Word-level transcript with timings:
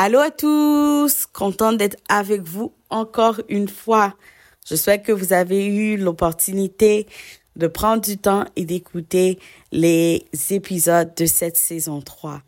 Allô 0.00 0.20
à 0.20 0.30
tous, 0.30 1.26
content 1.26 1.72
d'être 1.72 1.96
avec 2.08 2.42
vous 2.42 2.72
encore 2.88 3.40
une 3.48 3.66
fois. 3.66 4.14
Je 4.64 4.76
souhaite 4.76 5.02
que 5.02 5.10
vous 5.10 5.32
avez 5.32 5.66
eu 5.66 5.96
l'opportunité 5.96 7.08
de 7.56 7.66
prendre 7.66 8.00
du 8.00 8.16
temps 8.16 8.44
et 8.54 8.64
d'écouter 8.64 9.40
les 9.72 10.24
épisodes 10.50 11.12
de 11.16 11.26
cette 11.26 11.56
saison 11.56 12.00
3. 12.00 12.42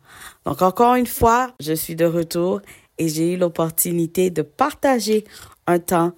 Donc 0.45 0.61
encore 0.61 0.95
une 0.95 1.07
fois, 1.07 1.51
je 1.59 1.73
suis 1.73 1.97
de 1.97 2.05
retour 2.05 2.61
et 2.97 3.09
j'ai 3.09 3.33
eu 3.33 3.37
l'opportunité 3.37 4.29
de 4.29 4.43
partager 4.43 5.25
un 5.67 5.79
temps, 5.79 6.13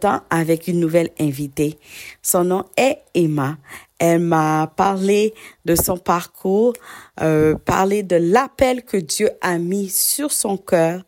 temps 0.00 0.20
avec 0.30 0.68
une 0.68 0.80
nouvelle 0.80 1.10
invitée. 1.20 1.78
Son 2.22 2.44
nom 2.44 2.64
est 2.76 2.98
Emma. 3.14 3.56
Elle 3.98 4.20
m'a 4.20 4.72
parlé 4.76 5.34
de 5.64 5.74
son 5.74 5.96
parcours, 5.96 6.74
euh, 7.20 7.54
parlé 7.54 8.02
de 8.02 8.16
l'appel 8.16 8.82
que 8.82 8.96
Dieu 8.96 9.30
a 9.40 9.58
mis 9.58 9.88
sur 9.88 10.32
son 10.32 10.56
cœur 10.56 11.04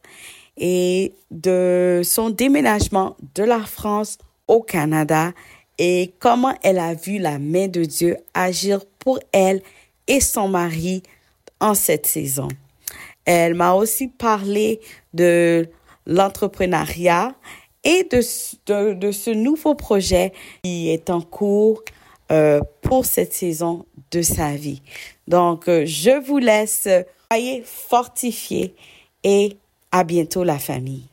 et 0.57 1.13
de 1.31 2.01
son 2.05 2.31
déménagement 2.31 3.17
de 3.35 3.43
la 3.43 3.61
France 3.61 4.19
au 4.49 4.63
Canada 4.63 5.33
et 5.79 6.15
comment 6.19 6.55
elle 6.63 6.79
a 6.79 6.95
vu 6.95 7.19
la 7.19 7.39
main 7.39 7.69
de 7.69 7.85
Dieu 7.85 8.17
agir 8.33 8.81
pour 8.99 9.19
elle 9.33 9.63
et 10.07 10.21
son 10.21 10.49
mari 10.49 11.03
en 11.61 11.75
cette 11.75 12.07
saison. 12.07 12.49
Elle 13.25 13.55
m'a 13.55 13.73
aussi 13.73 14.09
parlé 14.09 14.81
de 15.13 15.69
l'entrepreneuriat 16.07 17.35
et 17.87 18.03
de, 18.11 18.21
ce 18.21 19.31
nouveau 19.31 19.75
projet 19.77 20.33
qui 20.65 20.91
est 20.91 21.09
en 21.09 21.21
cours 21.21 21.83
euh, 22.33 22.61
pour 22.83 23.07
cette 23.07 23.33
saison 23.33 23.87
de 24.11 24.23
sa 24.23 24.51
vie. 24.57 24.83
Donc, 25.29 25.69
euh, 25.69 25.85
je 25.87 26.21
vous 26.21 26.39
laisse, 26.39 26.89
soyez 27.31 27.63
fortifiés 27.65 28.75
et 29.23 29.57
à 29.93 30.03
bientôt 30.03 30.43
la 30.43 30.59
famille. 30.59 31.05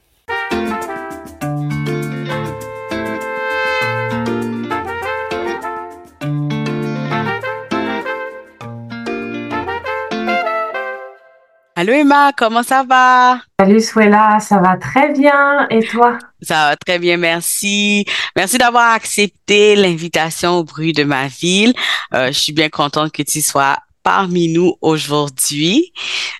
Allô 11.83 11.91
Emma, 11.91 12.31
comment 12.31 12.63
ça 12.63 12.85
va? 12.87 13.41
Salut 13.59 13.81
Suela, 13.81 14.39
ça 14.39 14.57
va 14.59 14.77
très 14.77 15.11
bien. 15.11 15.67
Et 15.69 15.85
toi? 15.85 16.17
Ça 16.41 16.69
va 16.69 16.77
très 16.77 16.97
bien, 16.97 17.17
merci. 17.17 18.05
Merci 18.37 18.57
d'avoir 18.57 18.93
accepté 18.93 19.75
l'invitation 19.75 20.59
au 20.59 20.63
bruit 20.63 20.93
de 20.93 21.03
ma 21.03 21.27
ville. 21.27 21.73
Euh, 22.13 22.27
je 22.27 22.39
suis 22.39 22.53
bien 22.53 22.69
contente 22.69 23.11
que 23.11 23.21
tu 23.21 23.41
sois 23.41 23.75
parmi 24.01 24.47
nous 24.47 24.75
aujourd'hui. 24.79 25.91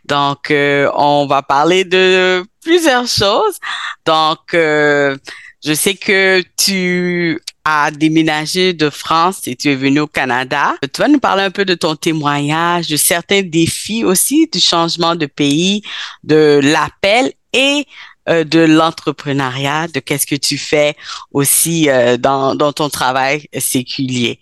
Donc, 0.05 0.49
euh, 0.49 0.89
on 0.95 1.27
va 1.27 1.41
parler 1.41 1.83
de 1.83 2.45
plusieurs 2.63 3.07
choses. 3.07 3.59
Donc, 4.05 4.53
euh, 4.53 5.17
je 5.61 5.73
sais 5.73 5.95
que 5.95 6.41
tu 6.55 7.37
as 7.65 7.91
déménagé 7.91 8.73
de 8.73 8.89
France 8.89 9.47
et 9.47 9.55
tu 9.55 9.71
es 9.71 9.75
venu 9.75 10.01
au 10.01 10.07
Canada. 10.07 10.75
Tu 10.93 11.01
vas 11.01 11.07
nous 11.07 11.19
parler 11.19 11.43
un 11.43 11.51
peu 11.51 11.65
de 11.65 11.75
ton 11.75 11.95
témoignage, 11.95 12.87
de 12.87 12.97
certains 12.97 13.41
défis 13.41 14.03
aussi, 14.03 14.49
du 14.51 14.59
changement 14.59 15.15
de 15.15 15.25
pays, 15.25 15.81
de 16.23 16.59
l'appel 16.61 17.31
et 17.53 17.85
euh, 18.29 18.43
de 18.43 18.59
l'entrepreneuriat, 18.59 19.87
de 19.87 19.99
qu'est-ce 19.99 20.25
que 20.25 20.35
tu 20.35 20.57
fais 20.57 20.95
aussi 21.31 21.89
euh, 21.89 22.17
dans, 22.17 22.55
dans 22.55 22.71
ton 22.71 22.87
travail 22.89 23.47
séculier. 23.57 24.39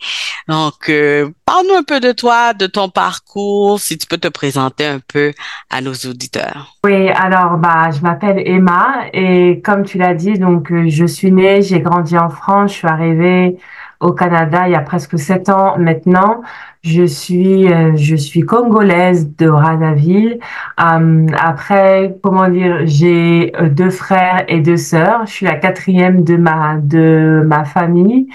Donc, 0.47 0.89
euh, 0.89 1.29
parle-nous 1.45 1.75
un 1.75 1.83
peu 1.83 1.99
de 1.99 2.11
toi, 2.11 2.53
de 2.53 2.67
ton 2.67 2.89
parcours, 2.89 3.79
si 3.79 3.97
tu 3.97 4.05
peux 4.05 4.17
te 4.17 4.27
présenter 4.27 4.85
un 4.85 4.99
peu 4.99 5.33
à 5.69 5.81
nos 5.81 5.93
auditeurs. 5.93 6.75
Oui, 6.83 7.09
alors 7.09 7.57
bah 7.57 7.89
je 7.91 8.01
m'appelle 8.01 8.43
Emma 8.45 9.05
et 9.13 9.61
comme 9.63 9.83
tu 9.83 9.97
l'as 9.97 10.13
dit, 10.13 10.33
donc 10.33 10.71
je 10.87 11.05
suis 11.05 11.31
née, 11.31 11.61
j'ai 11.61 11.79
grandi 11.79 12.17
en 12.17 12.29
France, 12.29 12.71
je 12.71 12.77
suis 12.77 12.87
arrivée 12.87 13.57
au 14.01 14.11
Canada 14.11 14.67
il 14.67 14.71
y 14.71 14.75
a 14.75 14.81
presque 14.81 15.17
sept 15.17 15.49
ans 15.49 15.77
maintenant. 15.77 16.41
Je 16.83 17.03
suis 17.03 17.71
euh, 17.71 17.95
je 17.95 18.15
suis 18.15 18.41
congolaise 18.41 19.35
de 19.37 19.49
Brazzaville. 19.49 20.39
Euh, 20.79 21.27
après, 21.39 22.17
comment 22.23 22.49
dire, 22.49 22.81
j'ai 22.85 23.53
euh, 23.59 23.69
deux 23.69 23.91
frères 23.91 24.43
et 24.47 24.59
deux 24.59 24.77
sœurs. 24.77 25.25
Je 25.27 25.31
suis 25.31 25.45
la 25.45 25.55
quatrième 25.55 26.23
de 26.23 26.37
ma 26.37 26.77
de 26.77 27.43
ma 27.45 27.63
famille. 27.65 28.27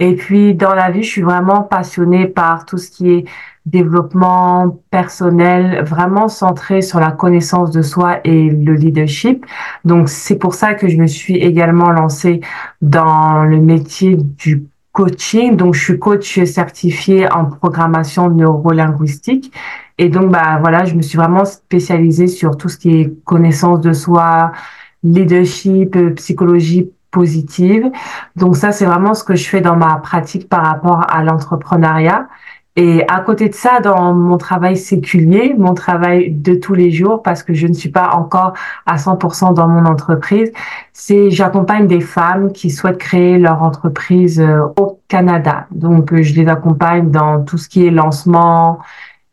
Et 0.00 0.14
puis 0.14 0.54
dans 0.54 0.74
la 0.74 0.90
vie, 0.90 1.02
je 1.02 1.10
suis 1.10 1.22
vraiment 1.22 1.62
passionnée 1.62 2.26
par 2.28 2.64
tout 2.66 2.78
ce 2.78 2.90
qui 2.90 3.10
est 3.10 3.24
développement 3.66 4.80
personnel, 4.90 5.82
vraiment 5.84 6.28
centré 6.28 6.82
sur 6.82 7.00
la 7.00 7.10
connaissance 7.10 7.70
de 7.70 7.82
soi 7.82 8.20
et 8.24 8.48
le 8.48 8.74
leadership. 8.74 9.44
Donc 9.84 10.08
c'est 10.08 10.38
pour 10.38 10.54
ça 10.54 10.74
que 10.74 10.88
je 10.88 10.96
me 10.96 11.06
suis 11.06 11.36
également 11.36 11.90
lancée 11.90 12.40
dans 12.80 13.44
le 13.44 13.58
métier 13.58 14.16
du 14.16 14.64
coaching. 14.98 15.56
Donc, 15.56 15.74
je 15.74 15.80
suis 15.84 15.98
coach 15.98 16.42
certifié 16.44 17.30
en 17.30 17.44
programmation 17.44 18.28
neurolinguistique. 18.30 19.52
Et 19.96 20.08
donc, 20.08 20.32
bah, 20.32 20.58
voilà, 20.60 20.84
je 20.86 20.94
me 20.96 21.02
suis 21.02 21.16
vraiment 21.16 21.44
spécialisée 21.44 22.26
sur 22.26 22.56
tout 22.56 22.68
ce 22.68 22.76
qui 22.76 22.90
est 23.00 23.24
connaissance 23.24 23.80
de 23.80 23.92
soi, 23.92 24.50
leadership, 25.04 25.96
psychologie 26.16 26.90
positive. 27.12 27.84
Donc, 28.34 28.56
ça, 28.56 28.72
c'est 28.72 28.86
vraiment 28.86 29.14
ce 29.14 29.22
que 29.22 29.36
je 29.36 29.48
fais 29.48 29.60
dans 29.60 29.76
ma 29.76 29.94
pratique 29.98 30.48
par 30.48 30.66
rapport 30.66 31.06
à 31.08 31.22
l'entrepreneuriat. 31.22 32.26
Et 32.80 33.02
à 33.08 33.18
côté 33.22 33.48
de 33.48 33.54
ça, 33.54 33.80
dans 33.80 34.14
mon 34.14 34.38
travail 34.38 34.76
séculier, 34.76 35.52
mon 35.58 35.74
travail 35.74 36.30
de 36.30 36.54
tous 36.54 36.74
les 36.74 36.92
jours, 36.92 37.24
parce 37.24 37.42
que 37.42 37.52
je 37.52 37.66
ne 37.66 37.72
suis 37.72 37.88
pas 37.88 38.10
encore 38.10 38.52
à 38.86 38.94
100% 38.98 39.52
dans 39.52 39.66
mon 39.66 39.84
entreprise, 39.84 40.52
c'est 40.92 41.28
j'accompagne 41.32 41.88
des 41.88 42.00
femmes 42.00 42.52
qui 42.52 42.70
souhaitent 42.70 42.98
créer 42.98 43.36
leur 43.36 43.64
entreprise 43.64 44.40
euh, 44.40 44.60
au 44.76 45.00
Canada. 45.08 45.66
Donc, 45.72 46.12
euh, 46.12 46.22
je 46.22 46.34
les 46.34 46.46
accompagne 46.46 47.10
dans 47.10 47.42
tout 47.42 47.58
ce 47.58 47.68
qui 47.68 47.84
est 47.84 47.90
lancement 47.90 48.78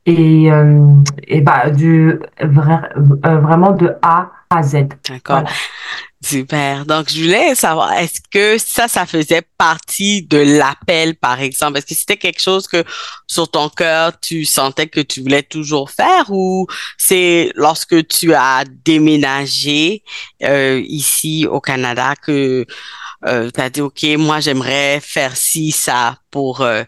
et, 0.07 0.51
euh, 0.51 0.79
et 1.27 1.41
bah, 1.41 1.69
du, 1.69 2.17
vraiment 2.41 3.73
de 3.73 3.93
A 4.01 4.31
à 4.49 4.63
Z. 4.63 4.87
D'accord. 5.09 5.43
Super. 6.23 6.85
Donc, 6.85 7.09
je 7.11 7.21
voulais 7.21 7.53
savoir, 7.53 7.93
est-ce 7.93 8.19
que 8.31 8.57
ça, 8.57 8.87
ça 8.87 9.05
faisait 9.05 9.43
partie 9.57 10.23
de 10.23 10.37
l'appel, 10.37 11.15
par 11.15 11.39
exemple? 11.39 11.77
Est-ce 11.77 11.85
que 11.85 11.93
c'était 11.93 12.17
quelque 12.17 12.41
chose 12.41 12.67
que 12.67 12.83
sur 13.27 13.49
ton 13.49 13.69
cœur, 13.69 14.19
tu 14.19 14.43
sentais 14.43 14.87
que 14.87 15.01
tu 15.01 15.21
voulais 15.21 15.43
toujours 15.43 15.91
faire 15.91 16.25
ou 16.29 16.65
c'est 16.97 17.51
lorsque 17.55 18.07
tu 18.07 18.33
as 18.33 18.63
déménagé 18.65 20.03
euh, 20.43 20.81
ici 20.87 21.45
au 21.45 21.61
Canada 21.61 22.15
que 22.15 22.65
euh, 23.27 23.51
tu 23.53 23.61
as 23.61 23.69
dit, 23.69 23.81
OK, 23.81 24.03
moi, 24.17 24.39
j'aimerais 24.39 24.99
faire 25.01 25.37
ci, 25.37 25.71
ça 25.71 26.17
pour 26.31 26.61
euh, 26.61 26.83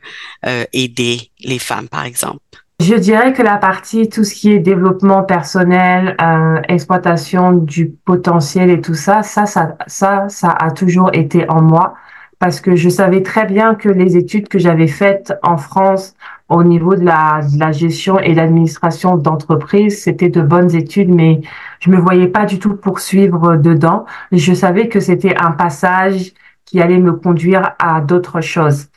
euh 0.46 0.66
aider 0.74 1.32
les 1.40 1.60
femmes, 1.60 1.90
par 1.90 2.06
exemple? 2.06 2.40
Je 2.80 2.94
dirais 2.94 3.34
que 3.34 3.42
la 3.42 3.58
partie, 3.58 4.08
tout 4.08 4.24
ce 4.24 4.36
qui 4.36 4.52
est 4.52 4.60
développement 4.60 5.24
personnel, 5.24 6.16
euh, 6.22 6.62
exploitation 6.68 7.52
du 7.52 7.88
potentiel 7.88 8.70
et 8.70 8.82
tout 8.82 8.94
ça, 8.94 9.24
ça, 9.24 9.48
ça, 9.48 9.76
ça, 9.88 10.30
ça 10.30 10.50
a 10.50 10.70
toujours 10.72 11.10
été 11.14 11.50
en 11.50 11.62
moi 11.62 11.96
parce 12.40 12.62
que 12.62 12.76
je 12.76 12.88
savais 12.88 13.24
très 13.24 13.46
bien 13.46 13.74
que 13.74 13.90
les 13.90 14.16
études 14.16 14.48
que 14.48 14.60
j'avais 14.60 14.88
faites 14.88 15.34
en 15.42 15.58
France 15.58 16.16
au 16.50 16.64
niveau 16.64 16.96
de 16.96 17.04
la, 17.04 17.42
de 17.52 17.60
la 17.60 17.72
gestion 17.72 18.20
et 18.20 18.36
l'administration 18.36 19.18
d'entreprise, 19.18 20.04
c'était 20.04 20.30
de 20.30 20.42
bonnes 20.42 20.76
études, 20.76 21.10
mais 21.10 21.42
je 21.80 21.90
me 21.90 21.98
voyais 21.98 22.28
pas 22.28 22.46
du 22.46 22.60
tout 22.60 22.76
poursuivre 22.76 23.58
dedans. 23.58 24.06
Je 24.32 24.54
savais 24.54 24.88
que 24.88 25.00
c'était 25.00 25.36
un 25.36 25.52
passage 25.52 26.32
qui 26.68 26.82
allait 26.82 27.00
me 27.00 27.14
conduire 27.14 27.72
à 27.80 28.02
d'autres 28.02 28.42
choses. 28.42 28.90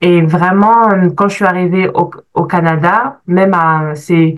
Et 0.00 0.22
vraiment, 0.22 0.88
quand 1.14 1.28
je 1.28 1.34
suis 1.34 1.44
arrivée 1.44 1.88
au, 2.34 2.44
Canada, 2.44 3.20
même 3.26 3.52
à, 3.54 3.94
c'est, 3.94 4.34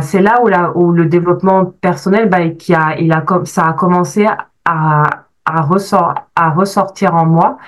c'est 0.00 0.20
là 0.22 0.40
où, 0.76 0.92
le 0.92 1.06
développement 1.06 1.66
personnel, 1.66 2.28
bah, 2.28 2.48
qui 2.50 2.74
a, 2.74 2.96
il 2.98 3.12
a, 3.12 3.24
ça 3.44 3.66
a 3.66 3.72
commencé 3.72 4.24
à, 4.26 4.38
à, 4.64 5.02
à 5.44 6.50
ressortir 6.50 7.14
en 7.14 7.26
moi. 7.26 7.58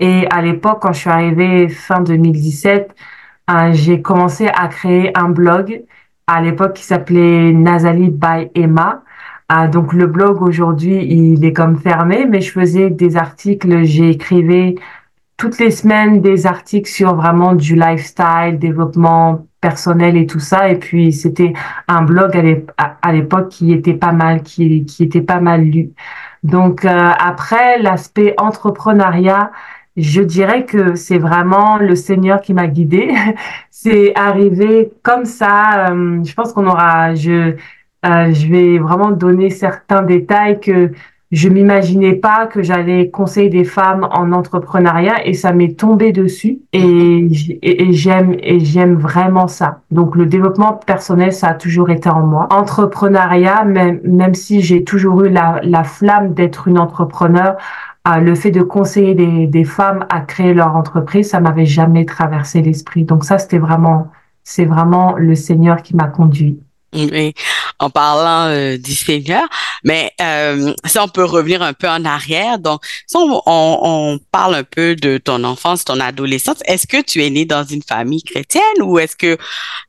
Et 0.00 0.26
à 0.30 0.42
l'époque, 0.42 0.78
quand 0.82 0.92
je 0.92 1.00
suis 1.00 1.10
arrivée 1.10 1.68
fin 1.68 2.00
2017, 2.00 2.94
euh, 3.50 3.72
j'ai 3.72 4.00
commencé 4.00 4.48
à 4.48 4.68
créer 4.68 5.16
un 5.18 5.28
blog 5.28 5.82
à 6.26 6.40
l'époque 6.40 6.74
qui 6.74 6.84
s'appelait 6.84 7.52
Nazali 7.52 8.10
by 8.10 8.50
Emma 8.54 9.02
Ah, 9.48 9.68
donc 9.68 9.92
le 9.92 10.06
blog 10.06 10.42
aujourd'hui, 10.42 11.04
il 11.04 11.44
est 11.44 11.52
comme 11.52 11.76
fermé, 11.78 12.24
mais 12.26 12.40
je 12.40 12.50
faisais 12.50 12.90
des 12.90 13.16
articles, 13.16 13.84
j'écrivais 13.84 14.74
toutes 15.36 15.58
les 15.58 15.70
semaines 15.70 16.20
des 16.22 16.46
articles 16.46 16.88
sur 16.88 17.14
vraiment 17.14 17.54
du 17.54 17.74
lifestyle, 17.74 18.58
développement 18.58 19.46
personnel 19.60 20.16
et 20.16 20.26
tout 20.26 20.40
ça. 20.40 20.68
Et 20.70 20.78
puis 20.78 21.12
c'était 21.12 21.52
un 21.88 22.02
blog 22.02 22.32
à 22.78 23.12
l'époque 23.12 23.48
qui 23.50 23.72
était 23.72 23.94
pas 23.94 24.12
mal, 24.12 24.42
qui, 24.42 24.84
était 25.00 25.20
pas 25.22 25.40
mal 25.40 25.62
lu. 25.62 25.90
Donc 26.42 26.84
euh, 26.84 27.10
après 27.18 27.78
l'aspect 27.80 28.34
entrepreneuriat, 28.38 29.50
je 29.96 30.22
dirais 30.22 30.64
que 30.64 30.94
c'est 30.94 31.18
vraiment 31.18 31.78
le 31.78 31.94
Seigneur 31.96 32.40
qui 32.40 32.54
m'a 32.54 32.66
guidée. 32.66 33.14
c'est 33.70 34.14
arrivé 34.16 34.92
comme 35.02 35.24
ça. 35.24 35.90
Euh, 35.90 36.22
je 36.24 36.34
pense 36.34 36.52
qu'on 36.52 36.66
aura, 36.66 37.14
je, 37.14 37.56
euh, 38.04 38.32
je 38.32 38.46
vais 38.48 38.78
vraiment 38.78 39.10
donner 39.10 39.50
certains 39.50 40.02
détails 40.02 40.60
que 40.60 40.92
je 41.34 41.48
m'imaginais 41.48 42.14
pas 42.14 42.46
que 42.46 42.62
j'allais 42.62 43.10
conseiller 43.10 43.48
des 43.48 43.64
femmes 43.64 44.06
en 44.12 44.30
entrepreneuriat 44.30 45.26
et 45.26 45.32
ça 45.32 45.52
m'est 45.52 45.76
tombé 45.76 46.12
dessus 46.12 46.60
et, 46.72 47.26
j'aime 47.90 48.36
et 48.40 48.60
j'aime 48.60 48.94
vraiment 48.94 49.48
ça. 49.48 49.80
Donc 49.90 50.14
le 50.14 50.26
développement 50.26 50.74
personnel 50.74 51.32
ça 51.32 51.48
a 51.48 51.54
toujours 51.54 51.90
été 51.90 52.08
en 52.08 52.24
moi. 52.24 52.46
Entrepreneuriat 52.50 53.64
même 53.64 54.00
même 54.04 54.34
si 54.34 54.60
j'ai 54.60 54.84
toujours 54.84 55.24
eu 55.24 55.28
la, 55.28 55.60
la 55.64 55.82
flamme 55.82 56.34
d'être 56.34 56.68
une 56.68 56.78
entrepreneur, 56.78 57.56
euh, 58.06 58.18
le 58.20 58.34
fait 58.36 58.52
de 58.52 58.62
conseiller 58.62 59.14
des, 59.14 59.46
des 59.48 59.64
femmes 59.64 60.06
à 60.10 60.20
créer 60.20 60.54
leur 60.54 60.76
entreprise, 60.76 61.30
ça 61.30 61.40
m'avait 61.40 61.66
jamais 61.66 62.04
traversé 62.04 62.62
l'esprit. 62.62 63.04
Donc 63.04 63.24
ça 63.24 63.38
c'était 63.38 63.58
vraiment 63.58 64.12
c'est 64.44 64.66
vraiment 64.66 65.16
le 65.16 65.34
Seigneur 65.34 65.82
qui 65.82 65.96
m'a 65.96 66.06
conduit. 66.06 66.60
Oui, 67.14 67.34
en 67.80 67.90
parlant 67.90 68.46
euh, 68.48 68.78
du 68.78 68.94
Seigneur, 68.94 69.42
mais 69.82 70.12
euh, 70.20 70.72
si 70.84 70.98
on 70.98 71.08
peut 71.08 71.24
revenir 71.24 71.60
un 71.60 71.72
peu 71.72 71.88
en 71.88 72.04
arrière, 72.04 72.58
donc 72.58 72.84
si 73.06 73.16
on, 73.16 73.42
on, 73.46 74.18
parle 74.30 74.54
un 74.54 74.64
peu 74.64 74.94
de 74.94 75.18
ton 75.18 75.42
enfance, 75.44 75.84
ton 75.84 75.98
adolescence, 76.00 76.58
est-ce 76.66 76.86
que 76.86 77.02
tu 77.02 77.24
es 77.24 77.30
né 77.30 77.44
dans 77.44 77.64
une 77.64 77.82
famille 77.82 78.22
chrétienne 78.22 78.82
ou 78.82 78.98
est-ce 78.98 79.16
que 79.16 79.36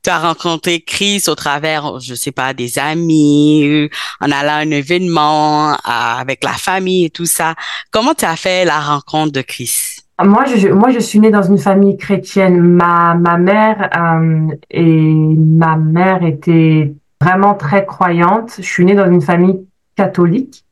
tu 0.04 0.10
as 0.10 0.20
rencontré 0.20 0.82
Christ 0.82 1.30
au 1.30 1.36
travers, 1.36 2.00
je 2.00 2.16
sais 2.16 2.32
pas, 2.32 2.54
des 2.54 2.80
amis, 2.80 3.90
en 4.20 4.32
allant 4.32 4.54
à 4.54 4.58
un 4.58 4.72
événement 4.72 5.78
avec 5.84 6.44
la 6.44 6.54
famille 6.54 7.06
et 7.06 7.10
tout 7.10 7.26
ça? 7.28 7.56
Comment 7.92 8.16
tu 8.16 8.26
as 8.26 8.36
fait 8.36 8.66
la 8.66 8.80
rencontre 8.80 9.32
de 9.32 9.42
Christ? 9.42 9.95
Moi, 10.24 10.46
je, 10.46 10.70
moi, 10.70 10.92
je 10.92 11.00
suis 11.00 11.20
née 11.20 11.30
dans 11.30 11.42
une 11.42 11.58
famille 11.58 11.98
chrétienne. 11.98 12.62
Ma, 12.62 13.16
ma 13.16 13.38
mère 13.38 13.90
euh, 13.98 14.56
et 14.72 15.04
ma 15.04 15.76
mère 15.76 16.24
était 16.24 16.94
vraiment 17.20 17.54
très 17.54 17.86
croyante. 17.86 18.54
Je 18.58 18.64
suis 18.64 18.86
née 18.86 18.96
dans 18.96 19.12
une 19.12 19.22
famille 19.22 19.68
catholique. 19.98 20.64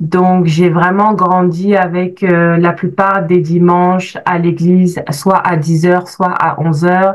Donc, 0.00 0.46
j'ai 0.46 0.68
vraiment 0.68 1.14
grandi 1.14 1.76
avec 1.76 2.24
euh, 2.24 2.56
la 2.56 2.72
plupart 2.72 3.22
des 3.24 3.38
dimanches 3.38 4.16
à 4.24 4.38
l'église, 4.38 5.00
soit 5.12 5.38
à 5.38 5.56
10 5.56 5.86
heures, 5.86 6.08
soit 6.08 6.32
à 6.32 6.60
11 6.60 6.84
heures. 6.84 7.14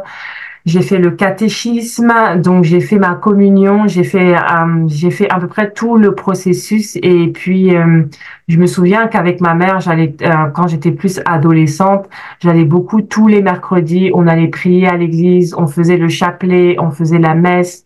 J'ai 0.68 0.81
fait 0.81 0.98
le 0.98 1.12
catéchisme, 1.12 2.14
donc 2.44 2.66
j'ai 2.66 2.81
fait 2.81 3.00
ma 3.00 3.16
communion, 3.16 3.88
j'ai 3.88 4.04
fait 4.04 4.36
euh, 4.36 4.86
j'ai 4.88 5.12
fait 5.12 5.30
à 5.31 5.40
peu 5.40 5.48
près 5.48 5.72
tout 5.72 5.96
le 5.96 6.14
processus 6.14 6.98
et 7.02 7.30
puis 7.30 7.74
euh, 7.74 8.04
je 8.50 8.58
me 8.58 8.68
souviens 8.68 9.08
qu'avec 9.08 9.40
ma 9.40 9.54
mère, 9.54 9.80
j'allais 9.80 10.14
euh, 10.24 10.48
quand 10.54 10.68
j'étais 10.68 10.92
plus 10.92 11.22
adolescente, 11.24 12.10
j'allais 12.42 12.66
beaucoup 12.66 13.02
tous 13.02 13.30
les 13.30 13.42
mercredis, 13.42 14.12
on 14.14 14.28
allait 14.28 14.50
prier 14.50 14.90
à 14.90 14.98
l'église, 14.98 15.56
on 15.58 15.68
faisait 15.68 15.96
le 15.96 16.10
chapelet, 16.10 16.75
on 16.80 16.92
faisait 16.92 17.20
la 17.20 17.34
messe. 17.34 17.86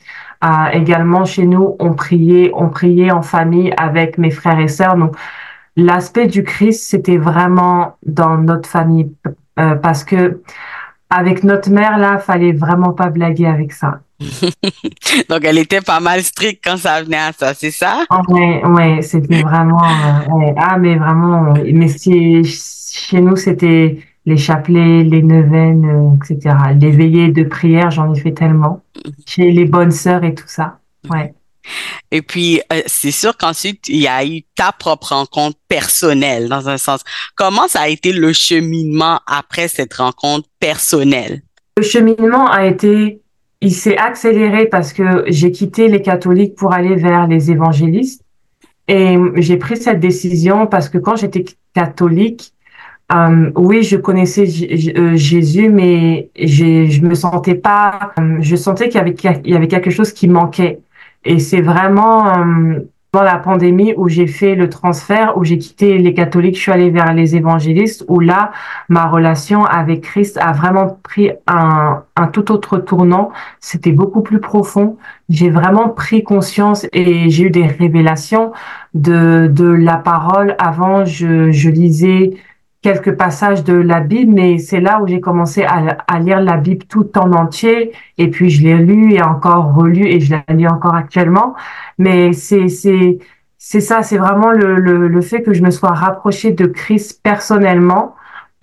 également 0.73 1.23
chez 1.23 1.45
nous, 1.45 1.75
on 1.77 1.93
priait, 1.93 2.49
on 2.55 2.69
priait 2.69 3.11
en 3.11 3.21
famille 3.21 3.71
avec 3.77 4.17
mes 4.17 4.31
frères 4.31 4.59
et 4.59 4.67
sœurs. 4.67 4.95
Donc 4.95 5.15
l'aspect 5.75 6.25
du 6.25 6.43
Christ, 6.43 6.89
c'était 6.89 7.17
vraiment 7.17 7.97
dans 8.07 8.37
notre 8.39 8.67
famille 8.67 9.11
parce 9.55 10.03
que 10.03 10.41
avec 11.11 11.43
notre 11.43 11.69
mère, 11.69 11.97
là, 11.97 12.17
fallait 12.17 12.53
vraiment 12.53 12.93
pas 12.93 13.09
blaguer 13.09 13.45
avec 13.45 13.73
ça. 13.73 13.99
Donc, 15.29 15.43
elle 15.43 15.57
était 15.57 15.81
pas 15.81 15.99
mal 15.99 16.23
stricte 16.23 16.63
quand 16.63 16.77
ça 16.77 17.03
venait 17.03 17.17
à 17.17 17.33
ça, 17.33 17.53
c'est 17.53 17.71
ça? 17.71 18.05
Oui, 18.29 18.61
ouais, 18.63 19.01
c'était 19.01 19.41
vraiment, 19.41 19.83
euh, 19.83 20.53
ah, 20.57 20.77
mais 20.79 20.95
vraiment, 20.95 21.53
mais 21.53 21.87
si, 21.89 22.43
chez 22.45 23.19
nous, 23.19 23.35
c'était 23.35 23.99
les 24.25 24.37
chapelets, 24.37 25.03
les 25.03 25.21
neuvaines, 25.21 25.85
euh, 25.85 26.15
etc. 26.15 26.55
Les 26.79 26.91
veillées 26.91 27.29
de 27.29 27.43
prière, 27.43 27.91
j'en 27.91 28.13
ai 28.13 28.19
fait 28.19 28.31
tellement. 28.31 28.81
Mhm. 29.05 29.11
Chez 29.27 29.51
les 29.51 29.65
bonnes 29.65 29.91
sœurs 29.91 30.23
et 30.23 30.33
tout 30.33 30.47
ça. 30.47 30.79
Ouais. 31.09 31.33
Et 32.11 32.21
puis, 32.21 32.61
euh, 32.71 32.81
c'est 32.87 33.11
sûr 33.11 33.37
qu'ensuite, 33.37 33.87
il 33.87 33.97
y 33.97 34.07
a 34.07 34.25
eu 34.25 34.41
ta 34.55 34.71
propre 34.71 35.13
rencontre 35.13 35.57
personnelle, 35.67 36.49
dans 36.49 36.69
un 36.69 36.77
sens. 36.77 37.03
Comment 37.35 37.67
ça 37.67 37.81
a 37.81 37.87
été 37.87 38.11
le 38.11 38.33
cheminement 38.33 39.19
après 39.27 39.67
cette 39.67 39.93
rencontre 39.93 40.47
personnelle? 40.59 41.41
Le 41.77 41.83
cheminement 41.83 42.49
a 42.49 42.65
été, 42.65 43.21
il 43.61 43.73
s'est 43.73 43.97
accéléré 43.97 44.65
parce 44.65 44.93
que 44.93 45.23
j'ai 45.27 45.51
quitté 45.51 45.87
les 45.87 46.01
catholiques 46.01 46.55
pour 46.55 46.73
aller 46.73 46.95
vers 46.95 47.27
les 47.27 47.51
évangélistes. 47.51 48.23
Et 48.87 49.15
j'ai 49.35 49.57
pris 49.57 49.77
cette 49.77 49.99
décision 49.99 50.67
parce 50.67 50.89
que 50.89 50.97
quand 50.97 51.15
j'étais 51.15 51.45
catholique, 51.73 52.53
euh, 53.13 53.51
oui, 53.55 53.83
je 53.83 53.97
connaissais 53.97 54.45
euh, 54.97 55.15
Jésus, 55.15 55.69
mais 55.69 56.29
je 56.35 57.01
me 57.01 57.13
sentais 57.13 57.55
pas. 57.55 58.11
je 58.39 58.55
sentais 58.55 58.89
qu'il 58.89 58.99
y 58.99 59.01
avait, 59.01 59.15
il 59.43 59.51
y 59.51 59.55
avait 59.55 59.67
quelque 59.67 59.89
chose 59.91 60.11
qui 60.11 60.27
manquait. 60.27 60.79
Et 61.23 61.39
c'est 61.39 61.61
vraiment 61.61 62.27
euh, 62.27 62.79
dans 63.13 63.23
la 63.23 63.37
pandémie 63.37 63.93
où 63.97 64.07
j'ai 64.07 64.25
fait 64.25 64.55
le 64.55 64.69
transfert, 64.69 65.37
où 65.37 65.43
j'ai 65.43 65.57
quitté 65.57 65.97
les 65.97 66.13
catholiques, 66.13 66.55
je 66.55 66.61
suis 66.61 66.71
allée 66.71 66.89
vers 66.89 67.13
les 67.13 67.35
évangélistes, 67.35 68.05
où 68.07 68.21
là, 68.21 68.51
ma 68.87 69.07
relation 69.07 69.65
avec 69.65 70.01
Christ 70.01 70.37
a 70.41 70.53
vraiment 70.53 70.97
pris 71.03 71.31
un, 71.45 72.03
un 72.15 72.27
tout 72.27 72.51
autre 72.51 72.77
tournant. 72.77 73.31
C'était 73.59 73.91
beaucoup 73.91 74.21
plus 74.21 74.39
profond. 74.39 74.97
J'ai 75.29 75.49
vraiment 75.49 75.89
pris 75.89 76.23
conscience 76.23 76.87
et 76.93 77.29
j'ai 77.29 77.45
eu 77.45 77.49
des 77.49 77.67
révélations 77.67 78.53
de, 78.93 79.47
de 79.51 79.67
la 79.67 79.97
parole. 79.97 80.55
Avant, 80.57 81.03
je, 81.03 81.51
je 81.51 81.69
lisais 81.69 82.31
quelques 82.81 83.15
passages 83.15 83.63
de 83.63 83.73
la 83.73 83.99
Bible, 83.99 84.33
mais 84.33 84.57
c'est 84.57 84.79
là 84.81 85.01
où 85.01 85.07
j'ai 85.07 85.21
commencé 85.21 85.63
à, 85.63 86.19
lire 86.19 86.41
la 86.41 86.57
Bible 86.57 86.85
tout 86.85 87.17
en 87.17 87.31
entier. 87.33 87.91
Et 88.17 88.29
puis 88.29 88.49
je 88.49 88.63
l'ai 88.63 88.77
lu 88.77 89.13
et 89.13 89.21
encore 89.21 89.73
relu 89.75 90.05
et 90.07 90.19
je 90.19 90.31
la 90.31 90.43
lis 90.53 90.67
encore 90.67 90.95
actuellement. 90.95 91.55
Mais 91.97 92.33
c'est 92.33 92.67
c'est 92.69 93.19
c'est 93.57 93.81
ça, 93.81 94.01
c'est 94.01 94.17
vraiment 94.17 94.51
le, 94.51 94.75
le, 94.75 95.07
le 95.07 95.21
fait 95.21 95.43
que 95.43 95.53
je 95.53 95.61
me 95.63 95.69
sois 95.71 95.91
rapprochée 95.91 96.51
de 96.51 96.65
Christ 96.65 97.21
personnellement. 97.23 98.15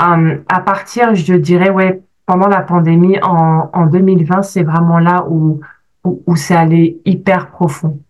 Euh, 0.02 0.38
à 0.48 0.60
partir, 0.60 1.14
je 1.14 1.34
dirais, 1.34 1.70
ouais, 1.70 2.02
pendant 2.26 2.48
la 2.48 2.62
pandémie 2.62 3.18
en, 3.22 3.70
en 3.72 3.86
2020, 3.86 4.42
c'est 4.42 4.64
vraiment 4.64 4.98
là 4.98 5.24
où, 5.28 5.60
où, 6.04 6.22
où 6.26 6.36
c'est 6.36 6.54
allé 6.56 7.00
hyper 7.04 7.50
profond. 7.50 8.00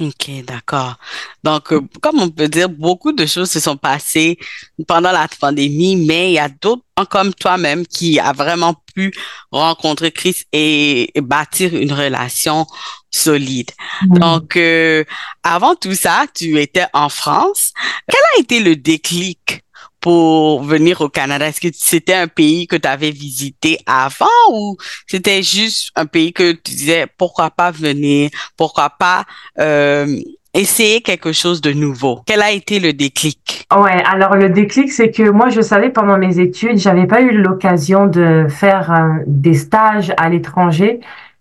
Ok, 0.00 0.30
d'accord. 0.44 0.96
Donc, 1.42 1.72
euh, 1.72 1.80
comme 2.00 2.20
on 2.20 2.30
peut 2.30 2.48
dire, 2.48 2.68
beaucoup 2.68 3.12
de 3.12 3.26
choses 3.26 3.50
se 3.50 3.58
sont 3.58 3.76
passées 3.76 4.38
pendant 4.86 5.10
la 5.10 5.26
pandémie, 5.40 5.96
mais 5.96 6.30
il 6.30 6.34
y 6.34 6.38
a 6.38 6.48
d'autres 6.48 6.84
comme 7.10 7.34
toi-même 7.34 7.86
qui 7.86 8.18
a 8.18 8.32
vraiment 8.32 8.74
pu 8.94 9.12
rencontrer 9.50 10.10
Christ 10.12 10.46
et, 10.52 11.12
bâtir 11.16 11.74
une 11.74 11.92
relation 11.92 12.66
solide. 13.10 13.70
Donc, 14.04 14.56
euh, 14.56 15.04
avant 15.42 15.74
tout 15.74 15.94
ça, 15.94 16.26
tu 16.32 16.60
étais 16.60 16.86
en 16.92 17.08
France. 17.08 17.72
Quel 18.08 18.20
a 18.36 18.40
été 18.40 18.60
le 18.60 18.76
déclic 18.76 19.62
pour 20.00 20.62
venir 20.62 21.00
au 21.00 21.08
Canada? 21.08 21.48
Est-ce 21.48 21.60
que 21.60 21.68
c'était 21.72 22.14
un 22.14 22.28
pays 22.28 22.66
que 22.66 22.76
tu 22.76 22.88
avais 22.88 23.10
visité 23.10 23.78
avant 23.86 24.26
ou 24.52 24.76
c'était 25.06 25.42
juste 25.42 25.90
un 25.96 26.06
pays 26.06 26.32
que 26.32 26.52
tu 26.52 26.72
disais 26.72 27.06
pourquoi 27.16 27.50
pas 27.50 27.70
venir, 27.70 28.30
pourquoi 28.56 28.90
pas 28.90 29.24
euh, 29.58 30.06
essayer 30.54 31.00
quelque 31.00 31.32
chose 31.32 31.60
de 31.60 31.72
nouveau? 31.72 32.20
Quel 32.26 32.42
a 32.42 32.52
été 32.52 32.80
le 32.80 32.92
déclic? 32.92 33.66
Ouais, 33.76 34.02
alors 34.04 34.36
le 34.36 34.48
déclic, 34.48 34.92
c'est 34.92 35.10
que 35.10 35.28
moi, 35.30 35.48
je 35.48 35.60
savais 35.60 35.90
pendant 35.90 36.18
mes 36.18 36.38
études, 36.38 36.78
j'avais 36.78 37.06
pas 37.06 37.20
eu 37.20 37.32
l'occasion 37.32 38.06
de 38.06 38.46
faire 38.48 38.92
euh, 38.92 39.22
des 39.26 39.54
stages 39.54 40.12
à 40.16 40.28
l'étranger. 40.28 41.00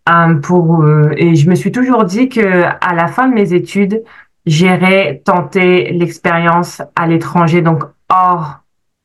Euh, 0.09 0.35
pour 0.35 0.85
et 1.17 1.35
je 1.35 1.49
me 1.49 1.55
suis 1.55 1.73
toujours 1.73 2.05
dit 2.05 2.29
que 2.29 2.63
à 2.63 2.95
la 2.95 3.07
fin 3.07 3.27
de 3.27 3.33
mes 3.33 3.53
études, 3.53 4.03
j'irais 4.45 5.21
tenter 5.25 5.91
l'expérience 5.91 6.81
à 6.95 7.07
l'étranger, 7.07 7.61
donc 7.61 7.83
hors 8.09 8.61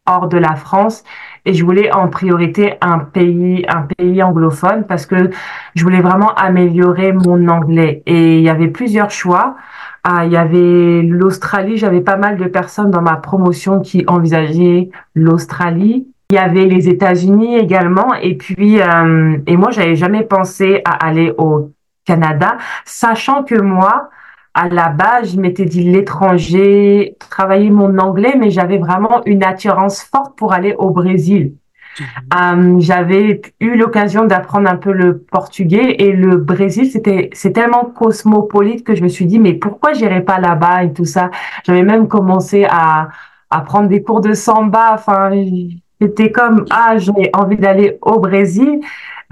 hors 0.07 0.29
de 0.29 0.39
la 0.39 0.57
France. 0.57 1.05
Et 1.45 1.55
je 1.55 1.65
voulais 1.65 1.93
en 1.93 2.09
priorité 2.09 2.75
un 2.81 2.99
pays 2.99 3.65
un 3.69 3.83
pays 3.83 4.23
anglophone 4.23 4.85
parce 4.87 5.07
que 5.07 5.31
je 5.75 5.83
voulais 5.83 6.01
vraiment 6.01 6.35
améliorer 6.35 7.13
mon 7.13 7.49
anglais. 7.49 8.03
Et 8.07 8.39
il 8.39 8.43
y 8.43 8.49
avait 8.49 8.69
plusieurs 8.69 9.11
choix. 9.11 9.57
Ah, 10.05 10.25
il 10.27 10.33
y 10.33 10.37
avait 10.37 11.03
l'Australie. 11.03 11.77
J'avais 11.77 12.01
pas 12.01 12.17
mal 12.17 12.37
de 12.37 12.47
personnes 12.47 12.91
dans 12.91 13.03
ma 13.03 13.17
promotion 13.17 13.81
qui 13.81 14.05
envisageaient 14.07 14.91
l'Australie. 15.15 16.09
Il 16.31 16.35
y 16.37 16.39
avait 16.39 16.67
les 16.67 16.89
États-Unis 16.89 17.57
également. 17.57 18.15
Et 18.15 18.37
puis 18.37 18.81
euh, 18.81 19.39
et 19.47 19.57
moi 19.57 19.71
j'avais 19.71 19.97
jamais 19.97 20.25
pensé 20.25 20.83
à 20.85 21.07
aller 21.07 21.33
au 21.39 21.73
Canada 22.05 22.57
sachant 22.85 23.45
que 23.45 23.61
moi 23.61 24.11
à 24.55 24.69
la 24.69 24.89
base, 24.91 25.33
je 25.35 25.41
m'étais 25.41 25.65
dit 25.65 25.83
l'étranger, 25.85 27.17
travailler 27.19 27.71
mon 27.71 27.99
anglais, 27.99 28.35
mais 28.39 28.51
j'avais 28.51 28.79
vraiment 28.79 29.23
une 29.27 29.43
attirance 29.45 30.03
forte 30.03 30.37
pour 30.37 30.53
aller 30.53 30.75
au 30.79 30.91
Brésil. 30.91 31.55
Mhm. 32.01 32.07
Euh, 32.77 32.81
j'avais 32.81 33.43
eu 33.61 33.77
l'occasion 33.77 34.25
d'apprendre 34.25 34.71
un 34.71 34.77
peu 34.77 34.93
le 34.93 35.19
portugais 35.19 35.97
et 35.99 36.13
le 36.13 36.37
Brésil, 36.37 36.91
c'était 36.91 37.29
c'est 37.35 37.53
tellement 37.53 37.85
cosmopolite 37.85 38.85
que 38.85 38.95
je 38.95 39.03
me 39.03 39.09
suis 39.09 39.27
dit 39.27 39.39
mais 39.39 39.55
pourquoi 39.55 39.93
j'irais 39.93 40.23
pas 40.23 40.39
là-bas 40.39 40.85
et 40.85 40.93
tout 40.93 41.05
ça? 41.05 41.31
J'avais 41.65 41.83
même 41.83 42.09
commencé 42.09 42.65
à 42.69 43.09
à 43.51 43.61
prendre 43.61 43.89
des 43.89 44.03
cours 44.03 44.21
de 44.23 44.33
samba. 44.33 44.93
Enfin, 44.95 45.31
c'était 46.03 46.33
comme 46.33 46.65
ah 46.71 46.97
j'ai 46.99 47.31
envie 47.33 47.57
d'aller 47.57 47.99
au 48.03 48.19
Brésil. 48.19 48.81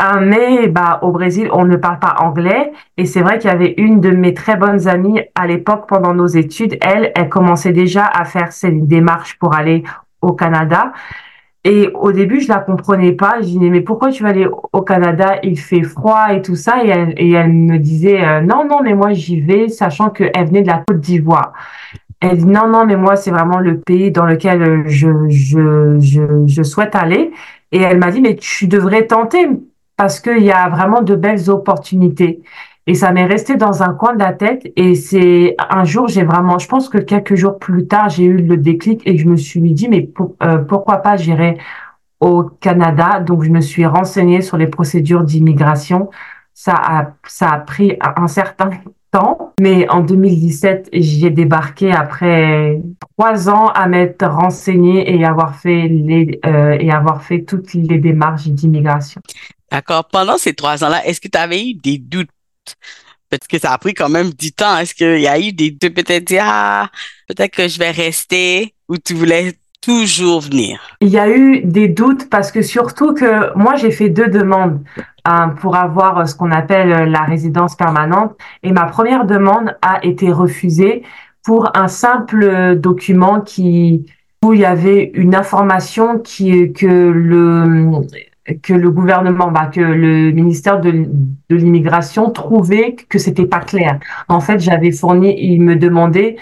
Euh, 0.03 0.21
mais 0.23 0.69
bah 0.69 1.01
au 1.03 1.11
Brésil 1.11 1.51
on 1.53 1.67
ne 1.67 1.77
parle 1.77 1.99
pas 1.99 2.15
anglais 2.21 2.73
et 2.97 3.05
c'est 3.05 3.21
vrai 3.21 3.39
qu'il 3.39 3.51
y 3.51 3.53
avait 3.53 3.75
une 3.77 4.01
de 4.01 4.09
mes 4.09 4.33
très 4.33 4.57
bonnes 4.57 4.89
amies 4.89 5.21
à 5.35 5.47
l'époque 5.47 5.87
pendant 5.87 6.15
nos 6.15 6.27
études 6.27 6.79
elle 6.81 7.13
elle 7.15 7.29
commençait 7.29 7.73
déjà 7.73 8.07
à 8.07 8.25
faire 8.25 8.51
ses 8.51 8.71
démarches 8.71 9.39
pour 9.39 9.55
aller 9.55 9.83
au 10.23 10.33
Canada 10.33 10.93
et 11.63 11.91
au 11.93 12.11
début, 12.11 12.41
je 12.41 12.49
la 12.49 12.59
comprenais 12.59 13.13
pas. 13.13 13.37
Je 13.41 13.47
disais, 13.47 13.69
mais 13.69 13.83
pourquoi 13.83 14.11
tu 14.11 14.23
vas 14.23 14.31
aller 14.31 14.49
au 14.73 14.81
Canada? 14.81 15.39
Il 15.43 15.59
fait 15.59 15.83
froid 15.83 16.33
et 16.33 16.41
tout 16.41 16.57
ça. 16.57 16.83
Et 16.83 16.89
elle, 16.89 17.15
et 17.19 17.33
elle 17.33 17.53
me 17.53 17.77
disait, 17.77 18.25
euh, 18.25 18.41
non, 18.41 18.67
non, 18.67 18.81
mais 18.83 18.95
moi, 18.95 19.13
j'y 19.13 19.41
vais, 19.41 19.69
sachant 19.69 20.09
qu'elle 20.09 20.47
venait 20.47 20.63
de 20.63 20.69
la 20.69 20.83
Côte 20.87 21.01
d'Ivoire. 21.01 21.53
Elle 22.21 22.37
dit, 22.37 22.47
non, 22.47 22.69
non, 22.69 22.85
mais 22.85 22.97
moi, 22.97 23.17
c'est 23.17 23.31
vraiment 23.31 23.59
le 23.59 23.81
pays 23.81 24.11
dans 24.11 24.27
lequel 24.27 24.87
je, 24.87 25.09
je, 25.29 25.99
je, 25.99 26.45
je 26.47 26.63
souhaite 26.63 26.95
aller. 26.95 27.33
Et 27.73 27.81
elle 27.81 27.99
m'a 27.99 28.11
dit, 28.11 28.21
mais 28.21 28.37
tu 28.37 28.67
devrais 28.67 29.07
tenter 29.07 29.49
parce 29.97 30.21
qu'il 30.21 30.43
y 30.43 30.53
a 30.53 30.69
vraiment 30.69 31.03
de 31.03 31.15
belles 31.15 31.49
opportunités. 31.51 32.43
Et 32.87 32.95
ça 32.95 33.13
m'est 33.13 33.25
resté 33.27 33.57
dans 33.57 33.83
un 33.83 33.95
coin 33.95 34.15
de 34.15 34.19
la 34.19 34.33
tête. 34.33 34.71
Et 34.77 34.95
c'est 34.95 35.55
un 35.71 35.85
jour, 35.85 36.09
j'ai 36.09 36.25
vraiment, 36.25 36.59
je 36.59 36.69
pense 36.69 36.89
que 36.89 36.99
quelques 36.99 37.37
jours 37.37 37.59
plus 37.59 37.87
tard, 37.87 38.09
j'ai 38.11 38.25
eu 38.25 38.37
le 38.37 38.57
déclic 38.57 39.03
et 39.07 39.17
je 39.17 39.27
me 39.29 39.37
suis 39.37 39.61
dit, 39.73 39.89
mais 39.89 40.11
euh, 40.43 40.59
pourquoi 40.59 40.99
pas 40.99 41.17
j'irai 41.17 41.57
au 42.19 42.43
Canada? 42.45 43.21
Donc, 43.21 43.45
je 43.45 43.51
me 43.51 43.61
suis 43.61 43.87
renseignée 43.87 44.43
sur 44.43 44.59
les 44.59 44.67
procédures 44.67 45.25
d'immigration. 45.25 46.11
Ça 46.53 46.75
a, 46.75 47.13
ça 47.27 47.51
a 47.51 47.59
pris 47.61 47.97
un 48.01 48.27
certain 48.27 48.71
temps, 49.11 49.53
mais 49.61 49.89
en 49.89 50.01
2017, 50.01 50.91
j'ai 50.93 51.31
débarqué 51.31 51.93
après 51.93 52.81
trois 53.17 53.49
ans 53.49 53.69
à 53.69 53.89
m'être 53.89 54.27
renseignée 54.27 55.15
et 55.15 55.25
avoir 55.25 55.57
fait 55.57 55.89
les 55.89 56.41
euh, 56.47 56.77
et 56.79 56.91
avoir 56.91 57.23
fait 57.23 57.43
toutes 57.43 57.75
les 57.75 57.99
démarches 57.99 58.49
d'immigration. 58.49 59.21
D'accord. 59.71 60.07
Pendant 60.09 60.39
ces 60.39 60.55
trois 60.55 60.83
ans-là, 60.85 61.05
est-ce 61.07 61.21
que 61.21 61.29
tu 61.29 61.39
avais 61.39 61.71
eu 61.71 61.75
des 61.75 61.99
doutes? 61.99 62.31
Parce 63.29 63.47
que 63.47 63.59
ça 63.59 63.73
a 63.73 63.79
pris 63.79 63.95
quand 63.95 64.09
même 64.09 64.31
du 64.31 64.53
temps. 64.53 64.77
Est-ce 64.79 64.95
qu'il 64.95 65.21
y 65.21 65.29
a 65.29 65.39
eu 65.39 65.53
des 65.53 65.71
deux 65.71 65.91
peut-être 65.91 66.35
ah 66.41 66.91
peut-être 67.29 67.53
que 67.53 67.69
je 67.69 67.79
vais 67.79 67.93
rester 67.93 68.75
ou 68.89 68.99
tu 68.99 69.15
voulais 69.15 69.55
toujours 69.81 70.41
venir 70.41 70.81
Il 71.01 71.09
y 71.09 71.19
a 71.19 71.35
eu 71.35 71.63
des 71.63 71.89
doutes 71.89 72.29
parce 72.29 72.53
que 72.53 72.63
surtout 72.63 73.15
que 73.15 73.57
moi 73.57 73.77
j'ai 73.77 73.91
fait 73.91 74.09
deux 74.09 74.29
demandes 74.29 74.81
hein, 75.25 75.55
pour 75.61 75.77
avoir 75.77 76.29
ce 76.29 76.35
qu'on 76.35 76.51
appelle 76.51 77.11
la 77.11 77.23
résidence 77.23 77.77
permanente 77.77 78.37
et 78.63 78.73
ma 78.73 78.85
première 78.85 79.25
demande 79.25 79.77
a 79.83 80.05
été 80.05 80.33
refusée 80.33 81.03
pour 81.43 81.71
un 81.75 81.89
simple 81.89 82.77
document 82.77 83.41
qui 83.41 84.07
où 84.43 84.55
il 84.55 84.61
y 84.61 84.65
avait 84.65 85.11
une 85.15 85.35
information 85.35 86.19
que 86.19 86.87
le 86.87 88.01
gouvernement, 88.91 89.51
bah, 89.51 89.67
que 89.67 89.81
le 89.81 90.31
ministère 90.31 90.81
de, 90.81 91.07
l'immigration 91.51 92.31
trouvait 92.31 92.97
que 93.09 93.19
c'était 93.19 93.47
pas 93.47 93.61
clair. 93.61 93.99
En 94.29 94.41
fait, 94.41 94.61
j'avais 94.61 94.93
fourni, 94.93 95.35
il 95.39 95.63
me 95.63 95.77
demandait, 95.77 96.37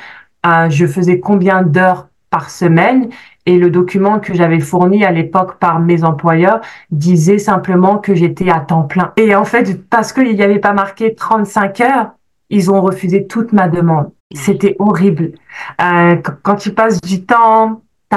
euh, 0.46 0.70
je 0.70 0.86
faisais 0.86 1.18
combien 1.18 1.62
d'heures 1.62 2.08
par 2.30 2.50
semaine 2.50 3.08
et 3.46 3.56
le 3.56 3.70
document 3.70 4.20
que 4.20 4.34
j'avais 4.34 4.60
fourni 4.60 5.04
à 5.04 5.10
l'époque 5.10 5.58
par 5.58 5.80
mes 5.80 6.04
employeurs 6.04 6.60
disait 6.90 7.38
simplement 7.38 7.98
que 7.98 8.14
j'étais 8.14 8.50
à 8.50 8.60
temps 8.60 8.82
plein. 8.82 9.12
Et 9.16 9.34
en 9.34 9.44
fait, 9.44 9.88
parce 9.88 10.12
qu'il 10.12 10.34
n'y 10.34 10.42
avait 10.42 10.58
pas 10.58 10.74
marqué 10.74 11.14
35 11.14 11.80
heures, 11.80 12.10
ils 12.50 12.70
ont 12.70 12.80
refusé 12.80 13.26
toute 13.26 13.52
ma 13.52 13.68
demande. 13.68 14.10
C'était 14.34 14.76
horrible. 14.78 15.32
Euh, 15.80 16.16
quand 16.42 16.56
tu 16.56 16.72
passes 16.72 17.00
du 17.00 17.24
temps, 17.24 17.80
tu 18.10 18.16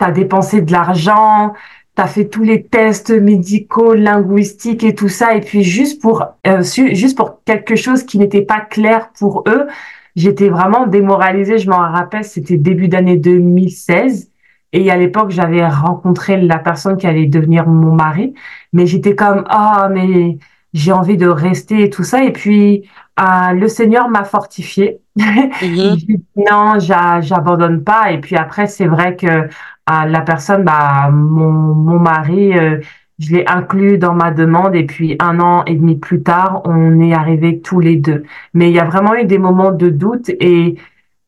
as 0.00 0.10
dépensé 0.12 0.60
de 0.60 0.70
l'argent, 0.70 1.54
tu 1.96 2.02
as 2.02 2.06
fait 2.06 2.26
tous 2.26 2.42
les 2.42 2.62
tests 2.64 3.10
médicaux, 3.10 3.94
linguistiques 3.94 4.84
et 4.84 4.94
tout 4.94 5.08
ça, 5.08 5.34
et 5.34 5.40
puis 5.40 5.62
juste 5.62 6.00
pour 6.00 6.24
euh, 6.46 6.62
juste 6.62 7.16
pour 7.16 7.42
quelque 7.44 7.76
chose 7.76 8.04
qui 8.04 8.18
n'était 8.18 8.42
pas 8.42 8.60
clair 8.60 9.10
pour 9.18 9.44
eux, 9.46 9.66
j'étais 10.16 10.48
vraiment 10.48 10.86
démoralisée. 10.86 11.58
Je 11.58 11.68
m'en 11.68 11.78
rappelle, 11.78 12.24
c'était 12.24 12.56
début 12.56 12.88
d'année 12.88 13.16
2016. 13.16 14.30
Et 14.72 14.90
à 14.90 14.96
l'époque, 14.96 15.30
j'avais 15.30 15.66
rencontré 15.66 16.40
la 16.40 16.58
personne 16.58 16.96
qui 16.96 17.06
allait 17.06 17.26
devenir 17.26 17.66
mon 17.66 17.94
mari, 17.94 18.34
mais 18.72 18.86
j'étais 18.86 19.14
comme 19.14 19.44
ah 19.48 19.88
mais 19.92 20.38
j'ai 20.72 20.92
envie 20.92 21.18
de 21.18 21.28
rester 21.28 21.82
et 21.84 21.90
tout 21.90 22.04
ça. 22.04 22.24
Et 22.24 22.32
puis 22.32 22.88
euh, 23.20 23.52
le 23.52 23.68
Seigneur 23.68 24.08
m'a 24.08 24.24
fortifié. 24.24 25.00
Mm-hmm. 25.18 26.20
non, 26.50 26.78
j'abandonne 27.20 27.84
pas. 27.84 28.12
Et 28.12 28.20
puis 28.20 28.36
après, 28.36 28.66
c'est 28.66 28.86
vrai 28.86 29.16
que 29.16 29.48
la 29.86 30.20
personne, 30.22 30.64
bah, 30.64 31.10
mon, 31.10 31.50
mon 31.50 31.98
mari, 31.98 32.56
euh, 32.58 32.80
je 33.22 33.36
l'ai 33.36 33.44
inclus 33.46 33.98
dans 33.98 34.14
ma 34.14 34.30
demande 34.30 34.74
et 34.74 34.84
puis 34.84 35.16
un 35.20 35.40
an 35.40 35.64
et 35.66 35.74
demi 35.74 35.96
plus 35.96 36.22
tard, 36.22 36.62
on 36.64 37.00
est 37.00 37.14
arrivés 37.14 37.60
tous 37.60 37.80
les 37.80 37.96
deux. 37.96 38.24
Mais 38.54 38.70
il 38.70 38.74
y 38.74 38.80
a 38.80 38.84
vraiment 38.84 39.14
eu 39.14 39.24
des 39.24 39.38
moments 39.38 39.72
de 39.72 39.88
doute 39.88 40.30
et 40.40 40.76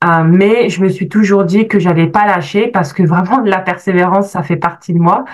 euh, 0.04 0.24
mais 0.24 0.68
je 0.68 0.82
me 0.82 0.88
suis 0.88 1.08
toujours 1.08 1.44
dit 1.44 1.68
que 1.68 1.78
j'allais 1.78 2.08
pas 2.08 2.26
lâcher 2.26 2.68
parce 2.68 2.92
que 2.92 3.02
vraiment 3.02 3.40
la 3.40 3.60
persévérance 3.60 4.30
ça 4.30 4.42
fait 4.42 4.56
partie 4.56 4.92
de 4.92 4.98
moi 4.98 5.24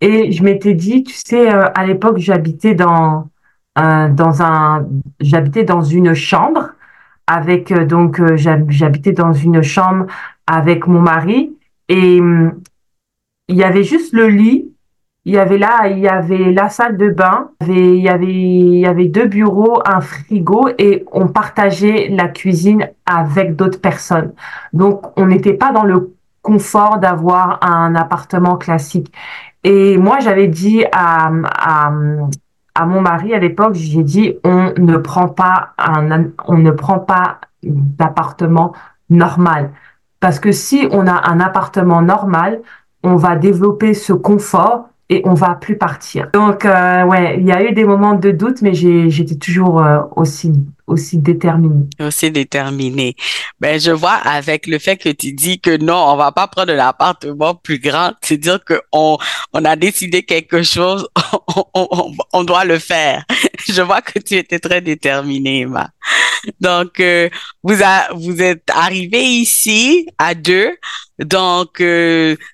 et 0.00 0.32
je 0.32 0.42
m'étais 0.42 0.74
dit 0.74 1.04
tu 1.04 1.14
sais 1.14 1.52
euh, 1.52 1.64
à 1.74 1.86
l'époque 1.86 2.18
j'habitais 2.18 2.74
dans 2.74 3.28
dans 3.76 4.42
un 4.42 4.88
j'habitais 5.20 5.62
dans 5.62 5.82
une 5.82 6.12
chambre 6.12 6.70
avec 7.28 7.72
donc 7.72 8.20
j'habitais 8.34 9.12
dans 9.12 9.32
une 9.32 9.62
chambre 9.62 10.06
avec 10.48 10.88
mon 10.88 11.00
mari 11.00 11.52
et 11.88 12.20
hum, 12.20 12.60
il 13.48 13.56
y 13.56 13.64
avait 13.64 13.84
juste 13.84 14.12
le 14.12 14.28
lit. 14.28 14.72
Il 15.28 15.34
y 15.34 15.38
avait 15.38 15.58
là, 15.58 15.88
il 15.88 15.98
y 15.98 16.08
avait 16.08 16.52
la 16.52 16.70
salle 16.70 16.96
de 16.96 17.10
bain, 17.10 17.50
il 17.66 17.96
y 17.96 18.08
avait, 18.08 18.32
il 18.32 18.78
y 18.78 18.86
avait 18.86 19.08
deux 19.08 19.26
bureaux, 19.26 19.82
un 19.84 20.00
frigo 20.00 20.70
et 20.78 21.04
on 21.12 21.28
partageait 21.28 22.08
la 22.08 22.28
cuisine 22.28 22.88
avec 23.04 23.54
d'autres 23.54 23.78
personnes. 23.78 24.32
Donc, 24.72 25.02
on 25.18 25.26
n'était 25.26 25.52
pas 25.52 25.70
dans 25.70 25.84
le 25.84 26.14
confort 26.40 26.96
d'avoir 26.96 27.58
un 27.62 27.94
appartement 27.94 28.56
classique. 28.56 29.12
Et 29.64 29.98
moi, 29.98 30.18
j'avais 30.20 30.48
dit 30.48 30.86
à, 30.92 31.30
à, 32.74 32.86
mon 32.86 33.02
mari 33.02 33.34
à 33.34 33.38
l'époque, 33.38 33.74
j'ai 33.74 34.02
dit, 34.02 34.34
on 34.44 34.72
ne 34.78 34.96
prend 34.96 35.28
pas 35.28 35.74
un, 35.76 36.28
on 36.46 36.56
ne 36.56 36.70
prend 36.70 37.00
pas 37.00 37.42
d'appartement 37.62 38.72
normal. 39.10 39.72
Parce 40.20 40.40
que 40.40 40.52
si 40.52 40.88
on 40.90 41.06
a 41.06 41.28
un 41.28 41.38
appartement 41.38 42.00
normal, 42.00 42.62
on 43.02 43.16
va 43.16 43.36
développer 43.36 43.92
ce 43.92 44.14
confort 44.14 44.88
et 45.10 45.22
on 45.24 45.34
va 45.34 45.54
plus 45.54 45.78
partir. 45.78 46.28
Donc 46.32 46.64
euh, 46.64 47.04
ouais, 47.04 47.38
il 47.38 47.46
y 47.46 47.52
a 47.52 47.62
eu 47.62 47.72
des 47.72 47.84
moments 47.84 48.14
de 48.14 48.30
doute, 48.30 48.60
mais 48.60 48.74
j'étais 48.74 49.36
toujours 49.36 49.82
euh, 49.82 50.00
aussi 50.16 50.52
aussi 50.86 51.18
déterminée. 51.18 51.86
Aussi 52.00 52.30
déterminée. 52.30 53.14
Ben 53.60 53.80
je 53.80 53.90
vois 53.90 54.14
avec 54.14 54.66
le 54.66 54.78
fait 54.78 54.96
que 54.96 55.08
tu 55.08 55.32
dis 55.32 55.60
que 55.60 55.76
non, 55.76 55.96
on 55.96 56.16
va 56.16 56.32
pas 56.32 56.46
prendre 56.46 56.72
un 56.72 56.78
appartement 56.78 57.54
plus 57.54 57.78
grand, 57.78 58.12
c'est 58.20 58.36
dire 58.36 58.62
que 58.64 58.80
on 58.92 59.16
on 59.54 59.64
a 59.64 59.76
décidé 59.76 60.22
quelque 60.22 60.62
chose, 60.62 61.08
on, 61.74 62.12
on, 62.32 62.44
doit 62.44 62.64
le 62.64 62.78
faire. 62.78 63.24
Je 63.68 63.82
vois 63.82 64.00
que 64.00 64.18
tu 64.18 64.34
étais 64.34 64.58
très 64.58 64.80
déterminée, 64.80 65.60
Emma. 65.60 65.90
Donc 66.60 67.00
euh, 67.00 67.28
vous 67.62 67.82
a, 67.82 68.12
vous 68.14 68.40
êtes 68.40 68.70
arrivé 68.70 69.22
ici 69.24 70.06
à 70.18 70.34
deux. 70.34 70.70
Donc 71.18 71.82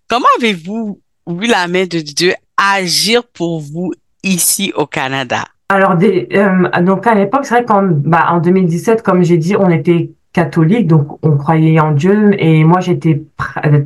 comment 0.09 0.27
avez-vous 0.39 1.01
vu 1.27 1.47
la 1.47 1.69
main 1.69 1.87
de 1.87 2.01
Dieu 2.01 2.35
agir 2.57 3.25
pour 3.25 3.61
vous 3.61 3.93
ici 4.23 4.73
au 4.77 4.87
Canada? 4.87 5.45
Alors, 5.69 5.97
des, 5.97 6.29
euh, 6.35 6.69
donc 6.83 7.07
à 7.07 7.15
l'époque, 7.15 7.47
c'est 7.47 7.55
vrai 7.55 7.65
qu'en 7.65 7.83
bah, 7.83 8.27
en 8.31 8.39
2017, 8.39 9.03
comme 9.03 9.23
j'ai 9.23 9.39
dit, 9.39 9.57
on 9.57 9.71
était 9.71 10.11
catholique, 10.35 10.89
donc 10.89 11.19
on 11.23 11.37
croyait 11.39 11.81
en 11.81 11.93
Dieu. 11.93 12.35
Et 12.39 12.65
moi, 12.65 12.81
j'étais 12.81 13.23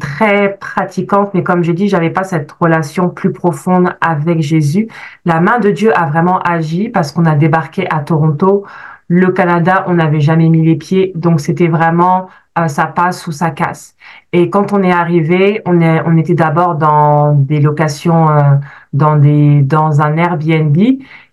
très 0.00 0.56
pratiquante, 0.58 1.32
mais 1.34 1.44
comme 1.44 1.62
j'ai 1.62 1.74
dit, 1.74 1.88
j'avais 1.88 2.10
pas 2.10 2.24
cette 2.24 2.50
relation 2.50 3.10
plus 3.10 3.32
profonde 3.32 3.94
avec 4.00 4.40
Jésus. 4.40 4.88
La 5.24 5.40
main 5.40 5.60
de 5.60 5.70
Dieu 5.70 5.96
a 5.96 6.06
vraiment 6.06 6.40
agi 6.40 6.88
parce 6.88 7.12
qu'on 7.12 7.26
a 7.26 7.36
débarqué 7.36 7.86
à 7.90 8.00
Toronto. 8.00 8.64
Le 9.08 9.30
Canada, 9.30 9.84
on 9.86 9.94
n'avait 9.94 10.20
jamais 10.20 10.48
mis 10.48 10.64
les 10.64 10.76
pieds, 10.76 11.12
donc 11.14 11.40
c'était 11.40 11.68
vraiment 11.68 12.28
euh, 12.58 12.68
ça 12.68 12.86
passe 12.86 13.26
ou 13.26 13.32
ça 13.32 13.50
casse. 13.50 13.94
Et 14.32 14.50
quand 14.50 14.72
on 14.72 14.82
est 14.82 14.92
arrivé, 14.92 15.62
on, 15.66 16.16
était 16.16 16.34
d'abord 16.34 16.76
dans 16.76 17.34
des 17.34 17.60
locations, 17.60 18.30
euh, 18.30 18.56
dans, 18.92 20.00
un 20.00 20.16
Airbnb. 20.16 20.76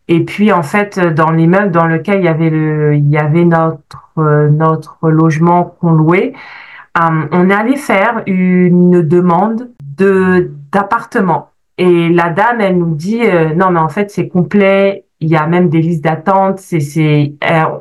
Et 0.08 0.24
puis 0.24 0.52
en 0.52 0.64
fait, 0.64 1.00
dans 1.00 1.32
l'immeuble 1.32 1.72
dans 1.72 1.88
lequel 1.88 2.20
il 2.20 2.26
y 3.10 3.18
avait 3.18 3.44
notre 3.46 5.10
logement 5.10 5.76
qu'on 5.80 5.92
louait, 5.92 6.34
on 6.96 7.50
est 7.50 7.54
allé 7.54 7.76
faire 7.76 8.22
une 8.28 9.02
demande 9.02 9.70
de 9.98 10.52
d'appartement. 10.72 11.50
Et 11.78 12.10
la 12.10 12.30
dame, 12.30 12.62
elle 12.62 12.78
nous 12.78 12.94
dit 12.94 13.22
non 13.56 13.72
mais 13.72 13.80
en 13.80 13.90
fait 13.90 14.12
c'est 14.12 14.28
complet, 14.28 15.06
il 15.20 15.30
y 15.30 15.36
a 15.36 15.48
même 15.48 15.70
des 15.70 15.82
listes 15.82 16.04
d'attente. 16.04 16.60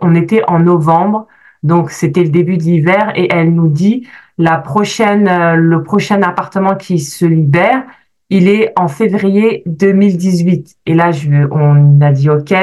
On 0.01 0.15
était 0.15 0.43
en 0.49 0.61
novembre, 0.61 1.27
donc 1.65 1.91
c'était 1.91 2.23
le 2.23 2.29
début 2.29 2.59
de 2.59 2.63
l'hiver 2.63 3.13
et 3.17 3.29
elle 3.33 3.53
nous 3.53 3.69
dit 3.69 4.07
la 4.39 4.59
prochaine, 4.59 5.27
euh, 5.29 5.57
le 5.57 5.83
prochain 5.83 6.23
appartement 6.23 6.77
qui 6.77 6.99
se 7.01 7.25
libère, 7.25 7.83
il 8.31 8.49
est 8.49 8.73
en 8.77 8.89
février 8.89 9.63
2018. 9.67 10.77
Et 10.87 10.95
là, 10.95 11.11
on 11.51 12.01
a 12.01 12.13
dit 12.13 12.29
OK, 12.29 12.55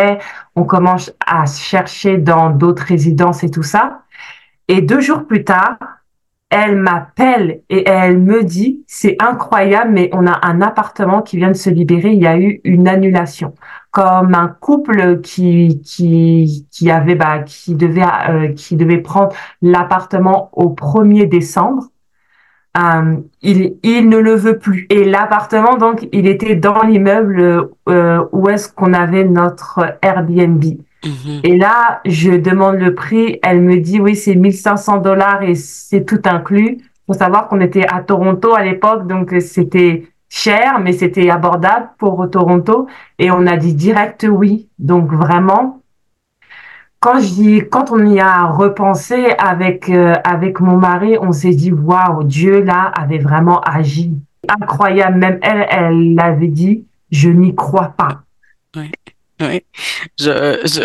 on 0.55 0.63
commence 0.63 1.13
à 1.25 1.45
chercher 1.45 2.17
dans 2.17 2.49
d'autres 2.49 2.83
résidences 2.83 3.43
et 3.43 3.49
tout 3.49 3.63
ça. 3.63 4.03
Et 4.67 4.81
deux 4.81 5.01
jours 5.01 5.25
plus 5.25 5.43
tard, 5.43 5.77
elle 6.49 6.75
m'appelle 6.75 7.61
et 7.69 7.87
elle 7.87 8.19
me 8.19 8.43
dit, 8.43 8.83
c'est 8.85 9.15
incroyable, 9.19 9.91
mais 9.91 10.09
on 10.11 10.27
a 10.27 10.45
un 10.45 10.61
appartement 10.61 11.21
qui 11.21 11.37
vient 11.37 11.47
de 11.47 11.55
se 11.55 11.69
libérer, 11.69 12.11
il 12.11 12.21
y 12.21 12.27
a 12.27 12.37
eu 12.37 12.59
une 12.65 12.89
annulation. 12.89 13.55
Comme 13.91 14.35
un 14.35 14.47
couple 14.47 15.19
qui 15.19 15.81
qui 15.81 16.65
qui 16.71 16.89
avait 16.89 17.15
bah 17.15 17.39
qui 17.39 17.75
devait 17.75 18.05
euh, 18.29 18.53
qui 18.53 18.77
devait 18.77 18.99
prendre 18.99 19.35
l'appartement 19.61 20.49
au 20.53 20.69
1er 20.69 21.27
décembre. 21.27 21.89
Euh, 22.77 23.17
il, 23.41 23.75
il 23.83 24.07
ne 24.07 24.17
le 24.17 24.33
veut 24.35 24.57
plus. 24.57 24.87
Et 24.89 25.03
l'appartement, 25.03 25.75
donc, 25.75 26.07
il 26.13 26.25
était 26.25 26.55
dans 26.55 26.83
l'immeuble 26.83 27.69
euh, 27.89 28.23
où 28.31 28.47
est-ce 28.47 28.71
qu'on 28.71 28.93
avait 28.93 29.25
notre 29.25 29.97
Airbnb. 30.01 30.63
Mhm. 31.03 31.41
Et 31.43 31.57
là, 31.57 31.99
je 32.05 32.31
demande 32.31 32.75
le 32.75 32.95
prix. 32.95 33.39
Elle 33.43 33.61
me 33.61 33.77
dit, 33.77 33.99
oui, 33.99 34.15
c'est 34.15 34.35
1500 34.35 34.99
dollars 34.99 35.43
et 35.43 35.55
c'est 35.55 36.05
tout 36.05 36.21
inclus. 36.25 36.77
Faut 37.07 37.13
savoir 37.13 37.49
qu'on 37.49 37.59
était 37.59 37.85
à 37.87 38.01
Toronto 38.01 38.53
à 38.55 38.63
l'époque, 38.63 39.05
donc 39.07 39.35
c'était 39.41 40.07
cher, 40.31 40.79
mais 40.79 40.93
c'était 40.93 41.29
abordable 41.29 41.89
pour 41.99 42.27
Toronto. 42.31 42.87
Et 43.19 43.29
on 43.29 43.45
a 43.45 43.57
dit 43.57 43.75
direct 43.75 44.25
oui. 44.27 44.69
Donc 44.79 45.11
vraiment, 45.11 45.81
quand 46.99 47.19
dis, 47.19 47.63
quand 47.69 47.91
on 47.91 48.05
y 48.05 48.19
a 48.19 48.45
repensé 48.45 49.33
avec 49.37 49.89
euh, 49.89 50.15
avec 50.23 50.61
mon 50.61 50.77
mari, 50.77 51.17
on 51.19 51.33
s'est 51.33 51.53
dit 51.53 51.71
waouh, 51.71 52.23
Dieu 52.23 52.63
là 52.63 52.91
avait 52.95 53.19
vraiment 53.19 53.59
agi, 53.59 54.15
incroyable. 54.47 55.17
Même 55.17 55.39
elle, 55.41 55.67
elle 55.69 56.15
l'avait 56.15 56.47
dit, 56.47 56.85
je 57.11 57.29
n'y 57.29 57.53
crois 57.53 57.93
pas. 57.97 58.23
Oui. 58.75 58.91
Oui, 59.41 59.65
je, 60.19 60.59
je, 60.65 60.83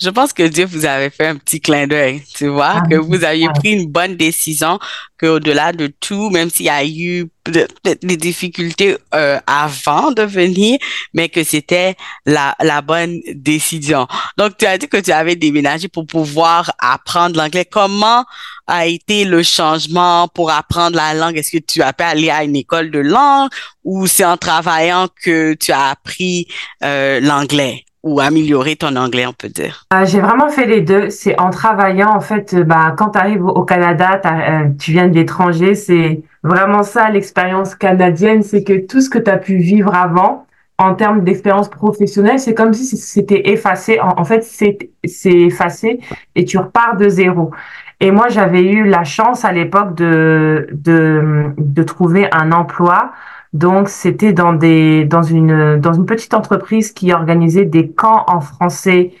je 0.00 0.10
pense 0.10 0.32
que 0.32 0.42
Dieu 0.42 0.66
vous 0.66 0.84
avait 0.84 1.10
fait 1.10 1.26
un 1.26 1.36
petit 1.36 1.60
clin 1.60 1.86
d'œil, 1.86 2.22
tu 2.34 2.48
vois, 2.48 2.74
ah 2.76 2.82
que 2.88 2.96
vous 2.96 3.24
aviez 3.24 3.48
pris 3.48 3.72
une 3.72 3.88
bonne 3.88 4.16
décision, 4.16 4.78
que 5.18 5.26
au-delà 5.26 5.72
de 5.72 5.86
tout, 5.86 6.30
même 6.30 6.50
s'il 6.50 6.66
y 6.66 6.70
a 6.70 6.84
eu 6.84 7.28
peut-être 7.44 8.04
des 8.04 8.16
difficultés 8.16 8.96
euh, 9.14 9.38
avant 9.46 10.12
de 10.12 10.22
venir, 10.22 10.78
mais 11.14 11.28
que 11.28 11.44
c'était 11.44 11.96
la, 12.26 12.54
la 12.60 12.82
bonne 12.82 13.20
décision. 13.34 14.06
Donc, 14.36 14.56
tu 14.58 14.66
as 14.66 14.78
dit 14.78 14.88
que 14.88 14.98
tu 14.98 15.12
avais 15.12 15.36
déménagé 15.36 15.88
pour 15.88 16.06
pouvoir 16.06 16.72
apprendre 16.78 17.36
l'anglais. 17.36 17.64
Comment 17.64 18.24
a 18.66 18.86
été 18.86 19.24
le 19.24 19.42
changement 19.42 20.28
pour 20.28 20.50
apprendre 20.50 20.96
la 20.96 21.14
langue? 21.14 21.36
Est-ce 21.36 21.50
que 21.50 21.62
tu 21.62 21.82
as 21.82 21.92
pu 21.92 22.04
aller 22.04 22.30
à 22.30 22.44
une 22.44 22.56
école 22.56 22.90
de 22.90 23.00
langue 23.00 23.50
ou 23.84 24.06
c'est 24.06 24.24
en 24.24 24.36
travaillant 24.36 25.08
que 25.22 25.54
tu 25.54 25.72
as 25.72 25.90
appris 25.90 26.46
euh, 26.82 27.20
l'anglais? 27.20 27.84
Ou 28.02 28.20
améliorer 28.20 28.76
ton 28.76 28.96
anglais, 28.96 29.26
on 29.26 29.32
peut 29.32 29.48
dire? 29.48 29.84
Euh, 29.94 30.04
j'ai 30.04 30.20
vraiment 30.20 30.48
fait 30.48 30.66
les 30.66 30.80
deux. 30.80 31.10
C'est 31.10 31.38
en 31.40 31.50
travaillant, 31.50 32.10
en 32.10 32.20
fait, 32.20 32.54
euh, 32.54 32.64
bah, 32.64 32.94
quand 32.96 33.10
tu 33.10 33.18
arrives 33.18 33.44
au 33.44 33.64
Canada, 33.64 34.20
euh, 34.24 34.68
tu 34.78 34.92
viens 34.92 35.08
de 35.08 35.14
l'étranger, 35.14 35.74
c'est 35.74 36.22
vraiment 36.42 36.82
ça 36.82 37.10
l'expérience 37.10 37.74
canadienne, 37.74 38.42
c'est 38.42 38.64
que 38.64 38.86
tout 38.86 39.00
ce 39.00 39.08
que 39.08 39.18
tu 39.18 39.30
as 39.30 39.38
pu 39.38 39.56
vivre 39.56 39.94
avant, 39.94 40.46
en 40.78 40.94
termes 40.94 41.22
d'expérience 41.22 41.68
professionnelle, 41.68 42.40
c'est 42.40 42.54
comme 42.54 42.72
si 42.72 42.96
c'était 42.96 43.50
effacé. 43.50 44.00
En, 44.00 44.20
en 44.20 44.24
fait, 44.24 44.42
c'est 44.42 44.78
effacé 45.24 46.00
et 46.34 46.44
tu 46.44 46.58
repars 46.58 46.96
de 46.96 47.08
zéro. 47.08 47.52
Et 48.00 48.10
moi, 48.10 48.28
j'avais 48.28 48.64
eu 48.64 48.88
la 48.88 49.04
chance 49.04 49.44
à 49.44 49.52
l'époque 49.52 49.94
de, 49.94 50.66
de, 50.72 51.52
de 51.56 51.82
trouver 51.84 52.26
un 52.32 52.50
emploi 52.50 53.12
donc, 53.52 53.88
c'était 53.88 54.32
dans 54.32 54.54
des, 54.54 55.04
dans 55.04 55.22
une, 55.22 55.78
dans 55.78 55.92
une 55.92 56.06
petite 56.06 56.32
entreprise 56.32 56.92
qui 56.92 57.12
organisait 57.12 57.66
des 57.66 57.90
camps 57.90 58.24
en 58.26 58.40
français 58.40 59.12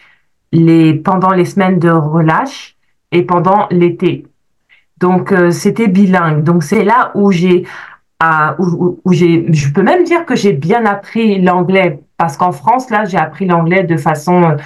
les, 0.52 0.94
pendant 0.94 1.32
les 1.32 1.44
semaines 1.44 1.78
de 1.78 1.90
relâche 1.90 2.76
et 3.10 3.22
pendant 3.22 3.66
l'été. 3.70 4.26
Donc, 4.98 5.32
euh, 5.32 5.50
c'était 5.50 5.88
bilingue. 5.88 6.44
Donc, 6.44 6.62
c'est 6.62 6.84
là 6.84 7.10
où 7.14 7.30
j'ai, 7.30 7.66
où, 8.58 9.00
où 9.04 9.12
j'ai, 9.12 9.52
je 9.52 9.70
peux 9.72 9.82
même 9.82 10.04
dire 10.04 10.24
que 10.24 10.34
j'ai 10.34 10.52
bien 10.52 10.86
appris 10.86 11.40
l'anglais 11.42 12.00
parce 12.16 12.36
qu'en 12.36 12.52
France, 12.52 12.88
là, 12.88 13.04
j'ai 13.04 13.18
appris 13.18 13.46
l'anglais 13.46 13.82
de 13.82 13.96
façon, 13.96 14.44
euh, 14.44 14.56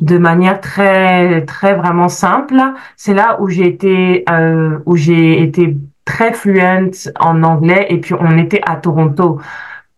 de 0.00 0.18
manière 0.18 0.60
très, 0.60 1.44
très 1.46 1.74
vraiment 1.74 2.08
simple. 2.08 2.60
C'est 2.96 3.14
là 3.14 3.40
où 3.40 3.48
j'ai 3.48 3.66
été, 3.66 4.24
euh, 4.30 4.78
où 4.86 4.96
j'ai 4.96 5.42
été 5.42 5.76
très 6.10 6.32
fluente 6.32 7.08
en 7.18 7.42
anglais 7.42 7.86
et 7.88 7.98
puis 8.00 8.14
on 8.14 8.36
était 8.36 8.60
à 8.66 8.76
Toronto. 8.76 9.40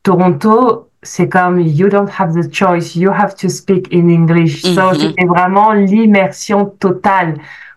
Toronto, 0.02 0.88
c'est 1.02 1.28
comme 1.28 1.58
you 1.60 1.88
don't 1.88 2.10
have 2.18 2.34
the 2.34 2.52
choice, 2.52 2.94
you 2.96 3.10
have 3.10 3.34
to 3.34 3.48
speak 3.48 3.88
in 3.92 4.08
English. 4.08 4.62
So 4.62 4.68
mm-hmm. 4.70 4.94
c'était 4.94 5.26
vraiment 5.26 5.72
l'immersion 5.72 6.66
totale 6.66 7.34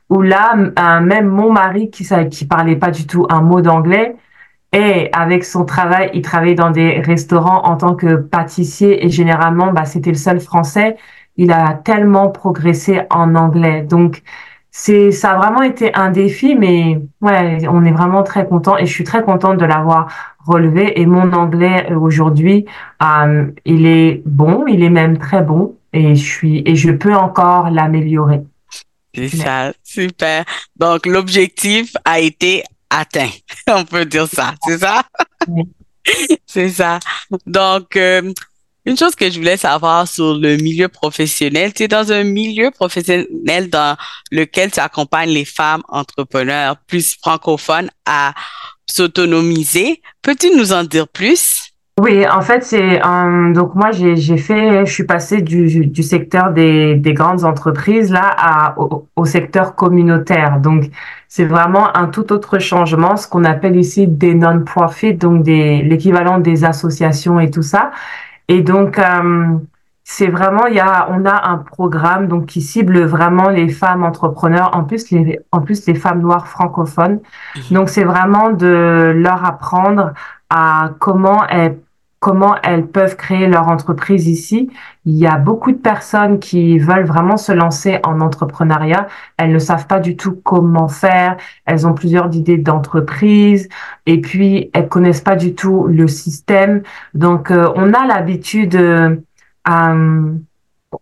où 0.10 0.22
là, 0.22 0.56
même 1.00 1.28
mon 1.28 1.52
mari 1.52 1.90
qui 1.90 2.08
qui 2.30 2.46
parlait 2.46 2.76
pas 2.76 2.92
du 2.92 3.08
tout 3.08 3.26
un 3.30 3.42
mot 3.42 3.62
d'anglais 3.62 4.16
et 4.72 5.10
avec 5.14 5.46
son 5.46 5.64
travail, 5.64 6.12
il 6.14 6.22
travaillait 6.22 6.56
dans 6.56 6.70
des 6.70 7.00
restaurants 7.00 7.64
en 7.64 7.78
tant 7.78 7.96
que 7.96 8.18
pâtissier 8.18 9.06
et 9.06 9.10
généralement, 9.10 9.72
bah, 9.72 9.86
c'était 9.86 10.12
le 10.12 10.18
seul 10.18 10.42
français. 10.42 10.98
Il 11.38 11.52
a 11.52 11.74
tellement 11.74 12.30
progressé 12.30 13.02
en 13.10 13.36
anglais. 13.36 13.84
Donc, 13.84 14.22
c'est 14.78 15.14
ça 15.14 15.32
a 15.32 15.38
vraiment 15.38 15.62
été 15.62 15.96
un 15.96 16.12
défi 16.12 16.54
mais 16.54 17.00
ouais 17.22 17.66
on 17.70 17.86
est 17.86 17.94
vraiment 17.94 18.24
très 18.24 18.46
content 18.46 18.78
et 18.78 18.86
je 18.86 18.92
suis 18.92 19.06
très 19.06 19.24
contente 19.24 19.58
de 19.58 19.64
l'avoir 19.64 20.36
relevé. 20.46 21.00
Et 21.00 21.06
mon 21.06 21.32
anglais 21.32 21.88
euh, 21.90 21.98
aujourd'hui 21.98 22.66
euh, 23.02 23.46
il 23.64 23.86
est 23.86 24.22
bon 24.26 24.68
il 24.68 24.84
est 24.84 24.90
même 24.90 25.18
très 25.18 25.42
bon 25.42 25.78
et 25.94 26.16
je 26.16 26.24
suis 26.24 26.62
et 26.66 26.76
je 26.76 26.92
peux 26.92 27.16
encore 27.16 27.70
l'améliorer. 27.70 28.42
C'est 29.16 29.30
ça 29.30 29.72
super. 29.82 30.44
Donc 30.76 31.06
l'objectif 31.06 31.94
a 32.04 32.20
été 32.20 32.66
atteint 32.90 33.32
on 33.70 33.86
peut 33.86 34.04
dire 34.04 34.28
ça 34.28 34.56
c'est 34.68 34.80
ça? 34.80 35.04
C'est 36.46 36.70
ça. 36.70 37.00
Donc 37.48 37.96
euh, 37.96 38.32
une 38.86 38.98
chose 38.98 39.16
que 39.16 39.30
je 39.30 39.38
voulais 39.40 39.58
savoir 39.58 40.08
sur 40.08 40.36
le 40.36 40.58
milieu 40.58 40.88
professionnel, 40.88 41.72
es 41.80 41.88
dans 41.88 42.12
un 42.12 42.24
milieu 42.24 42.72
professionnel 42.72 43.70
dans 43.70 43.98
lequel 44.32 44.72
tu 44.72 44.80
accompagnes 44.80 45.32
les 45.32 45.46
femmes 45.46 45.82
entrepreneurs 45.90 46.78
plus 46.88 47.18
francophones 47.22 47.90
à 48.06 48.34
s'autonomiser. 48.86 50.02
Peux-tu 50.22 50.56
nous 50.56 50.72
en 50.72 50.84
dire 50.84 51.08
plus? 51.08 51.72
Oui, 51.98 52.28
en 52.28 52.42
fait, 52.42 52.62
c'est 52.66 53.02
euh, 53.02 53.54
donc 53.54 53.74
moi 53.74 53.92
j'ai 53.92 54.38
fait, 54.38 54.86
je 54.86 54.92
suis 54.92 55.06
passée 55.06 55.42
du, 55.42 55.86
du 55.86 56.04
secteur 56.04 56.52
des, 56.52 56.96
des 56.96 57.14
grandes 57.14 57.46
entreprises 57.46 58.12
là 58.12 58.36
à, 58.38 58.78
au, 58.78 59.08
au 59.16 59.24
secteur 59.24 59.76
communautaire. 59.76 60.60
Donc 60.60 60.92
c'est 61.30 61.46
vraiment 61.46 61.96
un 61.96 62.08
tout 62.08 62.34
autre 62.34 62.60
changement, 62.60 63.16
ce 63.16 63.30
qu'on 63.30 63.46
appelle 63.46 63.78
ici 63.78 64.08
des 64.08 64.34
non-profit, 64.34 65.14
donc 65.14 65.44
des 65.44 65.84
l'équivalent 65.84 66.40
des 66.40 66.66
associations 66.66 67.40
et 67.40 67.50
tout 67.50 67.64
ça. 67.64 67.92
Et 68.48 68.62
donc, 68.62 69.00
euh, 69.00 69.58
c'est 70.04 70.28
vraiment, 70.28 70.68
il 70.68 70.76
y 70.76 70.80
a, 70.80 71.08
on 71.10 71.26
a 71.26 71.50
un 71.50 71.58
programme 71.58 72.28
donc 72.28 72.46
qui 72.46 72.62
cible 72.62 73.04
vraiment 73.04 73.50
les 73.50 73.70
femmes 73.70 74.04
entrepreneurs, 74.04 74.76
en 74.76 74.84
plus 74.84 75.10
les, 75.12 75.40
en 75.52 75.62
plus 75.62 75.86
les 75.88 75.96
femmes 75.96 76.22
noires 76.22 76.48
francophones. 76.48 77.20
Mhm. 77.56 77.64
Donc, 77.72 77.90
c'est 77.90 78.04
vraiment 78.04 78.52
de 78.52 79.14
leur 79.16 79.44
apprendre 79.46 80.14
à 80.50 80.92
comment 81.00 81.46
elles 81.48 81.80
comment 82.26 82.56
elles 82.64 82.88
peuvent 82.88 83.18
créer 83.18 83.46
leur 83.46 83.68
entreprise 83.68 84.28
ici. 84.28 84.72
Il 85.06 85.14
y 85.14 85.28
a 85.28 85.38
beaucoup 85.38 85.72
de 85.72 85.78
personnes 85.78 86.40
qui 86.40 86.80
veulent 86.80 87.06
vraiment 87.06 87.38
se 87.38 87.52
lancer 87.52 88.00
en 88.04 88.20
entrepreneuriat. 88.20 89.06
Elles 89.38 89.54
ne 89.54 89.60
savent 89.60 89.86
pas 89.86 90.00
du 90.00 90.18
tout 90.18 90.32
comment 90.44 90.88
faire. 90.88 91.38
Elles 91.68 91.86
ont 91.86 91.94
plusieurs 91.94 92.36
idées 92.36 92.58
d'entreprise 92.58 93.70
et 94.08 94.22
puis 94.22 94.72
elles 94.74 94.90
connaissent 94.90 95.22
pas 95.22 95.36
du 95.36 95.54
tout 95.54 95.86
le 95.86 96.08
système. 96.08 96.82
Donc, 97.14 97.52
euh, 97.52 97.72
on 97.76 97.94
a 97.94 98.08
l'habitude 98.08 98.74
euh, 98.74 99.18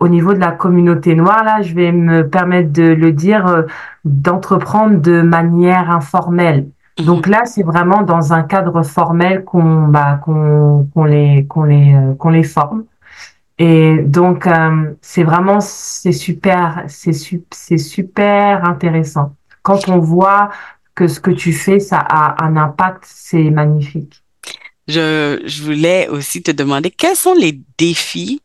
au 0.02 0.08
niveau 0.10 0.34
de 0.34 0.40
la 0.40 0.52
communauté 0.52 1.16
noire, 1.16 1.46
là, 1.46 1.62
je 1.62 1.74
vais 1.74 1.94
me 1.94 2.28
permettre 2.28 2.74
de 2.74 2.84
le 2.84 3.14
dire, 3.14 3.48
euh, 3.48 3.62
d'entreprendre 4.04 5.00
de 5.00 5.22
manière 5.22 5.90
informelle. 5.90 6.68
Mhm. 7.00 7.06
Donc 7.06 7.28
là, 7.28 7.46
c'est 7.46 7.64
vraiment 7.64 8.04
dans 8.04 8.34
un 8.34 8.44
cadre 8.44 8.84
formel 8.84 9.44
qu'on 9.44 9.88
bah, 9.88 10.20
qu'on 10.24 10.88
qu'on 10.94 11.06
les 11.06 11.46
qu'on 11.48 11.64
les 11.64 11.94
euh, 11.94 12.16
qu'on 12.16 12.30
les 12.30 12.44
forme. 12.44 12.86
Et 13.60 14.00
donc, 14.00 14.48
euh, 14.48 14.94
c'est 15.02 15.24
vraiment, 15.24 15.60
c'est 15.62 16.12
super, 16.12 16.84
c'est 16.88 17.14
c'est 17.52 17.78
super 17.78 18.66
intéressant. 18.68 19.36
Quand 19.62 19.88
on 19.90 20.00
voit 20.00 20.50
que 20.96 21.08
ce 21.08 21.20
que 21.20 21.32
tu 21.32 21.54
fais, 21.54 21.80
ça 21.80 22.00
a 22.00 22.44
un 22.44 22.58
impact, 22.58 23.04
c'est 23.06 23.50
magnifique. 23.52 24.24
Je, 24.88 25.42
je 25.46 25.64
voulais 25.64 26.10
aussi 26.10 26.44
te 26.44 26.52
demander 26.52 26.92
quels 26.92 27.16
sont 27.16 27.36
les 27.36 27.62
défis 27.78 28.42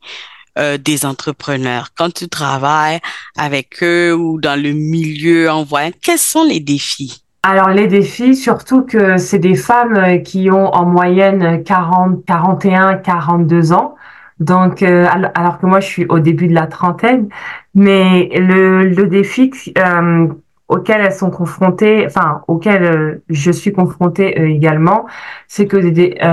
euh, 0.59 0.77
des 0.77 1.05
entrepreneurs? 1.07 1.91
Quand 1.97 2.13
tu 2.13 2.29
travailles 2.29 3.01
avec 3.37 3.83
eux 3.83 4.15
ou 4.15 4.41
dans 4.41 4.61
le 4.61 4.73
milieu 4.73 5.51
en 5.51 5.65
voyant. 5.65 5.91
Quels 6.03 6.19
sont 6.19 6.45
les 6.45 6.61
défis? 6.61 7.25
Alors 7.43 7.69
les 7.71 7.87
défis, 7.87 8.35
surtout 8.35 8.85
que 8.85 9.17
c'est 9.17 9.39
des 9.39 9.55
femmes 9.57 9.97
euh, 9.97 10.19
qui 10.19 10.51
ont 10.51 10.75
en 10.75 10.85
moyenne 10.85 11.63
40, 11.65 12.25
41, 12.27 12.97
42 12.97 13.73
ans. 13.73 13.95
Donc, 14.41 14.83
euh, 14.83 15.07
alors 15.35 15.59
que 15.59 15.67
moi, 15.67 15.81
je 15.81 15.87
suis 15.87 16.07
au 16.07 16.21
début 16.21 16.47
de 16.47 16.55
la 16.55 16.67
trentaine, 16.67 17.29
mais 17.75 18.29
le, 18.35 18.85
le 18.89 19.07
défi 19.09 19.51
euh, 19.79 20.29
auquel 20.69 21.01
elles 21.01 21.13
sont 21.13 21.31
confrontées, 21.31 22.07
enfin, 22.07 22.43
auquel 22.47 22.85
euh, 22.85 23.25
je 23.29 23.51
suis 23.51 23.73
confrontée 23.73 24.41
également, 24.41 25.07
c'est 25.49 25.67
que 25.67 25.77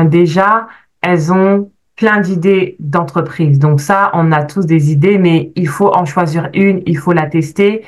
déjà, 0.05 0.67
elles 1.01 1.31
ont 1.33 1.71
plein 1.95 2.19
d'idées 2.19 2.75
d'entreprise. 2.79 3.57
Donc 3.57 3.79
ça, 3.79 4.11
on 4.13 4.31
a 4.31 4.43
tous 4.43 4.65
des 4.65 4.91
idées, 4.91 5.17
mais 5.17 5.51
il 5.55 5.67
faut 5.67 5.93
en 5.95 6.05
choisir 6.05 6.49
une, 6.53 6.81
il 6.85 6.97
faut 6.97 7.13
la 7.13 7.25
tester. 7.27 7.83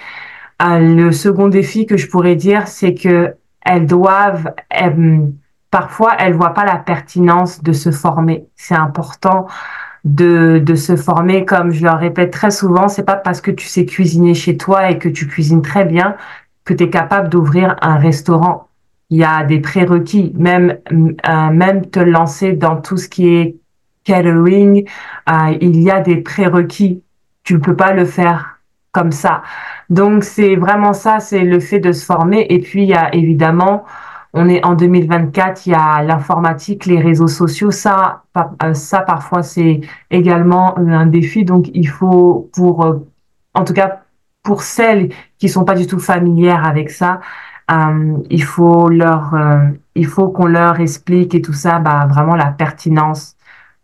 Le 0.59 1.11
second 1.11 1.47
défi 1.47 1.85
que 1.85 1.97
je 1.97 2.07
pourrais 2.07 2.35
dire, 2.35 2.67
c'est 2.67 2.93
que 2.93 3.35
elles 3.61 3.85
doivent, 3.85 4.53
parfois, 5.69 6.15
elles 6.19 6.33
voient 6.33 6.53
pas 6.53 6.65
la 6.65 6.77
pertinence 6.77 7.61
de 7.61 7.73
se 7.73 7.91
former. 7.91 8.47
C'est 8.55 8.75
important 8.75 9.47
de, 10.05 10.59
de 10.59 10.75
se 10.75 10.95
former, 10.95 11.45
comme 11.45 11.71
je 11.71 11.83
leur 11.83 11.99
répète 11.99 12.31
très 12.31 12.51
souvent, 12.51 12.87
c'est 12.87 13.03
pas 13.03 13.17
parce 13.17 13.41
que 13.41 13.51
tu 13.51 13.67
sais 13.67 13.85
cuisiner 13.85 14.33
chez 14.33 14.57
toi 14.57 14.89
et 14.89 14.97
que 14.97 15.09
tu 15.09 15.27
cuisines 15.27 15.61
très 15.61 15.85
bien 15.85 16.15
que 16.63 16.73
tu 16.73 16.83
es 16.83 16.89
capable 16.89 17.29
d'ouvrir 17.29 17.75
un 17.81 17.97
restaurant. 17.97 18.67
Il 19.09 19.17
y 19.17 19.23
a 19.23 19.43
des 19.43 19.59
prérequis, 19.59 20.33
même 20.35 20.77
euh, 20.91 21.49
même 21.51 21.85
te 21.85 21.99
lancer 21.99 22.53
dans 22.53 22.81
tout 22.81 22.97
ce 22.97 23.07
qui 23.07 23.29
est 23.29 23.55
catering, 24.03 24.85
euh, 25.29 25.57
il 25.61 25.81
y 25.81 25.89
a 25.89 26.01
des 26.01 26.17
prérequis. 26.17 27.03
Tu 27.43 27.53
ne 27.53 27.59
peux 27.59 27.75
pas 27.75 27.93
le 27.93 28.05
faire 28.05 28.59
comme 28.91 29.13
ça. 29.13 29.43
Donc 29.89 30.23
c'est 30.23 30.55
vraiment 30.55 30.93
ça, 30.93 31.19
c'est 31.19 31.43
le 31.43 31.59
fait 31.59 31.79
de 31.79 31.91
se 31.91 32.05
former. 32.05 32.45
Et 32.49 32.59
puis 32.59 32.83
il 32.83 32.89
y 32.89 32.93
a 32.93 33.13
évidemment 33.15 33.85
on 34.33 34.49
est 34.49 34.63
en 34.65 34.75
2024, 34.75 35.65
il 35.65 35.71
y 35.71 35.75
a 35.75 36.03
l'informatique, 36.03 36.85
les 36.85 36.99
réseaux 36.99 37.27
sociaux. 37.27 37.71
Ça, 37.71 38.23
euh, 38.63 38.73
ça 38.73 39.01
parfois 39.01 39.41
c'est 39.43 39.81
également 40.11 40.77
un 40.77 41.05
défi. 41.07 41.43
Donc 41.45 41.69
il 41.73 41.87
faut, 41.87 42.49
pour, 42.53 42.85
euh, 42.85 43.07
en 43.53 43.63
tout 43.63 43.73
cas 43.73 44.01
pour 44.43 44.61
celles 44.61 45.09
qui 45.39 45.49
sont 45.49 45.65
pas 45.65 45.75
du 45.75 45.87
tout 45.87 45.99
familières 45.99 46.65
avec 46.65 46.89
ça, 46.89 47.19
euh, 47.71 48.17
il 48.29 48.43
faut 48.43 48.89
leur, 48.89 49.35
il 49.95 50.05
faut 50.05 50.29
qu'on 50.29 50.45
leur 50.45 50.79
explique 50.79 51.35
et 51.35 51.41
tout 51.41 51.53
ça, 51.53 51.79
bah 51.79 52.07
vraiment 52.07 52.35
la 52.35 52.51
pertinence 52.51 53.35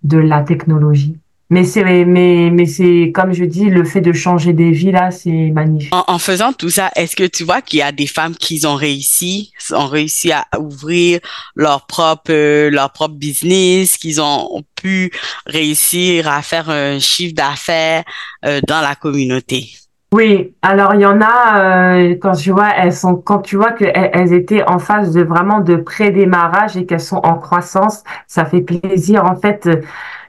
de 0.04 0.18
la 0.20 0.42
technologie. 0.44 1.20
Mais 1.50 1.66
c'est 1.66 1.84
mais 1.84 2.50
mais 2.52 2.66
c'est 2.66 3.12
comme 3.14 3.34
je 3.34 3.44
dis 3.44 3.70
le 3.70 3.84
fait 3.84 4.02
de 4.02 4.14
changer 4.14 4.54
des 4.54 4.72
vies 4.72 4.92
là 4.92 5.12
c'est 5.12 5.52
magnifique. 5.52 5.94
En, 5.94 6.18
faisant 6.18 6.54
tout 6.54 6.70
ça, 6.70 6.90
est-ce 6.96 7.16
que 7.16 7.26
tu 7.26 7.44
vois 7.44 7.62
qu'il 7.62 7.80
y 7.80 7.82
a 7.82 7.92
des 7.92 8.08
femmes 8.08 8.36
qui 8.36 8.66
ont 8.66 8.76
réussi, 8.76 9.52
ont 9.72 9.88
réussi 9.88 10.32
à 10.32 10.46
ouvrir 10.58 11.20
leur 11.56 11.86
propre 11.86 12.32
euh, 12.32 12.72
leur 12.72 12.92
propre 12.92 13.16
business, 13.16 13.98
qu'ils 13.98 14.22
ont 14.22 14.64
pu 14.82 15.12
réussir 15.46 16.28
à 16.28 16.42
faire 16.42 16.70
un 16.70 17.00
chiffre 17.00 17.36
d'affaires 17.36 18.04
euh, 18.46 18.60
dans 18.68 18.82
la 18.82 18.96
communauté? 18.96 19.70
Oui, 20.14 20.54
alors 20.62 20.94
il 20.94 21.02
y 21.02 21.06
en 21.06 21.22
a 21.22 21.60
euh, 21.60 22.16
quand 22.22 22.36
tu 22.36 22.52
vois 22.52 22.70
elles 22.78 22.94
sont 22.94 23.16
quand 23.16 23.40
tu 23.40 23.58
vois 23.58 23.74
qu'elles 23.74 24.12
elles 24.14 24.34
étaient 24.34 24.64
en 24.64 24.80
phase 24.80 25.12
de 25.12 25.24
vraiment 25.24 25.60
de 25.60 25.76
pré-démarrage 25.76 26.78
et 26.78 26.86
qu'elles 26.86 27.02
sont 27.02 27.22
en 27.24 27.36
croissance, 27.36 28.04
ça 28.28 28.46
fait 28.46 28.62
plaisir 28.62 29.26
en 29.26 29.36
fait 29.36 29.68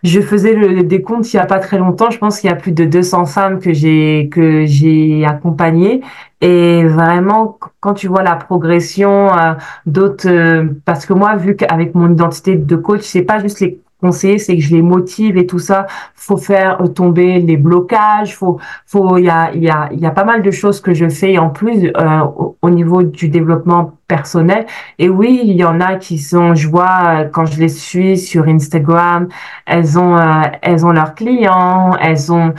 je 0.05 0.21
faisais 0.21 0.53
le 0.55 0.83
décompte 0.85 1.33
il 1.33 1.37
y 1.37 1.41
a 1.41 1.47
pas 1.47 1.59
très 1.59 1.79
longtemps. 1.79 2.11
Je 2.11 2.19
pense 2.19 2.41
qu'il 2.41 2.51
y 2.51 2.53
a 2.53 2.57
plus 2.57 2.73
de 2.73 2.85
200 2.85 3.25
femmes 3.27 3.59
que 3.59 3.73
j'ai 3.73 4.29
que 4.31 4.67
j'ai 4.67 5.25
accompagnées. 5.25 6.03
Et 6.43 6.85
vraiment, 6.85 7.59
quand 7.81 7.95
tu 7.95 8.07
vois 8.09 8.23
la 8.23 8.37
progression 8.37 9.33
euh, 9.35 9.55
d'autres, 9.87 10.29
euh, 10.29 10.67
parce 10.85 11.07
que 11.07 11.15
moi, 11.15 11.37
vu 11.37 11.57
qu'avec 11.57 11.95
mon 11.95 12.13
identité 12.13 12.55
de 12.57 12.77
coach, 12.77 13.01
c'est 13.03 13.23
pas 13.23 13.41
juste 13.41 13.61
les 13.61 13.81
c'est 14.13 14.57
que 14.57 14.63
je 14.63 14.75
les 14.75 14.83
motive 14.83 15.37
et 15.37 15.47
tout 15.47 15.59
ça. 15.59 15.87
Faut 16.15 16.37
faire 16.37 16.79
tomber 16.95 17.41
les 17.41 17.57
blocages. 17.57 18.37
Faut, 18.37 18.59
faut, 18.87 19.19
il 19.19 19.25
y 19.25 19.31
a, 19.31 19.53
il 19.55 19.63
y 19.63 19.71
a, 19.71 19.89
il 19.93 20.01
y 20.01 20.07
a 20.07 20.11
pas 20.11 20.25
mal 20.25 20.43
de 20.43 20.51
choses 20.51 20.81
que 20.81 20.95
je 20.95 21.09
fais 21.09 21.39
en 21.39 21.51
plus 21.51 21.93
euh, 21.97 22.21
au, 22.63 22.71
niveau 22.71 23.03
du 23.03 23.29
développement 23.29 23.93
personnel. 24.09 24.67
Et 24.99 25.09
oui, 25.09 25.41
il 25.45 25.57
y 25.57 25.65
en 25.65 25.81
a 25.81 25.97
qui 25.97 26.19
sont, 26.19 26.55
je 26.55 26.69
vois 26.69 27.03
euh, 27.05 27.25
quand 27.25 27.47
je 27.47 27.59
les 27.61 27.69
suis 27.69 28.19
sur 28.19 28.47
Instagram, 28.49 29.29
elles 29.67 29.99
ont, 29.99 30.17
euh, 30.17 30.43
elles 30.63 30.85
ont 30.87 30.93
leurs 30.93 31.15
clients, 31.15 31.97
elles 32.01 32.33
ont 32.33 32.55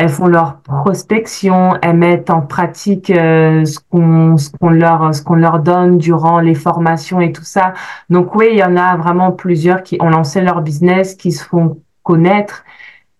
elles 0.00 0.08
font 0.08 0.28
leur 0.28 0.62
prospection, 0.62 1.76
elles 1.82 1.94
mettent 1.94 2.30
en 2.30 2.40
pratique 2.40 3.10
euh, 3.10 3.66
ce 3.66 3.78
qu'on 3.90 4.38
ce 4.38 4.48
qu'on 4.48 4.70
leur 4.70 5.14
ce 5.14 5.20
qu'on 5.20 5.34
leur 5.34 5.58
donne 5.58 5.98
durant 5.98 6.40
les 6.40 6.54
formations 6.54 7.20
et 7.20 7.32
tout 7.32 7.44
ça. 7.44 7.74
Donc 8.08 8.34
oui, 8.34 8.48
il 8.52 8.56
y 8.56 8.64
en 8.64 8.78
a 8.78 8.96
vraiment 8.96 9.30
plusieurs 9.30 9.82
qui 9.82 9.98
ont 10.00 10.08
lancé 10.08 10.40
leur 10.40 10.62
business, 10.62 11.14
qui 11.14 11.32
se 11.32 11.44
font 11.44 11.82
connaître 12.02 12.64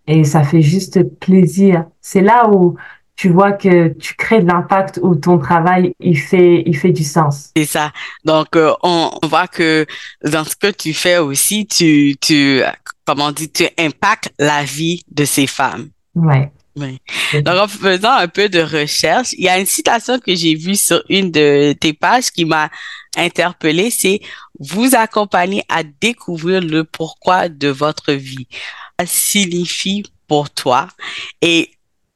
et 0.07 0.25
ça 0.25 0.43
fait 0.43 0.63
juste 0.63 1.03
plaisir. 1.19 1.85
C'est 2.01 2.23
là 2.23 2.49
où 2.49 2.77
tu 3.15 3.29
vois 3.29 3.53
que 3.53 3.89
tu 3.89 4.15
crées 4.15 4.41
de 4.41 4.47
l'impact 4.47 5.01
où 5.03 5.15
ton 5.17 5.37
travail 5.37 5.93
il 6.01 6.19
fait 6.19 6.63
il 6.65 6.75
fait 6.79 6.93
du 6.93 7.05
sens. 7.05 7.51
C'est 7.55 7.67
ça. 7.67 7.93
Donc 8.25 8.57
euh, 8.57 8.73
on, 8.83 9.11
voit 9.25 9.49
que 9.49 9.85
dans 10.25 10.45
ce 10.45 10.57
que 10.57 10.71
tu 10.71 10.95
fais 10.95 11.19
aussi 11.19 11.67
tu 11.67 12.17
tu 12.23 12.63
comment 13.05 13.35
tu 13.35 13.69
impactes 13.77 14.33
la 14.39 14.65
vie 14.65 15.05
de 15.11 15.27
ces 15.27 15.47
femmes. 15.47 15.91
Ouais. 16.15 16.51
Oui. 16.81 16.99
Donc, 17.43 17.55
en 17.57 17.69
faisant 17.69 18.13
un 18.13 18.29
peu 18.29 18.49
de 18.49 18.61
recherche, 18.61 19.33
il 19.35 19.45
y 19.45 19.49
a 19.49 19.59
une 19.59 19.67
citation 19.67 20.19
que 20.19 20.35
j'ai 20.35 20.55
vue 20.55 20.77
sur 20.77 21.03
une 21.09 21.31
de 21.31 21.73
tes 21.75 21.93
pages 21.93 22.31
qui 22.31 22.45
m'a 22.45 22.71
interpellée, 23.17 23.91
c'est 23.91 24.21
vous 24.59 24.95
accompagner 24.95 25.63
à 25.69 25.83
découvrir 25.83 26.61
le 26.61 26.85
pourquoi 26.85 27.49
de 27.49 27.69
votre 27.69 28.13
vie. 28.13 28.47
Ça 28.99 29.07
signifie 29.07 30.05
pour 30.27 30.51
toi. 30.51 30.89
Et 31.43 31.73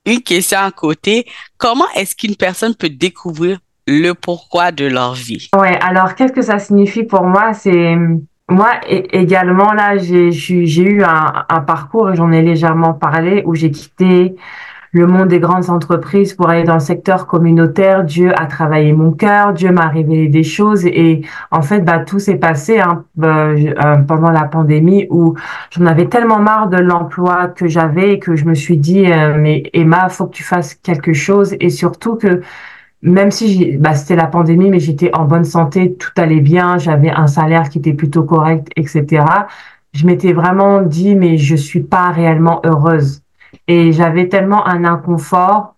une 0.06 0.22
question 0.22 0.58
à 0.58 0.70
côté, 0.70 1.26
comment 1.56 1.88
est-ce 1.94 2.14
qu'une 2.14 2.36
personne 2.36 2.74
peut 2.74 2.90
découvrir 2.90 3.58
le 3.86 4.12
pourquoi 4.12 4.72
de 4.72 4.86
leur 4.86 5.14
vie? 5.14 5.48
Ouais, 5.54 5.78
alors 5.80 6.14
qu'est-ce 6.14 6.32
que 6.32 6.42
ça 6.42 6.58
signifie 6.58 7.04
pour 7.04 7.24
moi? 7.24 7.52
C'est 7.54 7.96
moi 8.48 8.70
également, 8.88 9.72
là, 9.72 9.96
j'ai 9.96 10.82
eu 10.82 11.02
un, 11.02 11.44
un 11.48 11.60
parcours, 11.60 12.10
et 12.10 12.16
j'en 12.16 12.30
ai 12.32 12.42
légèrement 12.42 12.92
parlé, 12.92 13.42
où 13.46 13.54
j'ai 13.54 13.70
quitté 13.70 14.36
le 14.94 15.08
monde 15.08 15.28
des 15.28 15.40
grandes 15.40 15.70
entreprises 15.70 16.34
pour 16.34 16.48
aller 16.48 16.62
dans 16.62 16.74
le 16.74 16.80
secteur 16.80 17.26
communautaire. 17.26 18.04
Dieu 18.04 18.32
a 18.40 18.46
travaillé 18.46 18.92
mon 18.92 19.10
cœur, 19.10 19.52
Dieu 19.52 19.72
m'a 19.72 19.88
révélé 19.88 20.28
des 20.28 20.44
choses 20.44 20.86
et 20.86 21.22
en 21.50 21.62
fait, 21.62 21.80
bah, 21.80 21.98
tout 21.98 22.20
s'est 22.20 22.36
passé 22.36 22.78
hein, 22.78 23.04
euh, 23.22 23.74
euh, 23.84 23.96
pendant 23.96 24.30
la 24.30 24.44
pandémie 24.44 25.08
où 25.10 25.34
j'en 25.70 25.86
avais 25.86 26.06
tellement 26.06 26.38
marre 26.38 26.68
de 26.68 26.76
l'emploi 26.76 27.48
que 27.48 27.66
j'avais 27.66 28.20
que 28.20 28.36
je 28.36 28.44
me 28.44 28.54
suis 28.54 28.78
dit, 28.78 29.10
euh, 29.10 29.36
mais 29.36 29.64
Emma, 29.72 30.08
faut 30.08 30.26
que 30.26 30.36
tu 30.36 30.44
fasses 30.44 30.74
quelque 30.76 31.12
chose 31.12 31.56
et 31.58 31.70
surtout 31.70 32.14
que 32.14 32.42
même 33.04 33.30
si 33.30 33.76
bah, 33.76 33.94
c'était 33.94 34.16
la 34.16 34.26
pandémie, 34.26 34.70
mais 34.70 34.80
j'étais 34.80 35.14
en 35.14 35.26
bonne 35.26 35.44
santé, 35.44 35.94
tout 35.94 36.10
allait 36.16 36.40
bien, 36.40 36.78
j'avais 36.78 37.10
un 37.10 37.26
salaire 37.26 37.68
qui 37.68 37.78
était 37.78 37.92
plutôt 37.92 38.22
correct, 38.22 38.68
etc. 38.76 39.24
Je 39.92 40.06
m'étais 40.06 40.32
vraiment 40.32 40.80
dit, 40.80 41.14
mais 41.14 41.36
je 41.36 41.54
suis 41.54 41.82
pas 41.82 42.10
réellement 42.10 42.62
heureuse. 42.64 43.20
Et 43.68 43.92
j'avais 43.92 44.28
tellement 44.28 44.66
un 44.66 44.84
inconfort 44.84 45.76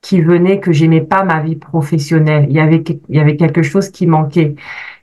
qui 0.00 0.20
venait 0.22 0.60
que 0.60 0.72
j'aimais 0.72 1.00
pas 1.00 1.24
ma 1.24 1.40
vie 1.40 1.56
professionnelle. 1.56 2.46
Il 2.48 2.54
y 2.54 2.60
avait, 2.60 2.82
il 3.08 3.16
y 3.16 3.20
avait 3.20 3.36
quelque 3.36 3.62
chose 3.62 3.90
qui 3.90 4.06
manquait. 4.06 4.54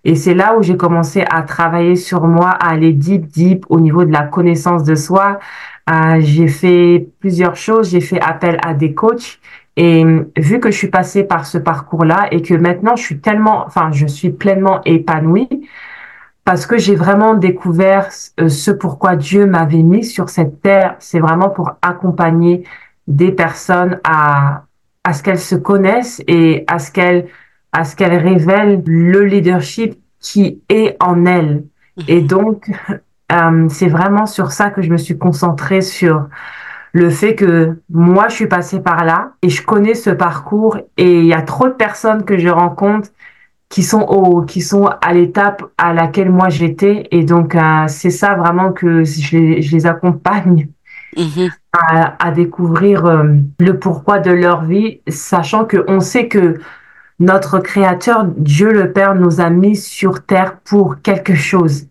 Et 0.05 0.15
c'est 0.15 0.33
là 0.33 0.57
où 0.57 0.63
j'ai 0.63 0.77
commencé 0.77 1.25
à 1.29 1.41
travailler 1.41 1.97
sur 1.97 2.27
moi, 2.27 2.49
à 2.49 2.69
aller 2.71 2.93
deep, 2.93 3.27
deep 3.27 3.65
au 3.69 3.81
niveau 3.81 4.05
de 4.05 4.11
la 4.11 4.23
connaissance 4.23 4.83
de 4.83 4.95
soi. 4.95 5.39
Euh, 5.89 6.19
j'ai 6.21 6.47
fait 6.47 7.09
plusieurs 7.19 7.57
choses. 7.57 7.91
J'ai 7.91 8.01
fait 8.01 8.21
appel 8.21 8.57
à 8.63 8.73
des 8.73 8.93
coachs 8.93 9.39
et 9.77 10.03
vu 10.35 10.59
que 10.59 10.71
je 10.71 10.77
suis 10.77 10.89
passée 10.89 11.23
par 11.23 11.45
ce 11.45 11.59
parcours-là 11.59 12.27
et 12.31 12.41
que 12.41 12.55
maintenant 12.55 12.95
je 12.95 13.03
suis 13.03 13.19
tellement, 13.19 13.63
enfin, 13.67 13.91
je 13.93 14.07
suis 14.07 14.31
pleinement 14.31 14.81
épanouie 14.85 15.69
parce 16.43 16.65
que 16.65 16.79
j'ai 16.79 16.95
vraiment 16.95 17.35
découvert 17.35 18.09
euh, 18.39 18.49
ce 18.49 18.71
pourquoi 18.71 19.15
Dieu 19.15 19.45
m'avait 19.45 19.83
mis 19.83 20.03
sur 20.03 20.29
cette 20.29 20.61
terre, 20.61 20.95
c'est 20.97 21.19
vraiment 21.19 21.49
pour 21.49 21.73
accompagner 21.83 22.63
des 23.05 23.31
personnes 23.31 23.99
à, 24.03 24.63
à 25.03 25.13
ce 25.13 25.21
qu'elles 25.21 25.39
se 25.39 25.55
connaissent 25.55 26.23
et 26.27 26.63
à 26.67 26.79
ce 26.79 26.91
qu'elles, 26.91 27.27
à 27.71 27.83
ce 27.83 27.95
qu'elles 27.95 28.17
révèlent 28.17 28.81
le 28.85 29.25
leadership 29.25 29.99
qui 30.19 30.63
est 30.69 30.97
en 30.99 31.25
elles. 31.25 31.65
Et 32.07 32.21
donc, 32.21 32.71
euh, 33.31 33.67
c'est 33.69 33.89
vraiment 33.89 34.25
sur 34.25 34.51
ça 34.51 34.71
que 34.71 34.81
je 34.81 34.89
me 34.89 34.97
suis 34.97 35.19
concentrée 35.19 35.81
sur 35.81 36.27
le 36.97 37.11
fait 37.11 37.35
que 37.35 37.77
moi, 37.91 38.27
je 38.27 38.33
suis 38.33 38.47
passée 38.47 38.79
par 38.79 39.05
là 39.05 39.33
et 39.43 39.49
je 39.49 39.63
connais 39.63 39.93
ce 39.93 40.09
parcours 40.09 40.77
et 40.97 41.19
il 41.19 41.25
y 41.25 41.33
a 41.33 41.43
trop 41.43 41.67
de 41.67 41.73
personnes 41.73 42.25
que 42.25 42.37
je 42.37 42.49
rencontre 42.49 43.09
qui 43.69 43.83
sont 43.83 44.01
au, 44.01 44.41
qui 44.41 44.61
sont 44.61 44.87
à 45.01 45.13
l'étape 45.13 45.63
à 45.77 45.93
laquelle 45.93 46.31
moi 46.31 46.49
j'étais 46.49 47.07
et 47.11 47.23
donc 47.23 47.53
euh, 47.53 47.85
c'est 47.87 48.09
ça 48.09 48.33
vraiment 48.35 48.71
que 48.71 49.03
je 49.03 49.37
les, 49.37 49.61
je 49.61 49.75
les 49.75 49.85
accompagne 49.85 50.69
à, 51.73 52.15
à, 52.25 52.31
découvrir 52.31 53.05
euh, 53.05 53.23
le 53.59 53.77
pourquoi 53.77 54.19
de 54.19 54.31
leur 54.31 54.63
vie, 54.63 55.01
sachant 55.07 55.65
que 55.65 55.83
on 55.87 55.99
sait 55.99 56.27
que 56.27 56.59
notre 57.19 57.59
Créateur, 57.59 58.25
Dieu 58.25 58.71
le 58.71 58.91
Père, 58.91 59.15
nous 59.15 59.41
a 59.41 59.49
mis 59.49 59.75
sur 59.75 60.25
terre 60.25 60.57
pour 60.59 61.01
quelque 61.01 61.35
chose. 61.35 61.87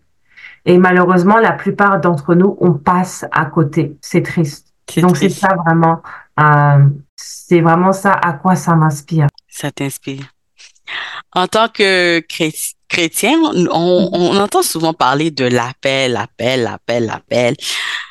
Et 0.65 0.77
malheureusement, 0.77 1.37
la 1.37 1.53
plupart 1.53 2.01
d'entre 2.01 2.35
nous, 2.35 2.57
on 2.59 2.73
passe 2.73 3.25
à 3.31 3.45
côté. 3.45 3.97
C'est 4.01 4.23
triste. 4.23 4.66
Donc 4.97 5.17
c'est 5.17 5.29
ça 5.29 5.49
vraiment, 5.65 6.01
euh, 6.39 6.85
c'est 7.15 7.61
vraiment 7.61 7.93
ça 7.93 8.13
à 8.13 8.33
quoi 8.33 8.55
ça 8.55 8.75
m'inspire. 8.75 9.27
Ça 9.49 9.71
t'inspire. 9.71 10.23
En 11.33 11.47
tant 11.47 11.67
que 11.67 12.21
chrétien, 12.87 13.37
on, 13.43 14.09
on, 14.13 14.37
entend 14.37 14.63
souvent 14.63 14.93
parler 14.93 15.29
de 15.29 15.43
l'appel, 15.43 16.13
l'appel, 16.13 16.63
l'appel, 16.63 17.05
l'appel. 17.05 17.55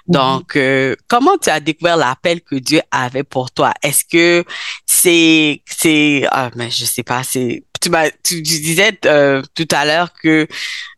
Donc, 0.07 0.55
euh, 0.57 0.95
comment 1.09 1.37
tu 1.39 1.49
as 1.49 1.61
découvert 1.61 1.97
l'appel 1.97 2.43
que 2.43 2.57
Dieu 2.57 2.81
avait 2.91 3.25
pour 3.25 3.51
toi? 3.51 3.73
Est-ce 3.83 4.05
que 4.05 4.45
c'est 4.85 5.62
c'est 5.67 6.27
ah 6.31 6.51
mais 6.55 6.71
je 6.71 6.85
sais 6.85 7.03
pas, 7.03 7.23
c'est 7.23 7.65
tu 7.81 7.91
tu, 8.23 8.43
disais 8.43 8.99
euh, 9.07 9.43
tout 9.55 9.69
à 9.71 9.85
l'heure 9.85 10.12
que 10.12 10.47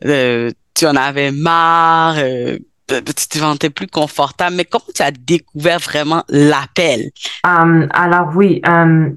euh, 0.04 0.50
tu 0.74 0.86
en 0.86 0.96
avais 0.96 1.32
marre, 1.32 2.16
euh, 2.18 2.58
tu 2.88 3.28
te 3.28 3.38
sentais 3.38 3.70
plus 3.70 3.86
confortable, 3.86 4.56
mais 4.56 4.64
comment 4.64 4.84
tu 4.94 5.02
as 5.02 5.10
découvert 5.10 5.78
vraiment 5.78 6.24
l'appel? 6.28 7.10
Euh, 7.46 7.86
alors 7.90 8.32
oui, 8.34 8.62
euh, 8.66 9.10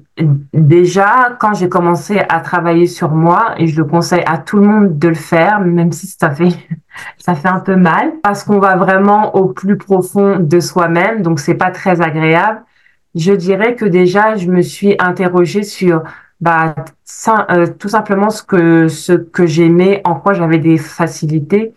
déjà 0.52 1.36
quand 1.40 1.54
j'ai 1.54 1.68
commencé 1.68 2.20
à 2.28 2.40
travailler 2.40 2.86
sur 2.86 3.10
moi, 3.10 3.54
et 3.58 3.66
je 3.66 3.76
le 3.76 3.84
conseille 3.84 4.22
à 4.26 4.38
tout 4.38 4.58
le 4.58 4.66
monde 4.66 4.98
de 4.98 5.08
le 5.08 5.14
faire, 5.14 5.60
même 5.60 5.92
si 5.92 6.06
ça 6.06 6.30
fait 6.30 6.50
ça 7.18 7.34
fait 7.34 7.48
un 7.48 7.60
peu 7.60 7.76
mal, 7.76 8.12
parce 8.22 8.44
qu'on 8.44 8.58
va 8.58 8.76
vraiment 8.76 9.34
au 9.34 9.46
plus 9.46 9.78
profond 9.78 10.38
de 10.38 10.60
soi-même, 10.60 11.22
donc 11.22 11.40
c'est 11.40 11.54
pas 11.54 11.70
très 11.70 12.00
agréable. 12.00 12.62
Je 13.14 13.32
dirais 13.32 13.74
que 13.74 13.84
déjà 13.84 14.36
je 14.36 14.48
me 14.48 14.62
suis 14.62 14.96
interrogée 14.98 15.62
sur 15.62 16.02
bah 16.40 16.74
euh, 17.50 17.66
tout 17.78 17.88
simplement 17.88 18.30
ce 18.30 18.42
que 18.42 18.88
ce 18.88 19.12
que 19.12 19.46
j'aimais, 19.46 20.00
en 20.04 20.16
quoi 20.16 20.32
j'avais 20.34 20.58
des 20.58 20.76
facilités 20.76 21.72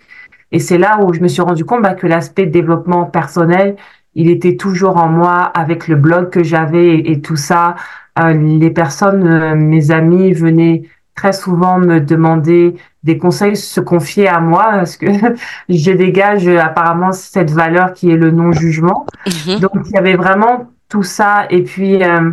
et 0.51 0.60
c'est 0.60 0.77
là 0.77 0.99
où 1.03 1.13
je 1.13 1.21
me 1.21 1.27
suis 1.27 1.41
rendu 1.41 1.65
compte 1.65 1.81
bah, 1.81 1.93
que 1.93 2.08
l'aspect 2.08 2.45
développement 2.45 3.05
personnel, 3.05 3.75
il 4.13 4.29
était 4.29 4.55
toujours 4.55 4.97
en 4.97 5.10
moi 5.10 5.41
avec 5.41 5.88
le 5.88 5.95
blog 5.95 6.29
que 6.29 6.43
j'avais 6.43 6.97
et, 6.99 7.21
tout 7.21 7.36
ça. 7.36 7.75
Euh, 8.19 8.34
les 8.34 8.69
personnes, 8.69 9.27
euh, 9.27 9.55
mes 9.55 9.91
amis 9.91 10.31
venaient 10.31 10.84
très 11.15 11.34
souvent 11.34 11.79
me 11.79 11.99
demander 11.99 12.75
des 13.03 13.17
conseils, 13.17 13.55
se 13.55 13.81
confier 13.81 14.27
à 14.27 14.39
moi 14.39 14.65
parce 14.71 14.97
que 14.97 15.08
je 15.69 15.91
dégage 15.91 16.47
apparemment 16.47 17.12
cette 17.12 17.51
valeur 17.51 17.93
qui 17.93 18.12
est 18.12 18.17
le 18.17 18.31
non-jugement. 18.31 19.05
Mm-hmm. 19.27 19.60
Donc 19.60 19.71
il 19.86 19.91
y 19.91 19.97
avait 19.97 20.15
vraiment 20.15 20.71
tout 20.89 21.03
ça 21.03 21.45
et 21.49 21.63
puis 21.63 22.03
euh, 22.03 22.31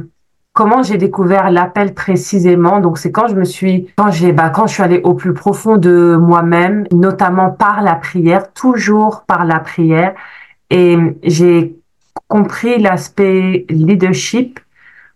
comment 0.53 0.83
j'ai 0.83 0.99
découvert 0.99 1.51
l'appel 1.51 1.95
précisément. 1.95 2.81
Donc 2.81 2.99
c'est 2.99 3.11
quand 3.12 3.29
je 3.29 3.35
me 3.35 3.45
suis, 3.45 3.88
quand 3.97 4.11
j'ai, 4.11 4.33
bah, 4.33 4.51
quand 4.51 4.67
je 4.67 4.75
suis 4.75 4.83
allée 4.83 5.01
au 5.03 5.15
plus 5.15 5.35
profond 5.35 5.77
de 5.77 6.17
moi-même, 6.17 6.87
notamment 6.93 7.51
par 7.51 7.83
la 7.83 7.95
prière, 7.95 8.53
toujours 8.53 9.25
par 9.27 9.45
la 9.45 9.61
prière, 9.61 10.15
et 10.71 10.97
j'ai 11.23 11.77
compris 12.29 12.79
l'aspect 12.79 13.67
leadership. 13.69 14.61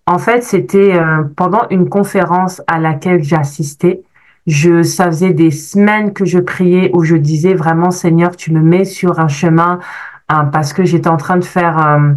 En 0.07 0.18
fait, 0.18 0.42
c'était 0.44 0.94
euh, 0.94 1.25
pendant 1.37 1.66
une 1.70 1.88
conférence 1.88 2.62
à 2.66 2.79
laquelle 2.79 3.22
j'assistais. 3.25 4.03
Je, 4.46 4.83
ça 4.83 5.07
faisait 5.07 5.33
des 5.33 5.51
semaines 5.51 6.12
que 6.12 6.25
je 6.25 6.38
priais 6.38 6.90
où 6.94 7.03
je 7.03 7.16
disais 7.16 7.55
vraiment, 7.55 7.90
Seigneur, 7.90 8.37
tu 8.37 8.53
me 8.53 8.61
mets 8.61 8.85
sur 8.85 9.18
un 9.18 9.29
chemin 9.29 9.81
hein, 10.29 10.44
parce 10.46 10.72
que 10.72 10.85
j'étais 10.85 11.09
en 11.09 11.16
train 11.16 11.38
de 11.38 11.44
faire 11.44 11.85
euh, 11.85 12.12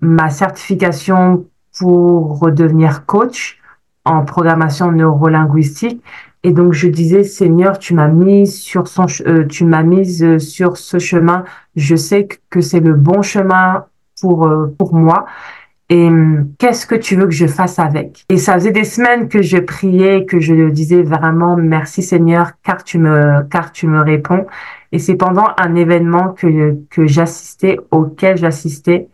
ma 0.00 0.30
certification 0.30 1.46
pour 1.78 2.38
redevenir 2.38 3.06
coach 3.06 3.58
en 4.04 4.24
programmation 4.24 4.92
neurolinguistique. 4.92 6.02
Et 6.42 6.52
donc 6.52 6.74
je 6.74 6.88
disais, 6.88 7.24
Seigneur, 7.24 7.78
tu 7.78 7.94
m'as 7.94 8.08
mis 8.08 8.46
sur 8.46 8.86
son, 8.86 9.06
euh, 9.26 9.46
tu 9.46 9.64
m'as 9.64 9.82
mise 9.82 10.22
euh, 10.22 10.38
sur 10.38 10.76
ce 10.76 10.98
chemin. 10.98 11.44
Je 11.74 11.96
sais 11.96 12.28
que 12.50 12.60
c'est 12.60 12.80
le 12.80 12.92
bon 12.92 13.22
chemin 13.22 13.86
pour 14.20 14.46
euh, 14.46 14.66
pour 14.78 14.94
moi. 14.94 15.24
Et 15.88 16.06
hum, 16.06 16.52
qu'est-ce 16.58 16.86
que 16.86 16.94
tu 16.94 17.16
veux 17.16 17.26
que 17.26 17.32
je 17.32 17.46
fasse 17.46 17.78
avec? 17.78 18.24
Et 18.28 18.36
ça 18.36 18.54
faisait 18.54 18.72
des 18.72 18.84
semaines 18.84 19.28
que 19.28 19.40
je 19.42 19.56
priais, 19.56 20.26
que 20.26 20.38
je 20.38 20.68
disais 20.68 21.02
vraiment 21.02 21.56
merci 21.56 22.02
Seigneur, 22.02 22.52
car 22.62 22.84
tu 22.84 22.98
me 22.98 23.42
car 23.48 23.72
tu 23.72 23.86
me 23.86 24.02
réponds. 24.02 24.46
Et 24.92 24.98
c'est 24.98 25.16
pendant 25.16 25.46
un 25.56 25.74
événement 25.74 26.28
que 26.28 26.78
que 26.90 27.06
j'assistais, 27.06 27.78
auquel 27.90 28.36
j'assistais, 28.36 29.08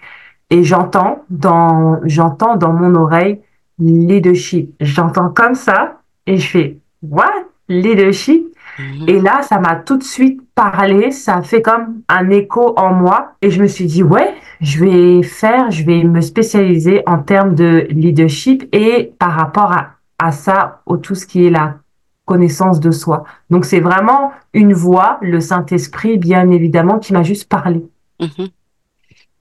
et 0.51 0.65
j'entends 0.65 1.25
dans 1.31 2.01
j'entends 2.05 2.57
dans 2.57 2.73
mon 2.73 2.95
oreille 2.95 3.41
leadership. 3.79 4.75
J'entends 4.81 5.31
comme 5.31 5.55
ça 5.55 6.01
et 6.27 6.37
je 6.37 6.49
fais 6.49 6.79
what? 7.03 7.33
Leadership? 7.69 8.47
Mhm. 8.79 9.09
et 9.09 9.21
là 9.21 9.43
ça 9.43 9.59
m'a 9.59 9.77
tout 9.77 9.97
de 9.97 10.03
suite 10.03 10.41
parlé, 10.55 11.11
ça 11.11 11.43
fait 11.43 11.61
comme 11.61 12.03
un 12.09 12.31
écho 12.31 12.73
en 12.77 12.93
moi 12.95 13.33
et 13.43 13.51
je 13.51 13.61
me 13.61 13.67
suis 13.67 13.87
dit 13.87 14.03
ouais, 14.03 14.35
je 14.61 14.85
vais 14.85 15.23
faire, 15.23 15.71
je 15.71 15.85
vais 15.85 16.05
me 16.05 16.21
spécialiser 16.21 17.03
en 17.07 17.19
termes 17.19 17.55
de 17.55 17.87
leadership 17.91 18.69
et 18.73 19.13
par 19.19 19.33
rapport 19.33 19.73
à, 19.73 19.91
à 20.19 20.31
ça 20.33 20.83
au 20.87 20.97
tout 20.99 21.15
ce 21.15 21.27
qui 21.27 21.47
est 21.47 21.51
la 21.51 21.79
connaissance 22.27 22.79
de 22.79 22.93
soi. 22.93 23.25
Donc 23.51 23.65
c'est 23.65 23.81
vraiment 23.81 24.33
une 24.55 24.73
voix, 24.73 25.19
le 25.21 25.41
Saint-Esprit 25.41 26.17
bien 26.17 26.49
évidemment 26.51 26.99
qui 26.99 27.13
m'a 27.13 27.25
juste 27.25 27.49
parlé. 27.49 27.85
Mhm. 28.21 28.49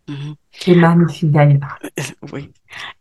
Mhm. 0.09 0.35
C'est 0.51 0.75
magnifique 0.75 1.31
d'ailleurs. 1.31 1.77
Oui. 2.33 2.49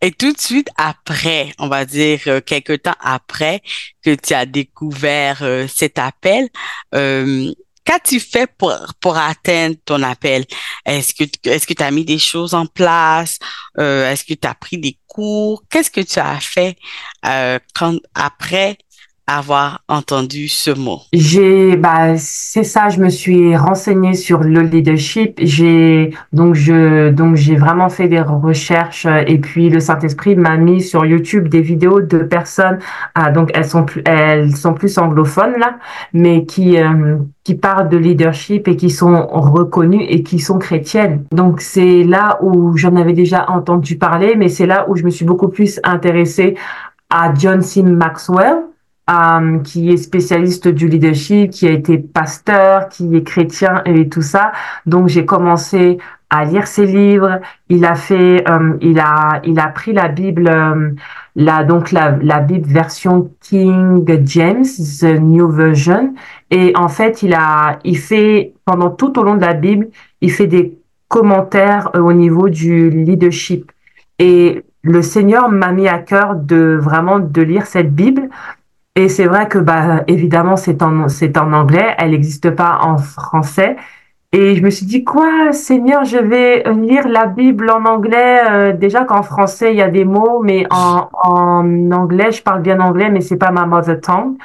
Et 0.01 0.11
tout 0.11 0.31
de 0.31 0.39
suite 0.39 0.69
après, 0.77 1.53
on 1.57 1.67
va 1.67 1.85
dire 1.85 2.21
euh, 2.27 2.39
quelques 2.39 2.83
temps 2.83 2.95
après 2.99 3.61
que 4.03 4.13
tu 4.13 4.33
as 4.33 4.45
découvert 4.45 5.39
euh, 5.41 5.67
cet 5.67 5.97
appel, 5.97 6.49
euh, 6.93 7.51
qu'as-tu 7.85 8.19
fait 8.19 8.47
pour, 8.57 8.73
pour 9.01 9.17
atteindre 9.17 9.75
ton 9.85 10.03
appel? 10.03 10.45
Est-ce 10.85 11.13
que 11.15 11.23
est-ce 11.49 11.65
que 11.65 11.73
tu 11.73 11.83
as 11.83 11.91
mis 11.91 12.05
des 12.05 12.19
choses 12.19 12.53
en 12.53 12.67
place? 12.67 13.39
Euh, 13.79 14.11
est-ce 14.11 14.23
que 14.23 14.35
tu 14.35 14.47
as 14.47 14.55
pris 14.55 14.77
des 14.77 14.99
cours? 15.07 15.63
Qu'est-ce 15.69 15.91
que 15.91 16.01
tu 16.01 16.19
as 16.19 16.39
fait 16.39 16.77
quand 17.73 17.97
après 18.13 18.77
avoir 19.37 19.81
entendu 19.87 20.47
ce 20.47 20.71
mot 20.71 21.01
J'ai, 21.13 21.75
bah, 21.77 22.17
c'est 22.17 22.63
ça. 22.63 22.89
Je 22.89 22.99
me 22.99 23.09
suis 23.09 23.55
renseignée 23.55 24.13
sur 24.13 24.39
le 24.39 24.61
leadership. 24.61 25.39
J'ai 25.41 26.11
donc 26.33 26.55
je 26.55 27.09
donc 27.11 27.35
j'ai 27.35 27.55
vraiment 27.55 27.89
fait 27.89 28.07
des 28.07 28.21
recherches 28.21 29.05
et 29.27 29.37
puis 29.37 29.69
le 29.69 29.79
Saint 29.79 29.99
Esprit 29.99 30.35
m'a 30.35 30.57
mis 30.57 30.81
sur 30.81 31.05
YouTube 31.05 31.47
des 31.47 31.61
vidéos 31.61 32.01
de 32.01 32.19
personnes. 32.19 32.79
Ah, 33.15 33.31
donc 33.31 33.51
elles 33.53 33.65
sont 33.65 33.83
plus 33.83 34.01
elles 34.05 34.55
sont 34.55 34.73
plus 34.73 34.97
anglophones 34.97 35.57
là, 35.59 35.77
mais 36.13 36.45
qui 36.45 36.77
euh, 36.77 37.17
qui 37.43 37.55
parlent 37.55 37.89
de 37.89 37.97
leadership 37.97 38.67
et 38.67 38.75
qui 38.75 38.89
sont 38.89 39.27
reconnues 39.27 40.03
et 40.03 40.23
qui 40.23 40.39
sont 40.39 40.57
chrétiennes. 40.57 41.25
Donc 41.31 41.61
c'est 41.61 42.03
là 42.03 42.39
où 42.41 42.77
j'en 42.77 42.95
avais 42.95 43.13
déjà 43.13 43.49
entendu 43.49 43.97
parler, 43.97 44.35
mais 44.35 44.49
c'est 44.49 44.67
là 44.67 44.85
où 44.89 44.95
je 44.95 45.03
me 45.03 45.09
suis 45.09 45.25
beaucoup 45.25 45.49
plus 45.49 45.79
intéressée 45.83 46.55
à 47.09 47.33
John 47.33 47.61
C. 47.61 47.81
Maxwell 47.81 48.68
euh, 49.09 49.59
qui 49.59 49.89
est 49.89 49.97
spécialiste 49.97 50.67
du 50.67 50.87
leadership, 50.87 51.51
qui 51.51 51.67
a 51.67 51.71
été 51.71 51.97
pasteur, 51.97 52.89
qui 52.89 53.15
est 53.15 53.23
chrétien 53.23 53.81
et 53.85 54.07
tout 54.07 54.21
ça. 54.21 54.51
Donc 54.85 55.07
j'ai 55.07 55.25
commencé 55.25 55.97
à 56.29 56.45
lire 56.45 56.67
ses 56.67 56.85
livres. 56.85 57.39
Il 57.69 57.85
a 57.85 57.95
fait, 57.95 58.47
euh, 58.47 58.77
il 58.81 58.99
a, 58.99 59.41
il 59.43 59.59
a 59.59 59.67
pris 59.67 59.93
la 59.93 60.09
Bible, 60.09 60.47
euh, 60.47 60.91
la 61.35 61.63
donc 61.63 61.91
la, 61.91 62.11
Bible 62.11 62.67
version 62.67 63.31
King 63.41 64.05
James, 64.25 64.65
the 64.99 65.19
New 65.19 65.49
Version, 65.49 66.13
et 66.51 66.73
en 66.75 66.87
fait 66.87 67.23
il 67.23 67.33
a, 67.33 67.79
il 67.83 67.97
fait 67.97 68.53
pendant 68.65 68.91
tout 68.91 69.17
au 69.19 69.23
long 69.23 69.35
de 69.35 69.41
la 69.41 69.53
Bible, 69.53 69.87
il 70.21 70.31
fait 70.31 70.47
des 70.47 70.77
commentaires 71.07 71.89
au 71.95 72.13
niveau 72.13 72.49
du 72.49 72.89
leadership. 72.91 73.71
Et 74.19 74.63
le 74.83 75.01
Seigneur 75.01 75.49
m'a 75.49 75.71
mis 75.71 75.87
à 75.87 75.97
cœur 75.99 76.35
de 76.35 76.77
vraiment 76.79 77.19
de 77.19 77.41
lire 77.41 77.65
cette 77.65 77.93
Bible 77.93 78.29
et 78.95 79.07
c'est 79.09 79.25
vrai 79.25 79.47
que, 79.47 79.57
bah, 79.59 80.03
évidemment, 80.07 80.55
c'est 80.57 80.81
en, 80.83 81.07
c'est 81.07 81.37
en 81.37 81.53
anglais, 81.53 81.95
elle 81.97 82.11
n'existe 82.11 82.51
pas 82.51 82.79
en 82.81 82.97
français. 82.97 83.77
Et 84.31 84.55
je 84.55 84.63
me 84.63 84.69
suis 84.69 84.85
dit, 84.85 85.03
quoi, 85.03 85.51
Seigneur, 85.53 86.03
je 86.05 86.17
vais 86.17 86.63
lire 86.73 87.07
la 87.07 87.25
Bible 87.25 87.69
en 87.71 87.85
anglais. 87.85 88.41
Euh, 88.49 88.73
déjà 88.73 89.05
qu'en 89.05 89.23
français, 89.23 89.71
il 89.73 89.77
y 89.77 89.81
a 89.81 89.89
des 89.89 90.05
mots, 90.05 90.41
mais 90.43 90.65
en, 90.69 91.09
en 91.13 91.91
anglais, 91.91 92.31
je 92.31 92.43
parle 92.43 92.61
bien 92.61 92.79
anglais, 92.79 93.09
mais 93.09 93.21
c'est 93.21 93.37
pas 93.37 93.51
ma 93.51 93.65
mother 93.65 93.99
tongue. 94.01 94.37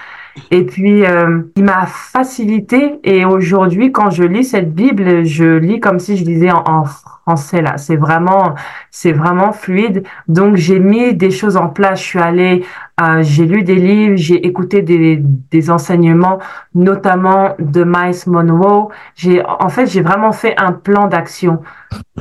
Et 0.50 0.64
puis, 0.64 1.04
euh, 1.04 1.42
il 1.56 1.64
m'a 1.64 1.86
facilité. 1.86 2.98
Et 3.04 3.24
aujourd'hui, 3.24 3.92
quand 3.92 4.10
je 4.10 4.24
lis 4.24 4.44
cette 4.44 4.74
Bible, 4.74 5.24
je 5.24 5.58
lis 5.58 5.80
comme 5.80 5.98
si 5.98 6.16
je 6.16 6.24
lisais 6.24 6.50
en, 6.50 6.84
français. 6.84 7.62
Là, 7.62 7.78
c'est 7.78 7.96
vraiment, 7.96 8.54
c'est 8.90 9.12
vraiment 9.12 9.52
fluide. 9.52 10.04
Donc, 10.28 10.56
j'ai 10.56 10.78
mis 10.78 11.14
des 11.14 11.30
choses 11.30 11.56
en 11.56 11.68
place. 11.68 12.00
Je 12.00 12.04
suis 12.04 12.18
allée, 12.18 12.64
euh, 13.00 13.22
j'ai 13.22 13.46
lu 13.46 13.62
des 13.62 13.76
livres, 13.76 14.16
j'ai 14.16 14.46
écouté 14.46 14.82
des, 14.82 15.22
des 15.50 15.70
enseignements, 15.70 16.38
notamment 16.74 17.54
de 17.58 17.84
Miles 17.84 18.14
Monroe. 18.26 18.88
J'ai, 19.14 19.42
en 19.46 19.68
fait, 19.68 19.86
j'ai 19.86 20.02
vraiment 20.02 20.32
fait 20.32 20.54
un 20.58 20.72
plan 20.72 21.08
d'action 21.08 21.60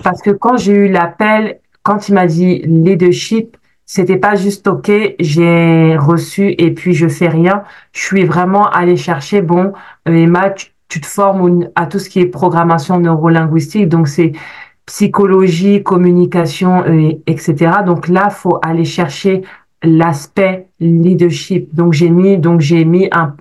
parce 0.03 0.21
que 0.21 0.31
quand 0.31 0.57
j'ai 0.57 0.73
eu 0.73 0.87
l'appel, 0.89 1.59
quand 1.83 2.07
il 2.07 2.15
m'a 2.15 2.27
dit 2.27 2.59
leadership, 2.59 3.57
c'était 3.85 4.17
pas 4.17 4.35
juste 4.35 4.67
ok, 4.67 4.91
j'ai 5.19 5.97
reçu 5.97 6.55
et 6.57 6.71
puis 6.71 6.93
je 6.93 7.07
fais 7.07 7.27
rien. 7.27 7.63
Je 7.91 8.01
suis 8.01 8.25
vraiment 8.25 8.69
allée 8.69 8.97
chercher 8.97 9.41
bon, 9.41 9.73
Emma, 10.05 10.51
tu, 10.51 11.01
te 11.01 11.07
formes 11.07 11.67
à 11.75 11.87
tout 11.87 11.99
ce 11.99 12.09
qui 12.09 12.19
est 12.19 12.27
programmation 12.27 12.99
neurolinguistique, 12.99 13.89
donc 13.89 14.07
c'est 14.07 14.33
psychologie, 14.85 15.81
communication, 15.81 16.83
etc. 17.25 17.71
Donc 17.85 18.07
là, 18.07 18.29
faut 18.29 18.59
aller 18.61 18.85
chercher 18.85 19.41
l'aspect 19.81 20.67
leadership. 20.79 21.73
Donc 21.73 21.93
j'ai 21.93 22.09
mis, 22.09 22.37
donc 22.37 22.61
j'ai 22.61 22.85
mis 22.85 23.07
un, 23.11 23.35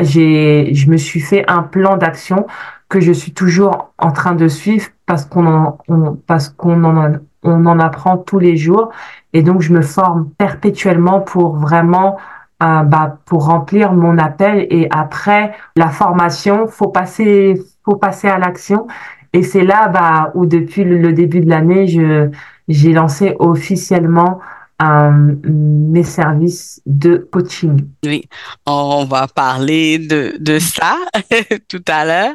j'ai, 0.00 0.74
je 0.74 0.90
me 0.90 0.96
suis 0.96 1.20
fait 1.20 1.44
un 1.48 1.62
plan 1.62 1.96
d'action 1.96 2.46
que 2.88 3.00
je 3.00 3.12
suis 3.12 3.32
toujours 3.32 3.92
en 3.98 4.12
train 4.12 4.34
de 4.34 4.48
suivre 4.48 4.88
parce 5.06 5.24
qu'on 5.24 5.46
en, 5.46 5.78
parce 6.26 6.48
qu'on 6.48 6.84
en, 6.84 7.12
on 7.44 7.66
en 7.66 7.78
apprend 7.78 8.16
tous 8.18 8.38
les 8.38 8.56
jours 8.56 8.90
et 9.34 9.42
donc, 9.42 9.60
je 9.60 9.72
me 9.72 9.82
forme 9.82 10.30
perpétuellement 10.38 11.20
pour 11.20 11.56
vraiment 11.56 12.16
euh, 12.62 12.82
bah, 12.84 13.18
pour 13.26 13.46
remplir 13.46 13.92
mon 13.92 14.16
appel. 14.16 14.66
Et 14.70 14.86
après 14.90 15.54
la 15.76 15.88
formation, 15.88 16.68
faut 16.68 16.88
passer, 16.88 17.60
faut 17.84 17.96
passer 17.96 18.28
à 18.28 18.38
l'action. 18.38 18.86
Et 19.32 19.42
c'est 19.42 19.64
là 19.64 19.88
bah, 19.88 20.30
où 20.34 20.46
depuis 20.46 20.84
le, 20.84 21.12
début 21.12 21.40
de 21.40 21.50
l'année, 21.50 21.88
je 21.88 22.30
j'ai 22.68 22.92
lancé 22.92 23.34
officiellement 23.40 24.38
euh, 24.80 25.34
mes 25.44 26.04
services 26.04 26.80
de 26.86 27.16
coaching. 27.16 27.84
Oui, 28.04 28.28
on 28.66 29.04
va 29.04 29.26
parler 29.26 29.98
de, 29.98 30.36
de 30.38 30.58
ça 30.60 30.96
tout 31.68 31.84
à 31.88 32.04
l'heure. 32.06 32.34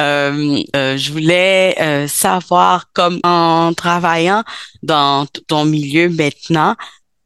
Euh, 0.00 0.58
euh, 0.76 0.96
je 0.96 1.12
voulais 1.12 1.74
euh, 1.80 2.06
savoir, 2.06 2.90
comme 2.92 3.18
en 3.24 3.72
travaillant 3.74 4.44
dans 4.82 5.26
ton 5.48 5.64
milieu 5.64 6.08
maintenant, 6.08 6.76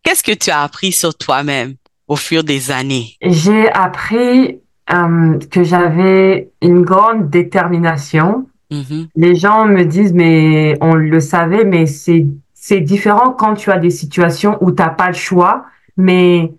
qu'est-ce 0.03 0.23
que 0.23 0.33
tu 0.33 0.51
as 0.51 0.63
appris 0.63 0.93
sur 0.93 1.15
toi-même 1.15 1.75
au 2.09 2.17
fur 2.17 2.45
des 2.45 2.71
années? 2.71 3.17
J'ai 3.23 3.71
appris 3.73 4.59
que 5.51 5.65
j'avais 5.65 6.51
une 6.61 6.83
grande 6.83 7.31
détermination. 7.31 8.47
Mm-hmm. 8.71 9.09
Les 9.17 9.35
gens 9.37 9.65
me 9.65 9.85
disent, 9.85 10.13
mais 10.13 10.77
on 10.83 10.95
le 10.95 11.21
savait, 11.21 11.65
mais 11.65 11.87
c'est 11.87 12.27
c'est 12.55 12.81
différent 12.81 13.33
quand 13.33 13.55
tu 13.55 13.73
as 13.73 13.79
des 13.79 13.91
situations 13.91 14.57
où 14.61 14.71
t'as 14.71 14.91
pas 14.91 15.09
le 15.09 15.15
choix, 15.15 15.65
mais 15.97 16.53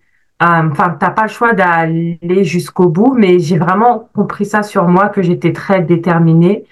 enfin 0.44 0.96
t'as 1.00 1.10
pas 1.12 1.24
le 1.24 1.30
choix 1.30 1.54
d'aller 1.54 2.44
jusqu'au 2.44 2.90
bout. 2.90 3.14
Mais 3.18 3.40
j'ai 3.40 3.58
vraiment 3.58 4.10
compris 4.14 4.46
ça 4.46 4.64
sur 4.64 4.88
moi 4.88 5.10
que 5.10 5.22
j'étais 5.22 5.54
très 5.54 5.82
déterminée, 5.82 6.66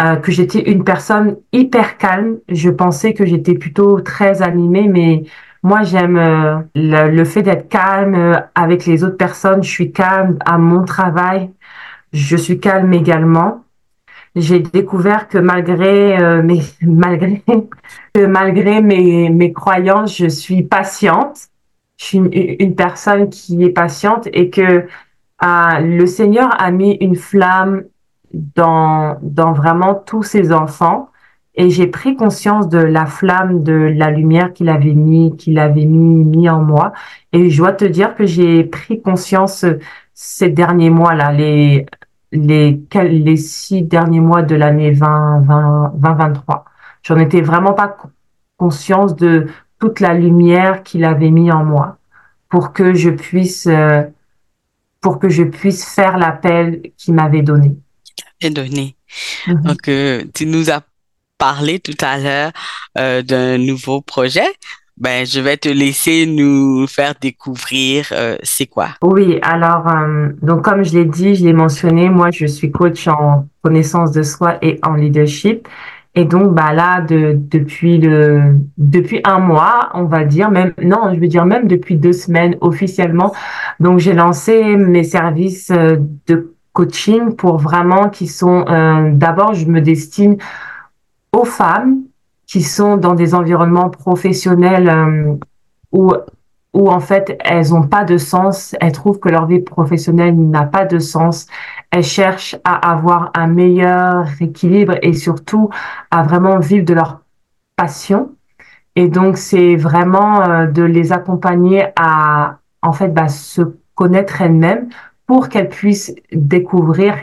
euh, 0.00 0.16
que 0.16 0.32
j'étais 0.32 0.70
une 0.70 0.84
personne 0.84 1.36
hyper 1.52 1.98
calme. 1.98 2.38
Je 2.48 2.70
pensais 2.70 3.14
que 3.14 3.26
j'étais 3.26 3.54
plutôt 3.54 4.00
très 4.00 4.42
animée, 4.42 4.88
mais 4.88 5.24
moi 5.62 5.82
j'aime 5.82 6.16
euh, 6.18 6.58
le, 6.74 7.24
fait 7.24 7.42
d'être 7.42 7.68
calme 7.68 8.42
avec 8.54 8.86
les 8.86 9.04
autres 9.04 9.16
personnes. 9.16 9.62
Je 9.62 9.70
suis 9.70 9.92
calme 9.92 10.38
à 10.44 10.58
mon 10.58 10.84
travail. 10.84 11.50
Je 12.12 12.36
suis 12.36 12.60
calme 12.60 12.92
également 12.94 13.62
j'ai 14.36 14.60
découvert 14.60 15.28
que 15.28 15.38
malgré 15.38 16.18
euh, 16.18 16.42
mes 16.42 16.60
malgré 16.82 17.42
malgré 18.28 18.82
mes 18.82 19.30
mes 19.30 19.52
croyances, 19.52 20.16
je 20.16 20.28
suis 20.28 20.62
patiente. 20.62 21.48
Je 21.96 22.04
suis 22.04 22.18
une, 22.18 22.74
personne 22.74 23.30
qui 23.30 23.62
est 23.64 23.70
patiente 23.70 24.28
et 24.32 24.50
que 24.50 24.86
euh, 25.44 25.78
le 25.80 26.06
Seigneur 26.06 26.50
a 26.60 26.70
mis 26.70 26.92
une 27.00 27.16
flamme 27.16 27.84
dans 28.32 29.18
dans 29.22 29.52
vraiment 29.52 29.94
tous 29.94 30.22
ses 30.22 30.52
enfants 30.52 31.10
et 31.54 31.70
j'ai 31.70 31.86
pris 31.86 32.16
conscience 32.16 32.68
de 32.68 32.78
la 32.78 33.06
flamme 33.06 33.62
de 33.62 33.72
la 33.72 34.10
lumière 34.10 34.52
qu'il 34.52 34.68
avait 34.68 34.92
mis 34.92 35.36
qu'il 35.36 35.58
avait 35.58 35.86
mis 35.86 36.24
mis 36.24 36.50
en 36.50 36.60
moi 36.60 36.92
et 37.32 37.48
je 37.48 37.58
dois 37.58 37.72
te 37.72 37.84
dire 37.84 38.14
que 38.14 38.26
j'ai 38.26 38.64
pris 38.64 39.00
conscience 39.00 39.64
ces 40.12 40.50
derniers 40.50 40.90
mois 40.90 41.14
là 41.14 41.32
les 41.32 41.86
les, 42.32 42.80
les 42.94 43.36
six 43.36 43.82
derniers 43.82 44.20
mois 44.20 44.42
de 44.42 44.56
l'année 44.56 44.90
20, 44.90 45.92
2023. 45.94 46.64
J'en 47.02 47.18
étais 47.18 47.40
vraiment 47.40 47.72
pas 47.72 47.96
conscience 48.56 49.16
de 49.16 49.46
toute 49.78 50.00
la 50.00 50.14
lumière 50.14 50.82
qu'il 50.82 51.04
avait 51.04 51.30
mis 51.30 51.50
en 51.50 51.64
moi 51.64 51.98
pour 52.48 52.72
que 52.72 52.94
je 52.94 53.10
puisse, 53.10 53.66
euh, 53.66 54.02
pour 55.00 55.18
que 55.18 55.28
je 55.28 55.42
puisse 55.42 55.84
faire 55.84 56.18
l'appel 56.18 56.82
qu'il 56.96 57.14
m'avait 57.14 57.42
donné. 57.42 57.76
Et 58.40 58.50
donné. 58.50 58.96
Mm-hmm. 59.46 59.62
Donc, 59.62 59.88
euh, 59.88 60.24
tu 60.34 60.46
nous 60.46 60.70
as 60.70 60.82
parlé 61.38 61.80
tout 61.80 61.96
à 62.00 62.18
l'heure 62.18 62.52
euh, 62.98 63.22
d'un 63.22 63.58
nouveau 63.58 64.00
projet 64.00 64.48
ben, 64.98 65.26
je 65.26 65.40
vais 65.40 65.58
te 65.58 65.68
laisser 65.68 66.24
nous 66.24 66.86
faire 66.86 67.12
découvrir 67.20 68.14
c'est 68.42 68.64
quoi. 68.64 68.88
Oui, 69.02 69.38
alors, 69.42 69.84
donc 70.40 70.64
comme 70.64 70.84
je 70.84 70.94
l'ai 70.94 71.04
dit, 71.04 71.34
je 71.34 71.44
l'ai 71.44 71.52
mentionné, 71.52 72.08
moi, 72.08 72.30
je 72.30 72.46
suis 72.46 72.70
coach 72.72 73.06
en 73.06 73.46
connaissance 73.62 74.10
de 74.12 74.22
soi 74.22 74.56
et 74.62 74.78
en 74.82 74.94
leadership. 74.94 75.68
Et 76.16 76.24
donc, 76.24 76.54
bah 76.54 76.72
là, 76.72 77.02
de, 77.02 77.38
depuis 77.38 77.98
le, 77.98 78.56
depuis 78.78 79.20
un 79.24 79.38
mois, 79.38 79.90
on 79.94 80.04
va 80.04 80.24
dire, 80.24 80.50
même, 80.50 80.72
non, 80.82 81.14
je 81.14 81.20
veux 81.20 81.28
dire 81.28 81.44
même 81.44 81.68
depuis 81.68 81.96
deux 81.96 82.14
semaines 82.14 82.56
officiellement. 82.60 83.32
Donc, 83.80 83.98
j'ai 83.98 84.14
lancé 84.14 84.76
mes 84.76 85.04
services 85.04 85.70
euh, 85.70 85.96
de 86.26 86.54
coaching 86.72 87.36
pour 87.36 87.58
vraiment 87.58 88.08
qui 88.08 88.26
sont, 88.26 88.64
d'abord, 89.12 89.54
je 89.54 89.66
me 89.66 89.80
destine 89.80 90.36
aux 91.32 91.44
femmes 91.44 92.02
qui 92.46 92.62
sont 92.62 92.96
dans 92.96 93.14
des 93.14 93.34
environnements 93.34 93.90
professionnels 93.90 94.88
euh, 94.88 95.34
où 95.92 96.12
où 96.72 96.90
en 96.90 97.00
fait 97.00 97.36
elles 97.44 97.74
ont 97.74 97.86
pas 97.86 98.04
de 98.04 98.18
sens, 98.18 98.74
elles 98.80 98.92
trouvent 98.92 99.18
que 99.18 99.28
leur 99.28 99.46
vie 99.46 99.60
professionnelle 99.60 100.36
n'a 100.36 100.64
pas 100.64 100.84
de 100.84 100.98
sens, 100.98 101.46
elles 101.90 102.04
cherchent 102.04 102.56
à 102.64 102.92
avoir 102.92 103.30
un 103.34 103.46
meilleur 103.46 104.26
équilibre 104.40 104.94
et 105.02 105.12
surtout 105.12 105.70
à 106.10 106.22
vraiment 106.22 106.58
vivre 106.58 106.84
de 106.84 106.94
leur 106.94 107.20
passion. 107.76 108.34
Et 108.94 109.08
donc 109.08 109.36
c'est 109.36 109.76
vraiment 109.76 110.42
euh, 110.42 110.66
de 110.66 110.82
les 110.82 111.12
accompagner 111.12 111.86
à 111.96 112.58
en 112.82 112.92
fait 112.92 113.08
bah, 113.08 113.28
se 113.28 113.62
connaître 113.94 114.42
elles-mêmes 114.42 114.88
pour 115.26 115.48
qu'elles 115.48 115.68
puissent 115.68 116.14
découvrir 116.32 117.16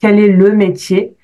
quel 0.00 0.18
est 0.18 0.28
le 0.28 0.52
métier 0.52 1.16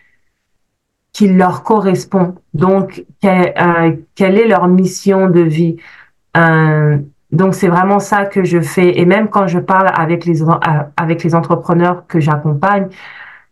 qui 1.13 1.29
leur 1.29 1.63
correspond. 1.63 2.35
Donc, 2.53 3.05
euh, 3.25 3.97
quelle 4.15 4.37
est 4.37 4.49
leur 4.49 4.67
mission 4.69 5.31
de 5.31 5.41
vie 5.41 5.77
euh, 6.37 6.99
Donc, 7.35 7.55
c'est 7.55 7.69
vraiment 7.69 7.99
ça 7.99 8.25
que 8.27 8.45
je 8.45 8.61
fais. 8.61 8.99
Et 9.01 9.05
même 9.07 9.29
quand 9.29 9.47
je 9.47 9.59
parle 9.59 9.91
avec 9.95 10.25
les 10.25 10.43
euh, 10.43 10.57
avec 10.97 11.25
les 11.25 11.35
entrepreneurs 11.35 12.07
que 12.07 12.21
j'accompagne, 12.21 12.89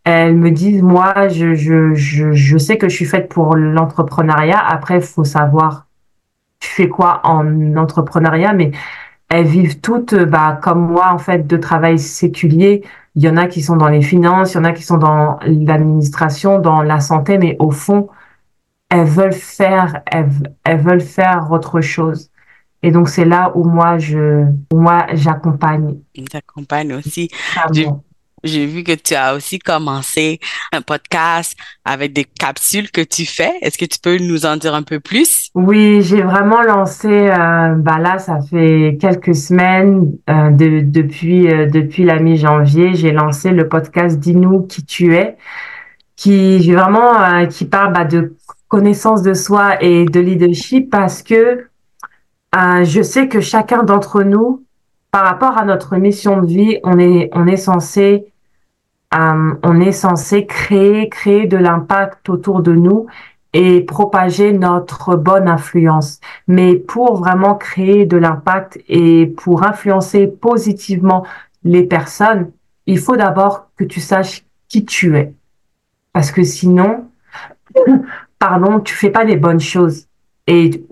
elles 0.04 0.36
me 0.36 0.50
disent 0.50 0.82
moi, 0.82 1.28
je, 1.28 1.54
je, 1.54 1.94
je, 1.94 2.32
je 2.32 2.58
sais 2.58 2.78
que 2.78 2.88
je 2.88 2.94
suis 2.96 3.04
faite 3.06 3.28
pour 3.28 3.56
l'entrepreneuriat. 3.56 4.58
Après, 4.58 5.00
faut 5.00 5.24
savoir 5.24 5.86
tu 6.60 6.68
fais 6.70 6.88
quoi 6.88 7.20
en 7.24 7.76
entrepreneuriat, 7.76 8.52
mais 8.54 8.70
elles 9.28 9.46
vivent 9.46 9.80
toutes, 9.80 10.14
bah, 10.14 10.58
comme 10.62 10.86
moi, 10.92 11.12
en 11.12 11.18
fait, 11.18 11.46
de 11.46 11.56
travail 11.56 11.98
séculier. 11.98 12.84
Il 13.16 13.22
y 13.22 13.28
en 13.28 13.36
a 13.36 13.46
qui 13.46 13.62
sont 13.62 13.76
dans 13.76 13.88
les 13.88 14.02
finances, 14.02 14.54
il 14.54 14.58
y 14.58 14.60
en 14.60 14.64
a 14.64 14.72
qui 14.72 14.82
sont 14.84 14.98
dans 14.98 15.38
l'administration, 15.44 16.58
dans 16.60 16.82
la 16.82 17.00
santé, 17.00 17.38
mais 17.38 17.56
au 17.58 17.70
fond, 17.70 18.08
elles 18.90 19.06
veulent 19.06 19.32
faire, 19.32 20.02
elles, 20.06 20.30
elles 20.64 20.80
veulent 20.80 21.00
faire 21.00 21.50
autre 21.50 21.80
chose. 21.80 22.31
Et 22.82 22.90
donc 22.90 23.08
c'est 23.08 23.24
là 23.24 23.52
où 23.54 23.64
moi 23.64 23.98
je, 23.98 24.44
moi 24.72 25.06
j'accompagne. 25.12 25.96
J'accompagne 26.32 26.94
aussi. 26.94 27.28
J'ai 28.44 28.66
vu 28.66 28.82
que 28.82 28.92
tu 28.92 29.14
as 29.14 29.36
aussi 29.36 29.60
commencé 29.60 30.40
un 30.72 30.82
podcast 30.82 31.56
avec 31.84 32.12
des 32.12 32.24
capsules 32.24 32.90
que 32.90 33.00
tu 33.00 33.24
fais. 33.24 33.52
Est-ce 33.62 33.78
que 33.78 33.84
tu 33.84 34.00
peux 34.00 34.18
nous 34.18 34.46
en 34.46 34.56
dire 34.56 34.74
un 34.74 34.82
peu 34.82 34.98
plus? 34.98 35.50
Oui, 35.54 36.02
j'ai 36.02 36.22
vraiment 36.22 36.60
lancé, 36.62 37.08
euh, 37.08 37.74
bah 37.76 37.98
là, 38.00 38.18
ça 38.18 38.40
fait 38.40 38.98
quelques 39.00 39.36
semaines, 39.36 40.10
euh, 40.28 40.50
de, 40.50 40.80
depuis, 40.80 41.46
euh, 41.48 41.66
depuis 41.66 42.02
la 42.02 42.18
mi-janvier, 42.18 42.94
j'ai 42.94 43.12
lancé 43.12 43.50
le 43.52 43.68
podcast 43.68 44.18
Dis-nous 44.18 44.62
qui 44.62 44.84
tu 44.84 45.14
es, 45.14 45.36
qui 46.16 46.72
vraiment, 46.72 47.20
euh, 47.20 47.46
qui 47.46 47.64
parle 47.64 47.92
bah, 47.92 48.04
de 48.04 48.34
connaissance 48.66 49.22
de 49.22 49.34
soi 49.34 49.80
et 49.80 50.04
de 50.04 50.18
leadership 50.18 50.90
parce 50.90 51.22
que 51.22 51.68
je 52.54 53.02
sais 53.02 53.28
que 53.28 53.40
chacun 53.40 53.82
d'entre 53.82 54.22
nous 54.22 54.64
par 55.12 55.26
rapport 55.26 55.58
à 55.58 55.66
notre 55.66 55.96
mission 55.96 56.40
de 56.40 56.46
vie, 56.46 56.78
on 56.84 56.98
est, 56.98 57.28
on 57.34 57.46
est 57.46 57.58
censé, 57.58 58.32
euh, 59.14 59.54
on 59.62 59.78
est 59.78 59.92
censé 59.92 60.46
créer, 60.46 61.10
créer 61.10 61.46
de 61.46 61.58
l'impact 61.58 62.30
autour 62.30 62.62
de 62.62 62.72
nous 62.72 63.06
et 63.52 63.82
propager 63.82 64.54
notre 64.54 65.16
bonne 65.16 65.48
influence. 65.48 66.18
Mais 66.48 66.76
pour 66.76 67.16
vraiment 67.18 67.56
créer 67.56 68.06
de 68.06 68.16
l'impact 68.16 68.80
et 68.88 69.26
pour 69.26 69.64
influencer 69.64 70.26
positivement 70.26 71.26
les 71.62 71.82
personnes, 71.82 72.50
il 72.86 72.98
faut 72.98 73.16
d'abord 73.16 73.68
que 73.76 73.84
tu 73.84 74.00
saches 74.00 74.46
qui 74.68 74.86
tu 74.86 75.14
es. 75.18 75.34
Parce 76.14 76.32
que 76.32 76.42
sinon, 76.42 77.10
pardon, 78.38 78.80
tu 78.80 78.94
fais 78.94 79.10
pas 79.10 79.24
les 79.24 79.36
bonnes 79.36 79.60
choses 79.60 80.06
et, 80.46 80.84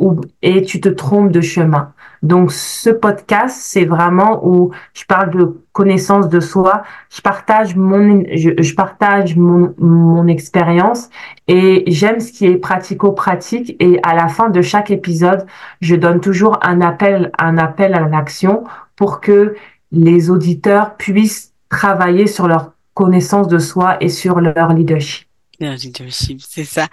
et 0.42 0.62
tu 0.62 0.80
te 0.80 0.88
trompes 0.88 1.32
de 1.32 1.40
chemin. 1.40 1.92
Donc, 2.22 2.52
ce 2.52 2.90
podcast, 2.90 3.58
c'est 3.60 3.86
vraiment 3.86 4.46
où 4.46 4.72
je 4.92 5.04
parle 5.06 5.30
de 5.30 5.64
connaissance 5.72 6.28
de 6.28 6.38
soi. 6.38 6.82
Je 7.10 7.22
partage 7.22 7.76
mon, 7.76 8.22
je 8.28 8.74
partage 8.74 9.36
mon, 9.36 9.74
mon 9.78 10.26
expérience 10.26 11.08
et 11.48 11.84
j'aime 11.86 12.20
ce 12.20 12.30
qui 12.30 12.46
est 12.46 12.56
pratico-pratique. 12.56 13.74
Et 13.80 13.98
à 14.02 14.14
la 14.14 14.28
fin 14.28 14.50
de 14.50 14.60
chaque 14.60 14.90
épisode, 14.90 15.46
je 15.80 15.96
donne 15.96 16.20
toujours 16.20 16.58
un 16.62 16.82
appel, 16.82 17.32
un 17.38 17.56
appel 17.56 17.94
à 17.94 18.06
l'action 18.06 18.64
pour 18.96 19.20
que 19.20 19.54
les 19.90 20.30
auditeurs 20.30 20.96
puissent 20.96 21.54
travailler 21.70 22.26
sur 22.26 22.48
leur 22.48 22.74
connaissance 22.92 23.48
de 23.48 23.58
soi 23.58 23.96
et 24.00 24.10
sur 24.10 24.40
leur 24.40 24.74
leadership 24.74 25.29
leadership, 25.60 26.40
c'est 26.46 26.64
ça. 26.64 26.84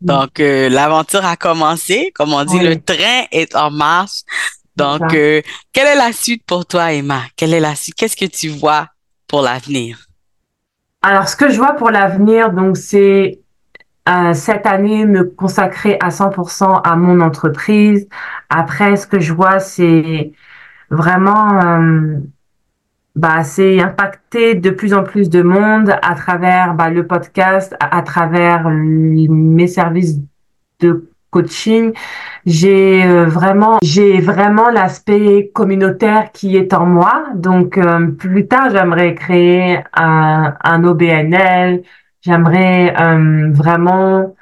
Mm. 0.00 0.06
Donc, 0.06 0.40
euh, 0.40 0.68
l'aventure 0.68 1.24
a 1.24 1.36
commencé. 1.36 2.12
Comme 2.14 2.32
on 2.32 2.44
dit, 2.44 2.58
le 2.58 2.80
train 2.80 3.24
est 3.30 3.54
en 3.54 3.70
marche. 3.70 4.22
Donc, 4.76 5.14
euh, 5.14 5.40
quelle 5.72 5.86
est 5.86 5.96
la 5.96 6.12
suite 6.12 6.44
pour 6.46 6.66
toi, 6.66 6.92
Emma? 6.92 7.22
Quelle 7.36 7.54
est 7.54 7.60
la 7.60 7.74
suite? 7.74 7.94
Qu'est-ce 7.94 8.16
que 8.16 8.24
tu 8.24 8.48
vois 8.48 8.88
pour 9.28 9.42
l'avenir? 9.42 9.98
Alors, 11.02 11.28
ce 11.28 11.36
que 11.36 11.50
je 11.50 11.56
vois 11.56 11.74
pour 11.74 11.90
l'avenir, 11.90 12.50
donc, 12.50 12.76
c'est 12.76 13.40
euh, 14.08 14.34
cette 14.34 14.66
année 14.66 15.06
me 15.06 15.24
consacrer 15.24 15.96
à 16.00 16.10
100% 16.10 16.80
à 16.82 16.96
mon 16.96 17.20
entreprise. 17.20 18.08
Après, 18.50 18.96
ce 18.96 19.06
que 19.06 19.20
je 19.20 19.32
vois, 19.32 19.60
c'est 19.60 20.32
vraiment 20.90 21.60
euh, 21.62 22.18
bah, 23.14 23.44
c'est 23.44 23.80
impacter 23.80 24.54
de 24.54 24.70
plus 24.70 24.92
en 24.94 25.04
plus 25.04 25.30
de 25.30 25.42
monde 25.42 25.94
à 26.02 26.14
travers 26.14 26.74
bah, 26.74 26.90
le 26.90 27.06
podcast, 27.06 27.74
à, 27.80 28.02
travers 28.02 28.68
mes 28.68 29.66
services 29.66 30.18
de 30.80 31.10
coaching. 31.30 31.92
J'ai 32.46 33.04
euh, 33.04 33.26
vraiment, 33.26 33.78
j'ai 33.82 34.20
vraiment 34.20 34.70
l'aspect 34.70 35.50
communautaire 35.54 36.32
qui 36.32 36.56
est 36.56 36.74
en 36.74 36.86
moi. 36.86 37.26
Donc 37.34 37.78
euh, 37.78 38.08
plus 38.08 38.46
tard, 38.46 38.70
j'aimerais 38.70 39.14
créer 39.14 39.80
un, 39.94 40.54
un 40.62 40.84
OBNL. 40.84 41.82
J'aimerais 42.22 42.94
euh, 43.00 43.50
vraiment 43.52 44.34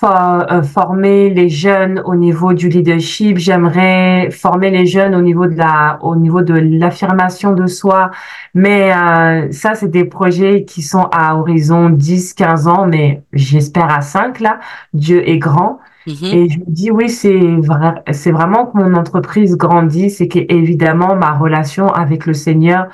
former 0.00 1.30
les 1.30 1.48
jeunes 1.48 2.00
au 2.04 2.14
niveau 2.14 2.52
du 2.52 2.68
leadership. 2.68 3.38
J'aimerais 3.38 4.30
former 4.30 4.70
les 4.70 4.86
jeunes 4.86 5.14
au 5.14 5.22
niveau 5.22 5.46
de 5.46 5.56
la, 5.56 5.98
au 6.02 6.14
niveau 6.14 6.42
de 6.42 6.54
l'affirmation 6.54 7.52
de 7.52 7.66
soi. 7.66 8.10
Mais 8.54 8.92
euh, 8.92 9.50
ça, 9.50 9.74
c'est 9.74 9.90
des 9.90 10.04
projets 10.04 10.64
qui 10.64 10.82
sont 10.82 11.08
à 11.12 11.36
horizon 11.36 11.90
10, 11.90 12.34
15 12.34 12.68
ans, 12.68 12.86
mais 12.86 13.22
j'espère 13.32 13.92
à 13.92 14.00
5 14.00 14.40
là. 14.40 14.60
Dieu 14.92 15.28
est 15.28 15.38
grand. 15.38 15.80
Mm-hmm. 16.06 16.34
Et 16.34 16.48
je 16.48 16.58
me 16.60 16.64
dis, 16.68 16.90
oui, 16.90 17.08
c'est 17.08 17.56
vrai, 17.58 18.02
c'est 18.12 18.30
vraiment 18.32 18.66
que 18.66 18.78
mon 18.78 18.94
entreprise 18.94 19.56
grandit, 19.56 20.10
c'est 20.10 20.28
qu'évidemment, 20.28 21.16
ma 21.16 21.32
relation 21.32 21.88
avec 21.88 22.24
le 22.26 22.34
Seigneur, 22.34 22.86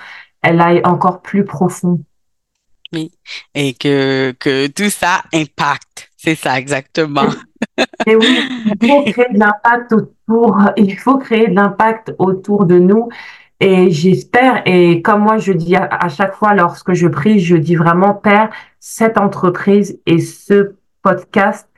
elle 0.42 0.60
aille 0.60 0.80
encore 0.84 1.22
plus 1.22 1.44
profond. 1.44 2.00
Oui. 2.92 3.10
Et 3.54 3.74
que, 3.74 4.32
que 4.38 4.68
tout 4.68 4.90
ça 4.90 5.22
impacte 5.32 6.03
c'est 6.24 6.36
ça, 6.36 6.58
exactement. 6.58 7.26
Et 8.06 8.16
oui, 8.16 8.38
il 8.80 8.88
faut 8.88 9.02
créer 9.02 9.28
de 9.30 9.38
l'impact 9.38 9.92
autour, 9.92 10.58
il 10.78 10.98
faut 10.98 11.18
créer 11.18 11.48
de 11.48 11.54
l'impact 11.54 12.14
autour 12.18 12.64
de 12.64 12.78
nous. 12.78 13.10
Et 13.60 13.90
j'espère, 13.90 14.62
et 14.64 15.02
comme 15.02 15.22
moi 15.22 15.36
je 15.36 15.52
dis 15.52 15.76
à, 15.76 16.08
chaque 16.08 16.34
fois 16.34 16.54
lorsque 16.54 16.94
je 16.94 17.06
prie, 17.08 17.40
je 17.40 17.56
dis 17.56 17.76
vraiment, 17.76 18.14
Père, 18.14 18.48
cette 18.80 19.18
entreprise 19.18 20.00
et 20.06 20.18
ce 20.18 20.76
podcast, 21.02 21.68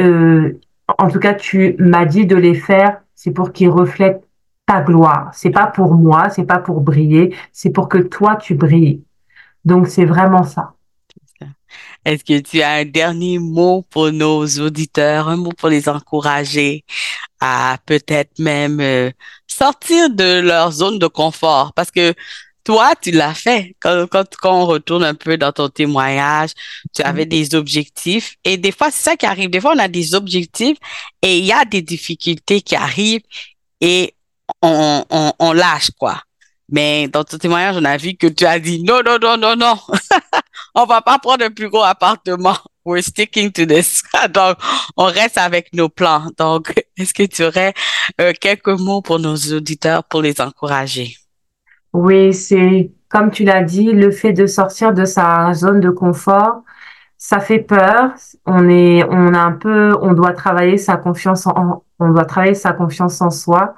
euh, 0.00 0.58
en 0.98 1.08
tout 1.08 1.20
cas, 1.20 1.34
tu 1.34 1.76
m'as 1.78 2.06
dit 2.06 2.26
de 2.26 2.36
les 2.36 2.54
faire, 2.54 3.02
c'est 3.14 3.30
pour 3.30 3.52
qu'ils 3.52 3.70
reflètent 3.70 4.24
ta 4.66 4.80
gloire. 4.80 5.30
C'est 5.32 5.50
pas 5.50 5.68
pour 5.68 5.94
moi, 5.94 6.28
c'est 6.30 6.44
pas 6.44 6.58
pour 6.58 6.80
briller, 6.80 7.36
c'est 7.52 7.70
pour 7.70 7.88
que 7.88 7.98
toi 7.98 8.34
tu 8.34 8.56
brilles. 8.56 9.04
Donc 9.64 9.86
c'est 9.86 10.04
vraiment 10.04 10.42
ça. 10.42 10.74
Est-ce 12.04 12.24
que 12.24 12.38
tu 12.40 12.62
as 12.62 12.72
un 12.72 12.84
dernier 12.84 13.38
mot 13.38 13.84
pour 13.90 14.12
nos 14.12 14.46
auditeurs, 14.46 15.28
un 15.28 15.36
mot 15.36 15.52
pour 15.56 15.68
les 15.68 15.88
encourager 15.88 16.84
à 17.40 17.78
peut-être 17.86 18.38
même 18.38 18.80
euh, 18.80 19.10
sortir 19.46 20.10
de 20.10 20.40
leur 20.40 20.72
zone 20.72 20.98
de 20.98 21.06
confort? 21.06 21.72
Parce 21.74 21.90
que 21.90 22.14
toi, 22.64 22.92
tu 23.00 23.12
l'as 23.12 23.34
fait. 23.34 23.74
Quand, 23.80 24.06
quand, 24.10 24.26
on 24.44 24.66
retourne 24.66 25.04
un 25.04 25.14
peu 25.14 25.38
dans 25.38 25.52
ton 25.52 25.68
témoignage, 25.70 26.50
tu 26.94 27.02
avais 27.02 27.24
mm-hmm. 27.24 27.28
des 27.28 27.54
objectifs. 27.54 28.36
Et 28.44 28.58
des 28.58 28.72
fois, 28.72 28.90
c'est 28.90 29.02
ça 29.02 29.16
qui 29.16 29.24
arrive. 29.26 29.48
Des 29.50 29.60
fois, 29.60 29.72
on 29.74 29.78
a 29.78 29.88
des 29.88 30.14
objectifs 30.14 30.76
et 31.22 31.38
il 31.38 31.44
y 31.46 31.52
a 31.52 31.64
des 31.64 31.80
difficultés 31.82 32.60
qui 32.60 32.76
arrivent 32.76 33.22
et 33.80 34.14
on, 34.62 35.04
on, 35.08 35.32
on 35.38 35.52
lâche, 35.52 35.90
quoi. 35.98 36.22
Mais 36.70 37.08
dans 37.08 37.24
ton 37.24 37.38
témoignage, 37.38 37.76
on 37.78 37.84
a 37.84 37.96
vu 37.96 38.14
que 38.14 38.26
tu 38.26 38.44
as 38.44 38.58
dit 38.58 38.82
non, 38.82 39.00
non, 39.04 39.18
non, 39.18 39.36
non, 39.38 39.56
non. 39.56 39.78
on 40.78 40.86
va 40.86 41.02
pas 41.02 41.18
prendre 41.18 41.44
un 41.44 41.50
plus 41.50 41.68
gros 41.68 41.82
appartement. 41.82 42.56
We're 42.84 43.02
sticking 43.02 43.50
to 43.52 43.66
this. 43.66 44.02
Donc, 44.32 44.56
on 44.96 45.04
reste 45.06 45.36
avec 45.36 45.72
nos 45.74 45.88
plans. 45.88 46.30
Donc, 46.38 46.72
est-ce 46.96 47.12
que 47.12 47.24
tu 47.24 47.44
aurais 47.44 47.74
euh, 48.20 48.32
quelques 48.40 48.68
mots 48.68 49.02
pour 49.02 49.18
nos 49.18 49.36
auditeurs 49.36 50.04
pour 50.04 50.22
les 50.22 50.40
encourager? 50.40 51.16
Oui, 51.92 52.32
c'est 52.32 52.90
comme 53.08 53.30
tu 53.30 53.44
l'as 53.44 53.62
dit, 53.62 53.92
le 53.92 54.10
fait 54.10 54.32
de 54.32 54.46
sortir 54.46 54.92
de 54.92 55.04
sa 55.04 55.52
zone 55.54 55.80
de 55.80 55.90
confort, 55.90 56.62
ça 57.16 57.40
fait 57.40 57.58
peur. 57.58 58.12
On 58.46 58.68
est, 58.68 59.02
on 59.04 59.34
a 59.34 59.38
un 59.38 59.52
peu, 59.52 59.96
on 60.02 60.12
doit 60.12 60.32
travailler 60.32 60.78
sa 60.78 60.96
confiance 60.96 61.46
en, 61.46 61.84
on 61.98 62.10
doit 62.10 62.26
travailler 62.26 62.54
sa 62.54 62.72
confiance 62.72 63.20
en 63.20 63.30
soi. 63.30 63.74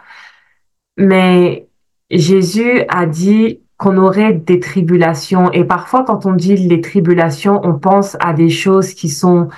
Mais 0.97 1.69
Jésus 2.11 2.83
a 2.89 3.07
dit 3.07 3.61
qu'on 3.81 3.97
aurait 3.97 4.35
des 4.35 4.61
tribulations. 4.61 5.51
Et 5.53 5.65
parfois, 5.65 6.05
quand 6.05 6.27
on 6.27 6.35
dit 6.35 6.55
les 6.55 6.83
tribulations, 6.83 7.63
on 7.65 7.79
pense 7.79 8.15
à 8.21 8.35
des 8.35 8.51
choses 8.51 8.93
qui 8.93 9.09
sont 9.09 9.49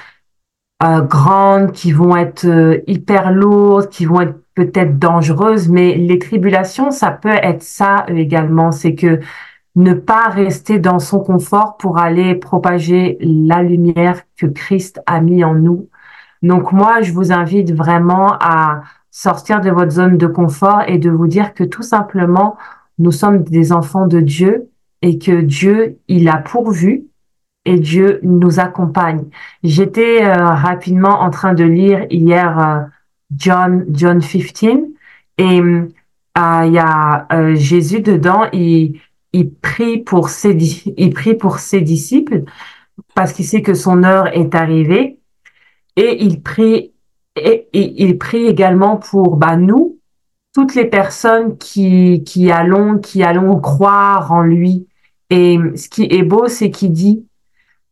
euh, 0.85 1.01
grandes, 1.01 1.73
qui 1.73 1.91
vont 1.91 2.17
être 2.17 2.47
euh, 2.47 2.79
hyper 2.87 3.33
lourdes, 3.33 3.89
qui 3.89 4.05
vont 4.07 4.21
être 4.21 4.39
peut-être 4.55 4.97
dangereuses. 5.01 5.69
Mais 5.69 5.97
les 5.97 6.21
tribulations, 6.21 6.93
ça 6.93 7.11
peut 7.11 7.31
être 7.31 7.65
ça 7.65 8.07
également. 8.09 8.71
C'est 8.71 8.95
que 8.95 9.19
ne 9.75 9.93
pas 9.93 10.29
rester 10.29 10.79
dans 10.79 11.01
son 11.01 11.19
confort 11.19 11.77
pour 11.77 11.99
aller 11.99 12.37
propager 12.37 13.19
la 13.21 13.65
lumière 13.65 14.23
que 14.37 14.47
Christ 14.47 15.01
a 15.07 15.21
mis 15.21 15.43
en 15.43 15.55
nous. 15.55 15.89
Donc 16.43 16.71
moi, 16.71 17.03
je 17.03 17.13
vous 17.13 17.33
invite 17.33 17.73
vraiment 17.75 18.37
à 18.41 18.83
sortir 19.11 19.61
de 19.61 19.71
votre 19.71 19.91
zone 19.91 20.17
de 20.17 20.29
confort 20.29 20.83
et 20.87 20.99
de 20.99 21.11
vous 21.11 21.27
dire 21.27 21.55
que 21.55 21.65
tout 21.65 21.83
simplement, 21.83 22.57
nous 22.99 23.13
sommes 23.13 23.43
des 23.45 23.73
enfants 23.73 24.07
de 24.07 24.21
Dieu 24.21 24.71
et 25.03 25.19
que 25.19 25.41
Dieu, 25.41 25.99
il 26.09 26.29
a 26.29 26.39
pourvu 26.39 27.05
et 27.65 27.79
Dieu 27.79 28.21
nous 28.23 28.61
accompagne. 28.61 29.25
J'étais 29.63 30.25
euh, 30.25 30.35
rapidement 30.35 31.21
en 31.21 31.31
train 31.31 31.55
de 31.55 31.65
lire 31.65 32.07
hier 32.11 32.59
euh, 32.59 32.81
John 33.37 33.85
John 33.91 34.21
15 34.21 34.79
et 35.39 35.61
euh, 35.61 35.89
il 36.37 36.73
y 36.73 36.79
a 36.79 37.27
Jésus 37.55 38.01
dedans, 38.01 38.47
il 38.53 39.01
il 39.33 39.53
prie 39.53 39.99
pour 39.99 40.29
ses 40.29 40.57
il 40.97 41.13
prie 41.13 41.35
pour 41.35 41.59
ses 41.59 41.81
disciples 41.81 42.45
parce 43.15 43.33
qu'il 43.33 43.45
sait 43.47 43.63
que 43.63 43.75
son 43.75 44.05
heure 44.05 44.29
est 44.37 44.55
arrivée 44.55 45.19
et 45.97 46.23
il 46.23 46.43
prie 46.43 46.93
et, 47.37 47.69
il 47.73 48.19
prie 48.19 48.47
également 48.47 48.97
pour 48.97 49.37
bah, 49.37 49.57
nous, 49.57 49.99
toutes 50.53 50.75
les 50.75 50.85
personnes 50.85 51.57
qui, 51.59 52.23
qui 52.25 52.51
allons, 52.51 52.99
qui 52.99 53.23
allons 53.23 53.59
croire 53.61 54.33
en 54.33 54.43
lui. 54.43 54.87
Et 55.31 55.59
ce 55.77 55.89
qui 55.89 56.07
est 56.11 56.23
beau, 56.23 56.49
c'est 56.49 56.71
qu'il 56.71 56.93
dit, 56.93 57.27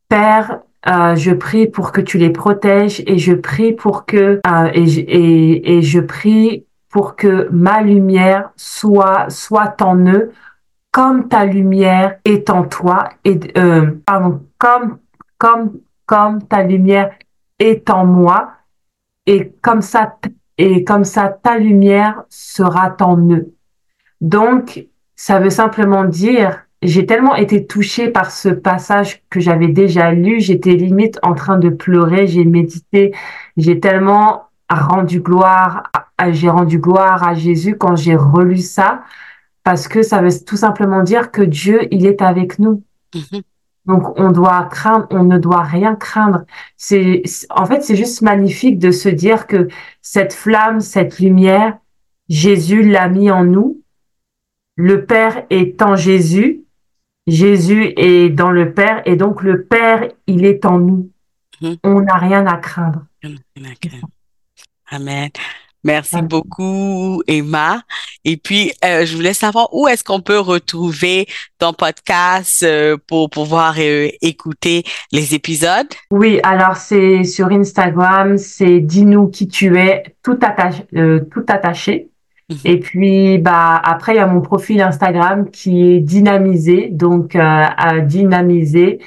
Père, 0.08 0.60
euh, 0.88 1.14
je 1.14 1.32
prie 1.32 1.66
pour 1.66 1.92
que 1.92 2.00
tu 2.00 2.16
les 2.18 2.30
protèges 2.30 3.02
et 3.06 3.18
je 3.18 3.34
prie 3.34 3.72
pour 3.72 4.06
que 4.06 4.40
euh, 4.46 4.70
et, 4.72 4.84
et, 4.84 5.76
et, 5.76 5.82
je 5.82 6.00
prie 6.00 6.64
pour 6.88 7.16
que 7.16 7.48
ma 7.52 7.82
lumière 7.82 8.50
soit 8.56 9.28
soit 9.28 9.82
en 9.82 9.98
eux 10.06 10.32
comme 10.90 11.28
ta 11.28 11.44
lumière 11.44 12.16
est 12.24 12.48
en 12.48 12.64
toi 12.64 13.10
et 13.26 13.38
euh, 13.58 13.90
pardon 14.06 14.42
comme 14.56 14.98
comme 15.36 15.80
comme 16.06 16.42
ta 16.44 16.62
lumière 16.62 17.10
est 17.58 17.90
en 17.90 18.06
moi 18.06 18.52
et 19.26 19.52
comme 19.60 19.82
ça 19.82 20.16
et 20.60 20.84
comme 20.84 21.04
ça 21.04 21.28
ta 21.28 21.56
lumière 21.56 22.24
sera 22.28 22.94
en 23.00 23.16
eux. 23.30 23.54
Donc, 24.20 24.86
ça 25.16 25.38
veut 25.40 25.48
simplement 25.48 26.04
dire, 26.04 26.66
j'ai 26.82 27.06
tellement 27.06 27.34
été 27.34 27.66
touchée 27.66 28.08
par 28.08 28.30
ce 28.30 28.50
passage 28.50 29.22
que 29.30 29.40
j'avais 29.40 29.68
déjà 29.68 30.12
lu, 30.12 30.38
j'étais 30.38 30.74
limite 30.74 31.18
en 31.22 31.34
train 31.34 31.58
de 31.58 31.70
pleurer, 31.70 32.26
j'ai 32.26 32.44
médité, 32.44 33.14
j'ai 33.56 33.80
tellement 33.80 34.50
rendu 34.68 35.20
gloire, 35.20 35.84
à 36.18 36.30
Jésus 37.34 37.76
quand 37.78 37.96
j'ai 37.96 38.14
relu 38.14 38.58
ça, 38.58 39.02
parce 39.64 39.88
que 39.88 40.02
ça 40.02 40.20
veut 40.20 40.44
tout 40.46 40.58
simplement 40.58 41.02
dire 41.02 41.30
que 41.30 41.40
Dieu, 41.40 41.88
il 41.90 42.04
est 42.04 42.20
avec 42.20 42.58
nous. 42.58 42.82
Mm-hmm. 43.14 43.42
Donc 43.90 44.16
on 44.20 44.30
doit 44.30 44.68
craindre, 44.70 45.08
on 45.10 45.24
ne 45.24 45.36
doit 45.36 45.64
rien 45.64 45.96
craindre. 45.96 46.44
C'est 46.76 47.24
en 47.50 47.66
fait 47.66 47.82
c'est 47.82 47.96
juste 47.96 48.22
magnifique 48.22 48.78
de 48.78 48.92
se 48.92 49.08
dire 49.08 49.48
que 49.48 49.66
cette 50.00 50.32
flamme, 50.32 50.78
cette 50.78 51.18
lumière, 51.18 51.76
Jésus 52.28 52.88
l'a 52.88 53.08
mis 53.08 53.32
en 53.32 53.42
nous. 53.42 53.82
Le 54.76 55.06
Père 55.06 55.44
est 55.50 55.82
en 55.82 55.96
Jésus, 55.96 56.62
Jésus 57.26 57.92
est 57.96 58.30
dans 58.30 58.52
le 58.52 58.72
Père 58.72 59.02
et 59.06 59.16
donc 59.16 59.42
le 59.42 59.64
Père, 59.64 60.08
il 60.28 60.44
est 60.44 60.64
en 60.64 60.78
nous. 60.78 61.10
Mm-hmm. 61.60 61.78
On 61.82 62.00
n'a 62.02 62.14
rien 62.14 62.46
à 62.46 62.58
craindre. 62.58 63.04
Amen. 64.92 65.30
Merci 65.84 66.20
beaucoup, 66.22 67.22
Emma. 67.26 67.82
Et 68.24 68.36
puis, 68.36 68.72
euh, 68.84 69.06
je 69.06 69.16
voulais 69.16 69.32
savoir 69.32 69.68
où 69.72 69.88
est-ce 69.88 70.04
qu'on 70.04 70.20
peut 70.20 70.38
retrouver 70.38 71.26
ton 71.58 71.72
podcast 71.72 72.62
euh, 72.62 72.98
pour 73.06 73.30
pouvoir 73.30 73.74
euh, 73.78 74.08
écouter 74.20 74.84
les 75.10 75.34
épisodes? 75.34 75.88
Oui, 76.10 76.38
alors 76.42 76.76
c'est 76.76 77.24
sur 77.24 77.50
Instagram, 77.50 78.36
c'est 78.36 78.80
dis-nous 78.80 79.28
qui 79.28 79.48
tu 79.48 79.78
es, 79.78 80.14
tout 80.22 80.38
attaché. 80.42 80.84
tout 81.32 81.44
attaché. 81.48 82.10
Mhm. 82.50 82.58
Et 82.64 82.78
puis, 82.78 83.38
bah 83.38 83.80
après, 83.82 84.14
il 84.14 84.16
y 84.16 84.20
a 84.20 84.26
mon 84.26 84.42
profil 84.42 84.82
Instagram 84.82 85.50
qui 85.50 85.82
est 85.82 86.00
dynamisé, 86.00 86.88
donc 86.90 87.38
dynamisé 88.04 88.98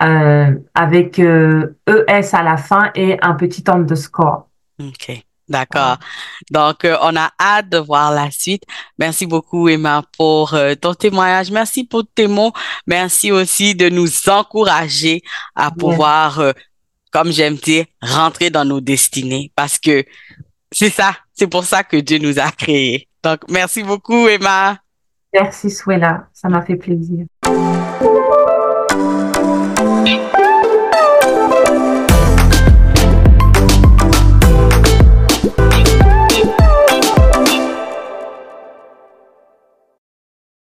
avec 0.00 1.18
ES 1.18 2.34
à 2.34 2.42
la 2.42 2.56
fin 2.56 2.90
et 2.94 3.18
un 3.22 3.34
petit 3.34 3.64
underscore. 3.68 4.48
OK. 4.80 5.26
D'accord. 5.48 5.98
Donc, 6.50 6.84
euh, 6.84 6.96
on 7.02 7.14
a 7.16 7.30
hâte 7.40 7.68
de 7.68 7.78
voir 7.78 8.12
la 8.12 8.30
suite. 8.30 8.64
Merci 8.98 9.26
beaucoup, 9.26 9.68
Emma, 9.68 10.02
pour 10.16 10.54
euh, 10.54 10.74
ton 10.74 10.94
témoignage. 10.94 11.50
Merci 11.50 11.84
pour 11.84 12.02
tes 12.14 12.26
mots. 12.26 12.52
Merci 12.86 13.30
aussi 13.30 13.74
de 13.74 13.88
nous 13.88 14.08
encourager 14.28 15.22
à 15.54 15.70
pouvoir, 15.70 16.40
euh, 16.40 16.52
comme 17.12 17.30
j'aime 17.30 17.54
dire, 17.54 17.84
rentrer 18.02 18.50
dans 18.50 18.64
nos 18.64 18.80
destinées 18.80 19.52
parce 19.54 19.78
que 19.78 20.04
c'est 20.72 20.90
ça, 20.90 21.16
c'est 21.32 21.46
pour 21.46 21.64
ça 21.64 21.84
que 21.84 21.96
Dieu 21.96 22.18
nous 22.18 22.38
a 22.38 22.50
créés. 22.50 23.08
Donc, 23.22 23.40
merci 23.48 23.82
beaucoup, 23.82 24.26
Emma. 24.26 24.78
Merci, 25.32 25.70
Suela. 25.70 26.28
Ça 26.32 26.48
m'a 26.48 26.62
fait 26.62 26.76
plaisir. 26.76 27.26